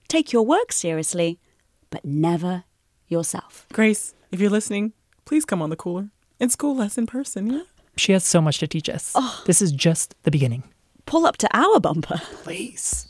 take 0.09 0.33
your 0.33 0.42
work 0.42 0.72
seriously, 0.72 1.38
but 1.90 2.04
never 2.04 2.64
yourself. 3.07 3.66
Grace, 3.72 4.14
if 4.33 4.40
you're 4.40 4.50
listening, 4.50 4.92
please 5.24 5.44
come 5.44 5.62
on 5.62 5.70
the 5.70 5.76
cooler 5.76 6.09
and 6.40 6.50
school 6.50 6.81
us 6.81 6.98
in 6.98 7.07
person, 7.07 7.52
yeah? 7.52 7.62
She 7.96 8.12
has 8.12 8.24
so 8.24 8.40
much 8.40 8.59
to 8.59 8.66
teach 8.66 8.88
us. 8.88 9.12
Oh. 9.14 9.42
This 9.46 9.61
is 9.61 9.72
just 9.72 10.14
the 10.22 10.31
beginning. 10.31 10.62
Pull 11.07 11.26
up 11.26 11.37
to 11.38 11.48
our 11.52 11.81
bumper. 11.81 12.20
Please. 12.42 13.09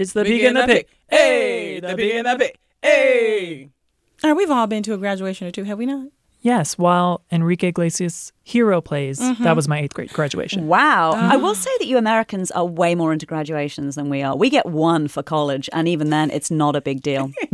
It's 0.00 0.14
the 0.14 0.24
pig 0.24 0.42
and 0.44 0.56
the 0.56 0.66
pig. 0.66 0.86
Hey, 1.10 1.78
the 1.78 1.94
pig 1.94 2.14
and 2.14 2.26
the 2.26 2.36
pig. 2.38 2.56
Hey. 2.80 3.68
All 4.24 4.30
right, 4.30 4.34
we've 4.34 4.50
all 4.50 4.66
been 4.66 4.82
to 4.84 4.94
a 4.94 4.96
graduation 4.96 5.46
or 5.46 5.50
two, 5.50 5.64
have 5.64 5.76
we 5.76 5.84
not? 5.84 6.06
Yes, 6.40 6.78
while 6.78 7.22
Enrique 7.30 7.68
Iglesias' 7.68 8.32
hero 8.50 8.80
plays, 8.80 9.18
that 9.38 9.54
was 9.56 9.68
my 9.68 9.78
eighth 9.80 9.94
grade 9.94 10.12
graduation. 10.12 10.66
Wow. 10.66 11.12
I 11.12 11.36
will 11.36 11.54
say 11.54 11.70
that 11.78 11.86
you 11.86 11.96
Americans 11.98 12.50
are 12.50 12.64
way 12.64 12.94
more 12.94 13.12
into 13.12 13.26
graduations 13.26 13.94
than 13.94 14.08
we 14.10 14.22
are. 14.22 14.36
We 14.36 14.50
get 14.50 14.66
one 14.66 15.08
for 15.08 15.22
college, 15.22 15.68
and 15.72 15.86
even 15.88 16.10
then, 16.10 16.30
it's 16.30 16.50
not 16.50 16.74
a 16.76 16.80
big 16.80 17.02
deal. 17.02 17.30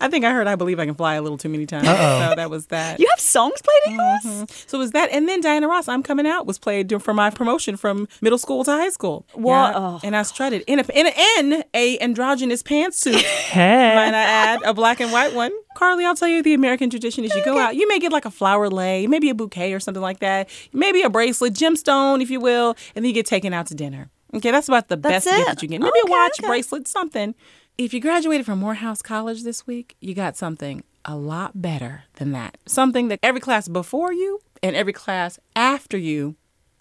I 0.00 0.08
think 0.08 0.24
I 0.24 0.32
heard 0.32 0.46
I 0.46 0.56
Believe 0.56 0.78
I 0.80 0.86
Can 0.86 0.94
Fly 0.94 1.14
a 1.14 1.22
little 1.22 1.38
too 1.38 1.48
many 1.48 1.66
times. 1.66 1.86
Uh-oh. 1.88 2.30
So 2.30 2.34
that 2.36 2.50
was 2.50 2.66
that. 2.66 2.98
you 3.00 3.06
have 3.10 3.20
songs 3.20 3.60
played 3.62 3.92
in 3.92 3.94
yours? 4.00 4.24
Mhm. 4.24 4.68
So 4.68 4.78
it 4.78 4.80
was 4.80 4.90
that, 4.92 5.10
and 5.12 5.28
then 5.28 5.40
Diana 5.40 5.68
Ross, 5.68 5.88
"I'm 5.88 6.02
Coming 6.02 6.26
Out" 6.26 6.46
was 6.46 6.58
played 6.58 7.02
for 7.02 7.12
my 7.14 7.30
promotion 7.30 7.76
from 7.76 8.08
middle 8.20 8.38
school 8.38 8.64
to 8.64 8.70
high 8.70 8.90
school. 8.90 9.26
What? 9.34 9.52
Yeah, 9.74 9.78
Oh. 9.84 10.00
And 10.02 10.16
I 10.16 10.22
strutted 10.22 10.62
in 10.66 10.78
a 10.78 10.84
in 10.94 11.06
a, 11.06 11.12
in 11.38 11.64
a 11.74 11.98
androgynous 12.00 12.62
pantsuit. 12.62 13.22
Hey. 13.54 13.94
Might 13.94 14.14
I 14.14 14.22
add 14.22 14.62
a 14.64 14.74
black 14.74 15.00
and 15.00 15.12
white 15.12 15.32
one? 15.34 15.52
Carly, 15.76 16.04
I'll 16.04 16.14
tell 16.16 16.28
you 16.28 16.42
the 16.42 16.54
American 16.54 16.88
tradition 16.90 17.24
is 17.24 17.34
you 17.34 17.44
go 17.44 17.58
out, 17.58 17.74
you 17.76 17.86
may 17.88 17.98
get 17.98 18.10
like 18.12 18.24
a 18.24 18.30
flower 18.30 18.68
lei, 18.68 19.06
maybe 19.06 19.28
a 19.30 19.34
bouquet 19.34 19.72
or 19.72 19.80
something 19.80 20.02
like 20.02 20.13
that, 20.20 20.48
maybe 20.72 21.02
a 21.02 21.10
bracelet, 21.10 21.54
gemstone, 21.54 22.22
if 22.22 22.30
you 22.30 22.40
will, 22.40 22.76
and 22.94 23.04
then 23.04 23.06
you 23.06 23.12
get 23.12 23.26
taken 23.26 23.52
out 23.52 23.66
to 23.68 23.74
dinner. 23.74 24.10
Okay, 24.34 24.50
that's 24.50 24.68
about 24.68 24.88
the 24.88 24.96
That's 24.96 25.24
best 25.24 25.36
gift 25.36 25.48
that 25.48 25.62
you 25.62 25.68
get. 25.68 25.80
Maybe 25.80 25.98
a 26.06 26.10
watch, 26.10 26.40
okay. 26.40 26.48
bracelet, 26.48 26.88
something. 26.88 27.34
If 27.78 27.94
you 27.94 28.00
graduated 28.00 28.46
from 28.46 28.58
Morehouse 28.58 29.02
College 29.02 29.42
this 29.42 29.66
week, 29.66 29.96
you 30.00 30.14
got 30.14 30.36
something 30.36 30.82
a 31.04 31.16
lot 31.16 31.60
better 31.60 32.04
than 32.14 32.32
that. 32.32 32.56
Something 32.66 33.08
that 33.08 33.20
every 33.22 33.40
class 33.40 33.68
before 33.68 34.12
you 34.12 34.40
and 34.62 34.74
every 34.74 34.92
class 34.92 35.38
after 35.54 35.96
you 35.96 36.36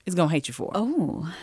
is 0.06 0.16
going 0.16 0.30
to 0.30 0.34
hate 0.34 0.48
you 0.48 0.54
for. 0.54 0.72
Oh. 0.74 1.34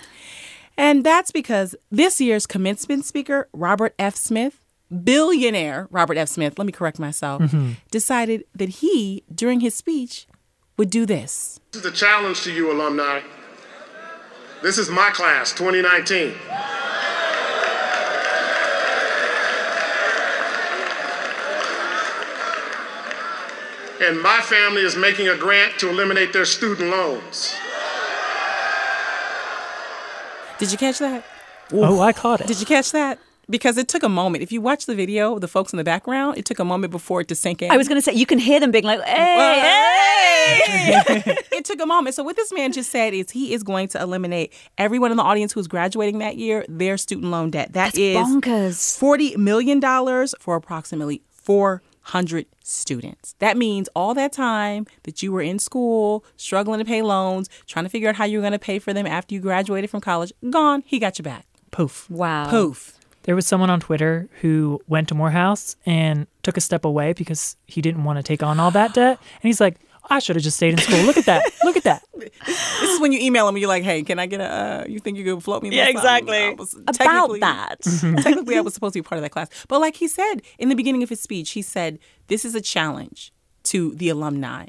And 0.76 1.04
that's 1.04 1.30
because 1.30 1.74
this 1.90 2.20
year's 2.20 2.46
commencement 2.46 3.04
speaker, 3.04 3.48
Robert 3.52 3.94
F. 3.98 4.16
Smith, 4.16 4.60
billionaire 5.04 5.88
Robert 5.90 6.16
F. 6.16 6.28
Smith, 6.28 6.58
let 6.58 6.66
me 6.66 6.72
correct 6.72 6.98
myself, 6.98 7.42
mm-hmm. 7.42 7.72
decided 7.90 8.44
that 8.54 8.68
he, 8.68 9.22
during 9.32 9.60
his 9.60 9.74
speech, 9.74 10.26
would 10.80 10.88
do 10.88 11.04
this. 11.04 11.60
This 11.72 11.84
is 11.84 11.92
a 11.92 11.94
challenge 11.94 12.42
to 12.44 12.50
you, 12.50 12.72
alumni. 12.72 13.20
This 14.62 14.78
is 14.78 14.88
my 14.88 15.10
class, 15.10 15.52
2019. 15.52 16.32
And 24.00 24.22
my 24.22 24.40
family 24.40 24.80
is 24.80 24.96
making 24.96 25.28
a 25.28 25.36
grant 25.36 25.78
to 25.80 25.90
eliminate 25.90 26.32
their 26.32 26.46
student 26.46 26.88
loans. 26.88 27.54
Did 30.58 30.72
you 30.72 30.78
catch 30.78 30.98
that? 31.00 31.22
Oh, 31.74 32.00
I 32.00 32.14
caught 32.14 32.40
it. 32.40 32.46
Did 32.46 32.58
you 32.58 32.64
catch 32.64 32.90
that? 32.92 33.18
Because 33.50 33.76
it 33.76 33.88
took 33.88 34.02
a 34.02 34.08
moment. 34.08 34.42
If 34.42 34.52
you 34.52 34.60
watch 34.60 34.86
the 34.86 34.94
video, 34.94 35.38
the 35.38 35.48
folks 35.48 35.72
in 35.72 35.76
the 35.76 35.84
background, 35.84 36.38
it 36.38 36.44
took 36.44 36.58
a 36.58 36.64
moment 36.64 36.90
before 36.92 37.20
it 37.20 37.28
to 37.28 37.34
sink 37.34 37.62
in. 37.62 37.70
I 37.70 37.76
was 37.76 37.88
going 37.88 37.98
to 37.98 38.02
say, 38.02 38.12
you 38.12 38.26
can 38.26 38.38
hear 38.38 38.60
them 38.60 38.70
being 38.70 38.84
like, 38.84 39.02
hey, 39.02 39.60
hey. 39.60 39.90
it 41.52 41.64
took 41.64 41.80
a 41.80 41.86
moment. 41.86 42.14
So 42.14 42.22
what 42.22 42.36
this 42.36 42.52
man 42.52 42.72
just 42.72 42.90
said 42.90 43.12
is 43.12 43.30
he 43.30 43.52
is 43.52 43.62
going 43.62 43.88
to 43.88 44.00
eliminate 44.00 44.52
everyone 44.78 45.10
in 45.10 45.16
the 45.16 45.22
audience 45.22 45.52
who's 45.52 45.66
graduating 45.68 46.18
that 46.18 46.36
year 46.36 46.64
their 46.68 46.96
student 46.96 47.30
loan 47.30 47.50
debt. 47.50 47.72
That's 47.72 47.96
is 47.98 48.16
bonkers. 48.16 48.98
forty 48.98 49.36
million 49.36 49.80
dollars 49.80 50.34
for 50.40 50.56
approximately 50.56 51.22
four 51.28 51.82
hundred 52.02 52.46
students. 52.62 53.34
That 53.38 53.56
means 53.56 53.88
all 53.94 54.14
that 54.14 54.32
time 54.32 54.86
that 55.04 55.22
you 55.22 55.32
were 55.32 55.42
in 55.42 55.58
school, 55.58 56.24
struggling 56.36 56.78
to 56.78 56.84
pay 56.84 57.02
loans, 57.02 57.48
trying 57.66 57.84
to 57.84 57.88
figure 57.88 58.08
out 58.08 58.16
how 58.16 58.24
you 58.24 58.38
were 58.38 58.42
going 58.42 58.52
to 58.52 58.58
pay 58.58 58.78
for 58.78 58.92
them 58.92 59.06
after 59.06 59.34
you 59.34 59.40
graduated 59.40 59.90
from 59.90 60.00
college, 60.00 60.32
gone. 60.50 60.82
He 60.86 60.98
got 60.98 61.18
you 61.18 61.22
back. 61.22 61.46
Poof. 61.70 62.08
Wow. 62.10 62.50
Poof. 62.50 62.99
There 63.24 63.34
was 63.36 63.46
someone 63.46 63.70
on 63.70 63.80
Twitter 63.80 64.28
who 64.40 64.80
went 64.88 65.08
to 65.08 65.14
Morehouse 65.14 65.76
and 65.84 66.26
took 66.42 66.56
a 66.56 66.60
step 66.60 66.84
away 66.84 67.12
because 67.12 67.56
he 67.66 67.80
didn't 67.82 68.04
want 68.04 68.18
to 68.18 68.22
take 68.22 68.42
on 68.42 68.58
all 68.58 68.70
that 68.70 68.94
debt. 68.94 69.18
And 69.18 69.42
he's 69.48 69.60
like, 69.60 69.76
I 70.08 70.18
should 70.18 70.34
have 70.36 70.42
just 70.42 70.56
stayed 70.56 70.72
in 70.72 70.78
school. 70.78 71.00
Look 71.02 71.18
at 71.18 71.26
that. 71.26 71.44
Look 71.62 71.76
at 71.76 71.84
that. 71.84 72.02
This 72.46 72.90
is 72.94 73.00
when 73.00 73.12
you 73.12 73.20
email 73.20 73.46
him 73.46 73.54
and 73.54 73.60
you're 73.60 73.68
like, 73.68 73.82
"Hey, 73.84 74.02
can 74.02 74.18
I 74.18 74.24
get 74.26 74.40
a? 74.40 74.44
Uh, 74.44 74.84
you 74.88 74.98
think 74.98 75.16
you 75.18 75.24
could 75.24 75.42
float 75.42 75.62
me?" 75.62 75.68
this? 75.70 75.76
Yeah, 75.76 75.88
exactly. 75.88 76.36
I 76.38 76.50
was- 76.54 76.74
About 76.74 77.38
that. 77.40 77.76
technically, 78.22 78.56
I 78.56 78.60
was 78.62 78.72
supposed 78.76 78.94
to 78.94 78.98
be 79.02 79.02
part 79.06 79.18
of 79.18 79.22
that 79.22 79.30
class, 79.30 79.48
but 79.68 79.80
like 79.80 79.96
he 79.96 80.08
said 80.08 80.36
in 80.58 80.68
the 80.70 80.74
beginning 80.74 81.02
of 81.02 81.08
his 81.10 81.20
speech, 81.20 81.50
he 81.50 81.62
said, 81.62 81.98
"This 82.28 82.44
is 82.46 82.54
a 82.54 82.60
challenge 82.60 83.32
to 83.64 83.94
the 83.94 84.08
alumni." 84.08 84.66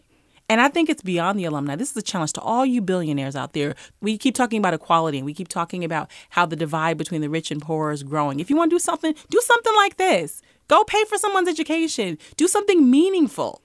And 0.51 0.59
I 0.59 0.67
think 0.67 0.89
it's 0.89 1.01
beyond 1.01 1.39
the 1.39 1.45
alumni. 1.45 1.77
This 1.77 1.91
is 1.91 1.95
a 1.95 2.01
challenge 2.01 2.33
to 2.33 2.41
all 2.41 2.65
you 2.65 2.81
billionaires 2.81 3.37
out 3.37 3.53
there. 3.53 3.73
We 4.01 4.17
keep 4.17 4.35
talking 4.35 4.59
about 4.59 4.73
equality 4.73 5.17
and 5.17 5.25
we 5.25 5.33
keep 5.33 5.47
talking 5.47 5.85
about 5.85 6.11
how 6.31 6.45
the 6.45 6.57
divide 6.57 6.97
between 6.97 7.21
the 7.21 7.29
rich 7.29 7.51
and 7.51 7.61
poor 7.61 7.91
is 7.91 8.03
growing. 8.03 8.41
If 8.41 8.49
you 8.49 8.57
want 8.57 8.69
to 8.69 8.75
do 8.75 8.79
something, 8.79 9.15
do 9.29 9.39
something 9.39 9.73
like 9.77 9.95
this. 9.95 10.41
Go 10.67 10.83
pay 10.83 11.05
for 11.05 11.17
someone's 11.17 11.47
education. 11.47 12.17
Do 12.35 12.49
something 12.49 12.91
meaningful. 12.91 13.61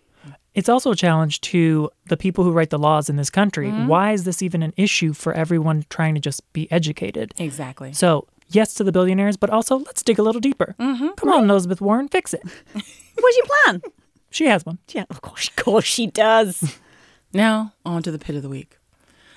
It's 0.55 0.69
also 0.69 0.93
a 0.93 0.97
challenge 0.97 1.41
to 1.41 1.91
the 2.05 2.17
people 2.17 2.45
who 2.45 2.53
write 2.53 2.71
the 2.71 2.79
laws 2.79 3.11
in 3.11 3.17
this 3.17 3.31
country. 3.31 3.67
Mm-hmm. 3.67 3.89
Why 3.89 4.13
is 4.13 4.23
this 4.23 4.41
even 4.41 4.63
an 4.63 4.73
issue 4.77 5.13
for 5.13 5.33
everyone 5.33 5.87
trying 5.91 6.15
to 6.15 6.21
just 6.21 6.41
be 6.53 6.71
educated? 6.71 7.35
Exactly. 7.37 7.95
So, 7.95 8.29
yes 8.51 8.75
to 8.75 8.85
the 8.85 8.93
billionaires, 8.93 9.37
but 9.37 9.51
also 9.51 9.79
let's 9.79 10.05
dig 10.05 10.21
a 10.21 10.23
little 10.23 10.41
deeper. 10.41 10.77
Mm-hmm. 10.79 11.09
Come 11.17 11.31
on, 11.31 11.51
Elizabeth 11.51 11.81
Warren, 11.81 12.07
fix 12.07 12.33
it. 12.33 12.43
What's 12.73 13.37
your 13.37 13.47
plan? 13.65 13.83
She 14.31 14.47
has 14.47 14.67
one. 14.67 14.79
Yeah, 14.89 15.05
of 15.11 15.21
course, 15.21 15.49
of 15.57 15.57
course 15.57 15.85
she 15.85 16.07
does. 16.07 16.79
Now, 17.33 17.75
on 17.85 18.03
to 18.05 18.11
the 18.11 18.19
pit 18.19 18.37
of 18.37 18.43
the 18.43 18.49
week. 18.49 18.79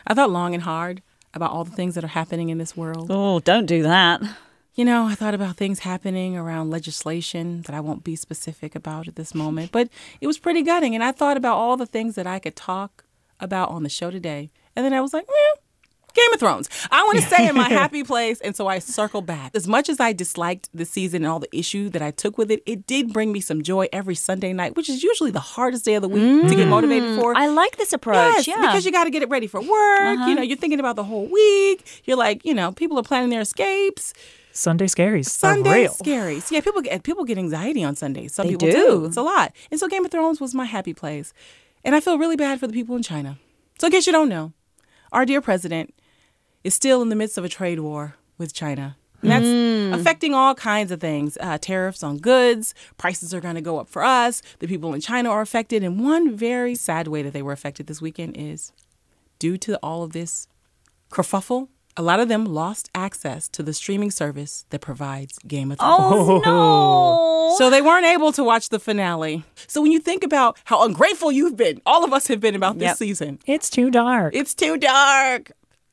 I 0.07 0.13
thought 0.13 0.29
long 0.29 0.53
and 0.53 0.63
hard 0.63 1.01
about 1.33 1.51
all 1.51 1.65
the 1.65 1.75
things 1.75 1.95
that 1.95 2.03
are 2.03 2.07
happening 2.07 2.47
in 2.47 2.57
this 2.57 2.77
world. 2.77 3.07
Oh, 3.09 3.41
don't 3.41 3.65
do 3.65 3.83
that. 3.83 4.21
You 4.75 4.85
know, 4.85 5.07
I 5.07 5.15
thought 5.15 5.33
about 5.33 5.57
things 5.57 5.79
happening 5.79 6.37
around 6.37 6.69
legislation 6.69 7.63
that 7.63 7.75
I 7.75 7.81
won't 7.81 8.05
be 8.05 8.15
specific 8.15 8.73
about 8.73 9.09
at 9.09 9.17
this 9.17 9.35
moment, 9.35 9.73
but 9.73 9.89
it 10.21 10.27
was 10.27 10.39
pretty 10.39 10.61
gutting. 10.61 10.95
And 10.95 11.03
I 11.03 11.11
thought 11.11 11.35
about 11.35 11.57
all 11.57 11.75
the 11.75 11.85
things 11.85 12.15
that 12.15 12.27
I 12.27 12.39
could 12.39 12.55
talk 12.55 13.03
about 13.41 13.69
on 13.69 13.83
the 13.83 13.89
show 13.89 14.09
today. 14.11 14.49
And 14.75 14.85
then 14.85 14.93
I 14.93 15.01
was 15.01 15.13
like, 15.13 15.27
eh, 15.27 15.59
Game 16.19 16.33
of 16.33 16.39
Thrones. 16.39 16.69
I 16.91 17.03
want 17.03 17.19
to 17.19 17.25
stay 17.25 17.47
in 17.47 17.55
my 17.55 17.69
happy 17.69 18.03
place. 18.03 18.41
And 18.41 18.55
so 18.55 18.67
I 18.67 18.79
circle 18.79 19.21
back. 19.21 19.51
As 19.55 19.67
much 19.67 19.89
as 19.89 19.99
I 19.99 20.13
disliked 20.13 20.69
the 20.73 20.85
season 20.85 21.23
and 21.23 21.31
all 21.31 21.39
the 21.39 21.55
issue 21.55 21.89
that 21.89 22.01
I 22.01 22.11
took 22.11 22.37
with 22.37 22.51
it, 22.51 22.61
it 22.65 22.85
did 22.87 23.13
bring 23.13 23.31
me 23.31 23.39
some 23.39 23.61
joy 23.61 23.87
every 23.91 24.15
Sunday 24.15 24.53
night, 24.53 24.75
which 24.75 24.89
is 24.89 25.03
usually 25.03 25.31
the 25.31 25.39
hardest 25.39 25.85
day 25.85 25.95
of 25.95 26.01
the 26.01 26.09
week 26.09 26.47
to 26.49 26.55
get 26.55 26.67
motivated 26.67 27.19
for. 27.19 27.35
I 27.35 27.47
like 27.47 27.77
this 27.77 27.93
approach. 27.93 28.17
Yes, 28.17 28.47
yeah. 28.47 28.53
Uh-huh. 28.55 28.67
because 28.67 28.85
you 28.85 28.91
got 28.91 29.05
to 29.05 29.09
get 29.09 29.23
it 29.23 29.29
ready 29.29 29.47
for 29.47 29.61
work. 29.61 30.19
You 30.27 30.35
know, 30.35 30.41
you're 30.41 30.57
thinking 30.57 30.79
about 30.79 30.95
the 30.95 31.03
whole 31.03 31.27
week. 31.27 32.01
You're 32.05 32.17
like, 32.17 32.45
you 32.45 32.53
know, 32.53 32.71
people 32.71 32.97
are 32.99 33.03
planning 33.03 33.29
their 33.29 33.41
escapes. 33.41 34.13
Sunday 34.51 34.87
scaries 34.87 35.27
Sunday 35.27 35.87
scaries. 35.87 36.51
Yeah, 36.51 36.59
people 36.61 36.81
get 36.81 37.03
people 37.03 37.23
get 37.23 37.37
anxiety 37.37 37.83
on 37.83 37.95
Sundays. 37.95 38.33
Some 38.33 38.47
They 38.47 38.53
people 38.53 38.71
do. 38.71 39.05
It's 39.05 39.15
a 39.15 39.21
lot. 39.21 39.53
And 39.71 39.79
so 39.79 39.87
Game 39.87 40.03
of 40.03 40.11
Thrones 40.11 40.41
was 40.41 40.53
my 40.53 40.65
happy 40.65 40.93
place. 40.93 41.33
And 41.85 41.95
I 41.95 41.99
feel 42.01 42.17
really 42.17 42.35
bad 42.35 42.59
for 42.59 42.67
the 42.67 42.73
people 42.73 42.95
in 42.95 43.03
China. 43.03 43.37
So 43.79 43.87
in 43.87 43.91
case 43.91 44.05
you 44.05 44.11
don't 44.11 44.27
know, 44.27 44.51
our 45.11 45.25
dear 45.25 45.39
president 45.39 45.93
is 46.63 46.73
still 46.73 47.01
in 47.01 47.09
the 47.09 47.15
midst 47.15 47.37
of 47.37 47.43
a 47.45 47.49
trade 47.49 47.79
war 47.79 48.15
with 48.37 48.53
China. 48.53 48.95
And 49.21 49.31
that's 49.91 49.99
affecting 50.01 50.33
all 50.33 50.55
kinds 50.55 50.91
of 50.91 51.01
things. 51.01 51.37
Uh, 51.41 51.57
tariffs 51.57 52.03
on 52.03 52.19
goods, 52.19 52.73
prices 52.97 53.33
are 53.33 53.41
going 53.41 53.55
to 53.55 53.61
go 53.61 53.77
up 53.77 53.89
for 53.89 54.01
us. 54.01 54.41
The 54.59 54.67
people 54.67 54.93
in 54.93 55.01
China 55.01 55.29
are 55.29 55.41
affected. 55.41 55.83
And 55.83 56.01
one 56.01 56.37
very 56.37 56.73
sad 56.75 57.07
way 57.09 57.21
that 57.23 57.33
they 57.33 57.41
were 57.41 57.51
affected 57.51 57.87
this 57.87 58.01
weekend 58.01 58.37
is 58.37 58.71
due 59.37 59.57
to 59.57 59.77
all 59.83 60.03
of 60.03 60.13
this 60.13 60.47
kerfuffle, 61.11 61.67
a 61.97 62.01
lot 62.01 62.21
of 62.21 62.29
them 62.29 62.45
lost 62.45 62.89
access 62.95 63.49
to 63.49 63.61
the 63.63 63.73
streaming 63.73 64.09
service 64.11 64.63
that 64.69 64.79
provides 64.79 65.37
Game 65.39 65.71
of 65.71 65.79
Thrones. 65.79 65.93
Oh, 65.99 66.41
no. 66.45 67.29
So 67.57 67.69
they 67.71 67.81
weren't 67.81 68.05
able 68.05 68.31
to 68.33 68.43
watch 68.43 68.69
the 68.69 68.79
finale. 68.79 69.43
So 69.67 69.81
when 69.81 69.91
you 69.91 69.99
think 69.99 70.23
about 70.23 70.57
how 70.65 70.85
ungrateful 70.85 71.31
you've 71.31 71.57
been, 71.57 71.81
all 71.85 72.05
of 72.05 72.13
us 72.13 72.27
have 72.27 72.39
been 72.39 72.53
about 72.55 72.77
this 72.77 72.89
Yep. 72.89 72.97
season. 72.97 73.39
It's 73.47 73.71
too 73.71 73.89
dark. 73.89 74.35
It's 74.35 74.53
too 74.53 74.77
dark. 74.77 75.51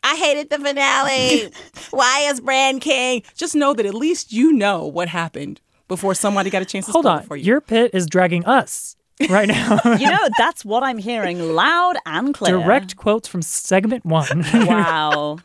I 0.09 0.15
hated 0.17 0.51
the 0.51 0.59
finale. 0.59 1.51
Why 1.91 2.21
is 2.31 2.41
Bran 2.41 2.79
king? 2.81 3.23
Just 3.35 3.55
know 3.57 3.75
that 3.75 3.85
at 3.87 3.95
least 3.95 4.33
you 4.33 4.53
know 4.53 4.85
what 4.87 5.09
happened 5.09 5.61
before 5.89 6.15
somebody 6.15 6.49
got 6.51 6.63
a 6.63 6.65
chance 6.65 6.87
to 6.87 6.93
Hold 6.93 7.07
on. 7.07 7.23
for 7.25 7.37
you. 7.37 7.45
Your 7.45 7.61
pit 7.61 7.91
is 7.93 8.07
dragging 8.07 8.45
us 8.45 8.97
right 9.29 9.49
now. 9.49 9.81
you 9.99 10.09
know, 10.11 10.29
that's 10.39 10.65
what 10.65 10.83
I'm 10.85 10.99
hearing 10.99 11.55
loud 11.55 11.97
and 12.07 12.33
clear. 12.33 12.59
Direct 12.59 12.97
quotes 12.97 13.27
from 13.29 13.43
segment 13.43 14.05
one. 14.05 14.45
Wow. 14.55 15.39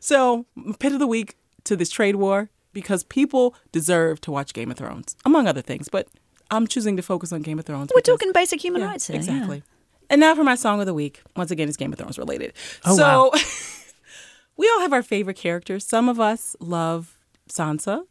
So, 0.00 0.46
pit 0.78 0.92
of 0.92 1.00
the 1.00 1.06
week 1.08 1.34
to 1.64 1.74
this 1.74 1.90
trade 1.90 2.16
war 2.16 2.50
because 2.72 3.02
people 3.02 3.54
deserve 3.72 4.20
to 4.22 4.30
watch 4.30 4.52
Game 4.54 4.70
of 4.70 4.76
Thrones, 4.76 5.16
among 5.24 5.48
other 5.48 5.60
things. 5.62 5.88
But 5.88 6.06
I'm 6.52 6.68
choosing 6.68 6.96
to 6.96 7.02
focus 7.02 7.32
on 7.32 7.42
Game 7.42 7.58
of 7.58 7.64
Thrones. 7.64 7.90
We're 7.92 8.00
because- 8.00 8.18
talking 8.20 8.32
basic 8.32 8.62
human 8.62 8.82
Yeah, 8.82 8.88
rights 8.88 9.08
here. 9.08 9.14
yeah. 9.16 9.20
Exactly. 9.20 9.62
And 10.10 10.20
now 10.20 10.34
for 10.36 10.44
my 10.44 10.54
song 10.54 10.78
of 10.80 10.86
the 10.86 10.94
week. 10.94 11.20
Once 11.36 11.50
again, 11.50 11.68
it's 11.68 11.76
Game 11.76 11.92
of 11.92 11.98
Thrones 11.98 12.16
related. 12.16 12.52
Oh, 12.86 12.96
so 12.96 13.02
wow. 13.34 13.40
We 14.58 14.68
all 14.74 14.80
have 14.80 14.92
our 14.92 15.02
favorite 15.02 15.36
characters. 15.38 15.86
Some 15.86 16.08
of 16.08 16.20
us 16.20 16.54
love 16.60 17.16
Sansa. 17.48 18.02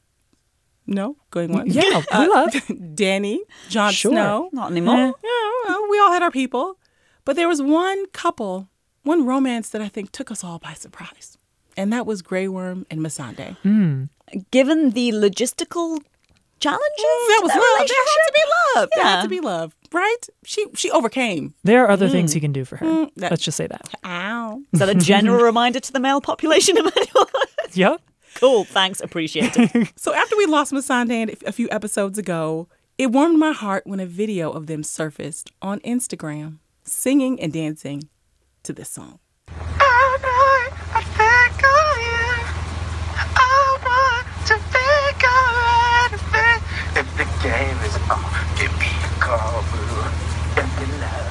No, 0.89 1.17
going 1.31 1.51
once. 1.51 1.75
Yeah, 1.75 1.81
we 1.97 2.05
uh, 2.11 2.27
love. 2.29 2.49
Dany, 2.95 3.39
Jon 3.69 3.91
Sure. 3.91 4.11
Snow. 4.11 4.49
Not 4.53 4.71
anymore. 4.71 4.95
Yeah, 5.21 5.51
well, 5.67 5.87
we 5.89 5.99
all 5.99 6.13
had 6.13 6.23
our 6.23 6.31
people. 6.31 6.79
But 7.25 7.35
there 7.35 7.49
was 7.49 7.61
one 7.61 8.05
couple, 8.13 8.69
one 9.03 9.25
romance 9.25 9.69
that 9.71 9.81
I 9.81 9.89
think 9.89 10.13
took 10.13 10.31
us 10.31 10.45
all 10.45 10.59
by 10.59 10.73
surprise. 10.73 11.37
And 11.75 11.91
that 11.91 12.05
was 12.05 12.21
Grey 12.21 12.47
Worm 12.47 12.85
and 12.89 13.01
Missandei. 13.01 13.57
Hmm. 13.57 14.05
Given 14.49 14.91
the 14.91 15.11
logistical 15.11 15.99
challenges, 16.59 17.05
mm, 17.05 17.27
That 17.27 17.39
was 17.43 17.51
of 17.51 17.57
love. 17.57 17.77
that 17.79 17.87
There 17.89 18.05
had 18.07 18.25
to 18.25 18.33
be 18.33 18.41
love. 18.79 18.89
There 18.95 19.03
had 19.03 19.21
to 19.23 19.27
be 19.29 19.39
love, 19.41 19.75
right? 19.93 20.17
She 20.45 20.65
she 20.75 20.91
overcame. 20.91 21.53
There 21.63 21.83
are 21.85 21.89
other 21.89 22.09
things 22.09 22.33
he 22.33 22.39
can 22.39 22.51
do 22.53 22.65
for 22.65 22.77
her. 22.77 22.85
Mm, 22.85 23.11
that- 23.17 23.31
Let's 23.31 23.43
just 23.43 23.57
say 23.57 23.67
that. 23.67 23.89
Ow. 24.05 24.61
Is 24.73 24.79
that 24.79 24.89
a 24.89 24.95
general 24.95 25.43
reminder 25.43 25.79
to 25.79 25.91
the 25.91 25.99
male 25.99 26.21
population, 26.21 26.77
Emmanuel? 26.77 27.29
Yep. 27.73 28.01
cool. 28.35 28.63
Thanks. 28.65 29.01
Appreciate 29.01 29.53
it. 29.57 29.93
So 29.97 30.13
after 30.13 30.35
we 30.37 30.45
lost 30.45 30.71
Missandei 30.71 31.41
a 31.45 31.51
few 31.51 31.67
episodes 31.71 32.17
ago, 32.17 32.67
it 32.97 33.11
warmed 33.11 33.37
my 33.39 33.51
heart 33.51 33.83
when 33.85 33.99
a 33.99 34.05
video 34.05 34.51
of 34.51 34.67
them 34.67 34.83
surfaced 34.83 35.51
on 35.61 35.79
Instagram 35.81 36.59
singing 36.83 37.39
and 37.41 37.51
dancing 37.53 38.09
to 38.63 38.73
this 38.73 38.89
song. 38.89 39.19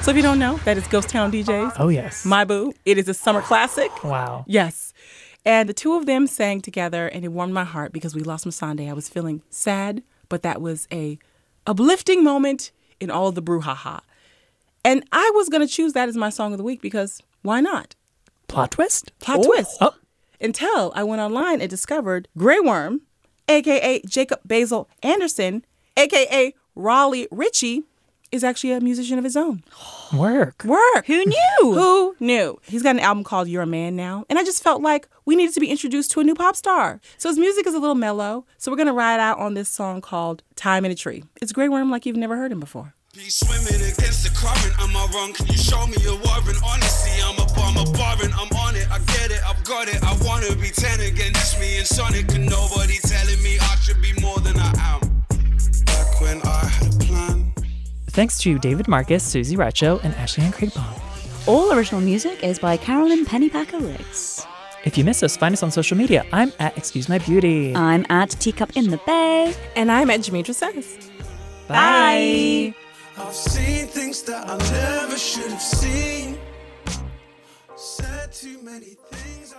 So 0.07 0.11
if 0.11 0.15
you 0.15 0.23
don't 0.23 0.39
know, 0.39 0.55
that 0.63 0.77
is 0.77 0.87
Ghost 0.87 1.09
Town 1.09 1.33
DJs. 1.33 1.73
Oh, 1.79 1.89
yes. 1.89 2.23
My 2.23 2.45
Boo. 2.45 2.71
It 2.85 2.97
is 2.97 3.09
a 3.09 3.13
summer 3.13 3.41
classic. 3.41 4.05
wow. 4.05 4.45
Yes. 4.47 4.93
And 5.43 5.67
the 5.67 5.73
two 5.73 5.95
of 5.95 6.05
them 6.05 6.27
sang 6.27 6.61
together 6.61 7.09
and 7.09 7.25
it 7.25 7.27
warmed 7.27 7.53
my 7.53 7.65
heart 7.65 7.91
because 7.91 8.15
we 8.15 8.21
lost 8.21 8.45
Missandei. 8.45 8.89
I 8.89 8.93
was 8.93 9.09
feeling 9.09 9.41
sad, 9.49 10.01
but 10.29 10.43
that 10.43 10.61
was 10.61 10.87
a 10.93 11.19
uplifting 11.65 12.23
moment 12.23 12.71
in 13.01 13.11
all 13.11 13.33
the 13.33 13.41
brouhaha. 13.41 13.99
And 14.85 15.03
I 15.11 15.29
was 15.35 15.49
going 15.49 15.67
to 15.67 15.73
choose 15.73 15.91
that 15.91 16.07
as 16.07 16.15
my 16.15 16.29
song 16.29 16.53
of 16.53 16.57
the 16.57 16.63
week 16.63 16.81
because 16.81 17.21
why 17.41 17.59
not? 17.59 17.93
Plot 18.47 18.71
twist? 18.71 19.11
Plot 19.19 19.39
oh. 19.41 19.43
twist. 19.43 19.77
Oh. 19.81 19.93
Until 20.39 20.93
I 20.95 21.03
went 21.03 21.21
online 21.21 21.59
and 21.59 21.69
discovered 21.69 22.29
Grey 22.37 22.61
Worm, 22.61 23.01
aka 23.49 24.01
Jacob 24.07 24.39
Basil 24.45 24.87
Anderson, 25.03 25.65
aka 25.97 26.53
Raleigh 26.75 27.27
Ritchie, 27.29 27.83
is 28.31 28.43
actually 28.43 28.73
a 28.73 28.81
musician 28.81 29.17
of 29.17 29.23
his 29.23 29.37
own. 29.37 29.63
Work. 30.15 30.63
Work. 30.65 31.05
Who 31.07 31.25
knew? 31.25 31.37
Who 31.61 32.15
knew? 32.19 32.59
He's 32.63 32.83
got 32.83 32.95
an 32.95 32.99
album 32.99 33.23
called 33.23 33.47
You're 33.47 33.63
a 33.63 33.67
Man 33.67 33.95
Now. 33.95 34.25
And 34.29 34.37
I 34.37 34.43
just 34.43 34.63
felt 34.63 34.81
like 34.81 35.07
we 35.25 35.35
needed 35.35 35.53
to 35.53 35.59
be 35.59 35.69
introduced 35.69 36.11
to 36.11 36.19
a 36.19 36.23
new 36.23 36.35
pop 36.35 36.55
star. 36.55 36.99
So 37.17 37.29
his 37.29 37.37
music 37.37 37.67
is 37.67 37.73
a 37.73 37.79
little 37.79 37.95
mellow. 37.95 38.45
So 38.57 38.71
we're 38.71 38.77
going 38.77 38.87
to 38.87 38.93
ride 38.93 39.19
out 39.19 39.39
on 39.39 39.53
this 39.53 39.69
song 39.69 40.01
called 40.01 40.43
Time 40.55 40.85
in 40.85 40.91
a 40.91 40.95
Tree. 40.95 41.23
It's 41.41 41.51
Grey 41.51 41.69
Worm 41.69 41.89
like 41.89 42.05
you've 42.05 42.15
never 42.17 42.35
heard 42.37 42.51
him 42.51 42.59
before. 42.59 42.93
Be 43.13 43.29
swimming 43.29 43.81
against 43.81 44.23
the 44.23 44.29
current. 44.35 44.73
Am 44.79 44.95
I 44.95 45.07
wrong? 45.11 45.33
Can 45.33 45.47
you 45.47 45.57
show 45.57 45.87
me 45.87 45.97
a 46.05 46.13
warrant? 46.13 46.59
Honestly, 46.63 47.17
I'm 47.23 47.33
a 47.41 47.45
bum, 47.55 47.77
a 47.77 47.85
barren. 47.97 48.31
I'm 48.33 48.51
on 48.57 48.75
it. 48.75 48.85
I 48.91 48.99
get 49.17 49.31
it. 49.31 49.41
I've 49.43 49.63
got 49.63 49.87
it. 49.87 49.97
I 50.03 50.15
wanna 50.21 50.53
be 50.61 50.69
ten 50.69 50.99
again. 50.99 51.33
Just 51.33 51.59
me 51.59 51.77
and 51.79 51.87
Sonic, 51.87 52.31
and 52.35 52.45
nobody 52.47 52.99
telling 53.01 53.41
me 53.41 53.57
I 53.59 53.75
should 53.81 53.99
be 54.03 54.13
more 54.21 54.37
than 54.37 54.59
I 54.59 54.69
am. 54.93 55.23
Back 55.85 56.21
when 56.21 56.41
I 56.43 56.65
had 56.65 56.93
a 56.93 56.97
plan. 57.05 57.36
Thanks 58.17 58.39
to 58.39 58.57
David 58.57 58.87
Marcus, 58.87 59.23
Susie 59.23 59.55
Racho, 59.55 60.03
and 60.03 60.11
Ashley 60.15 60.43
Ann 60.43 60.51
Craigbaum. 60.51 61.47
All 61.47 61.71
original 61.71 62.01
music 62.01 62.43
is 62.43 62.57
by 62.57 62.75
Carolyn 62.75 63.25
Pennypacker 63.25 63.79
Riggs. 63.79 64.43
If 64.85 64.97
you 64.97 65.03
miss 65.03 65.21
us, 65.21 65.37
find 65.37 65.53
us 65.53 65.61
on 65.61 65.69
social 65.69 65.95
media. 65.95 66.25
I'm 66.33 66.51
at 66.57 66.75
Excuse 66.75 67.07
My 67.09 67.19
Beauty. 67.19 67.75
I'm 67.75 68.07
at 68.09 68.31
Teacup 68.31 68.75
in 68.75 68.89
the 68.89 68.99
Bay. 69.05 69.53
And 69.75 69.91
I'm 69.91 70.09
at 70.09 70.21
Jamidra 70.21 70.55
Says. 70.55 70.97
Bye. 71.67 72.73
I've 73.19 73.35
seen 73.35 73.85
things 73.85 74.23
that 74.23 74.49
I 74.49 74.57
never 74.71 75.15
should 75.15 75.51
have 75.51 75.61
seen. 75.61 76.39
Said 77.75 78.33
too 78.33 78.59
many 78.63 78.97
things 79.11 79.53
I 79.53 79.56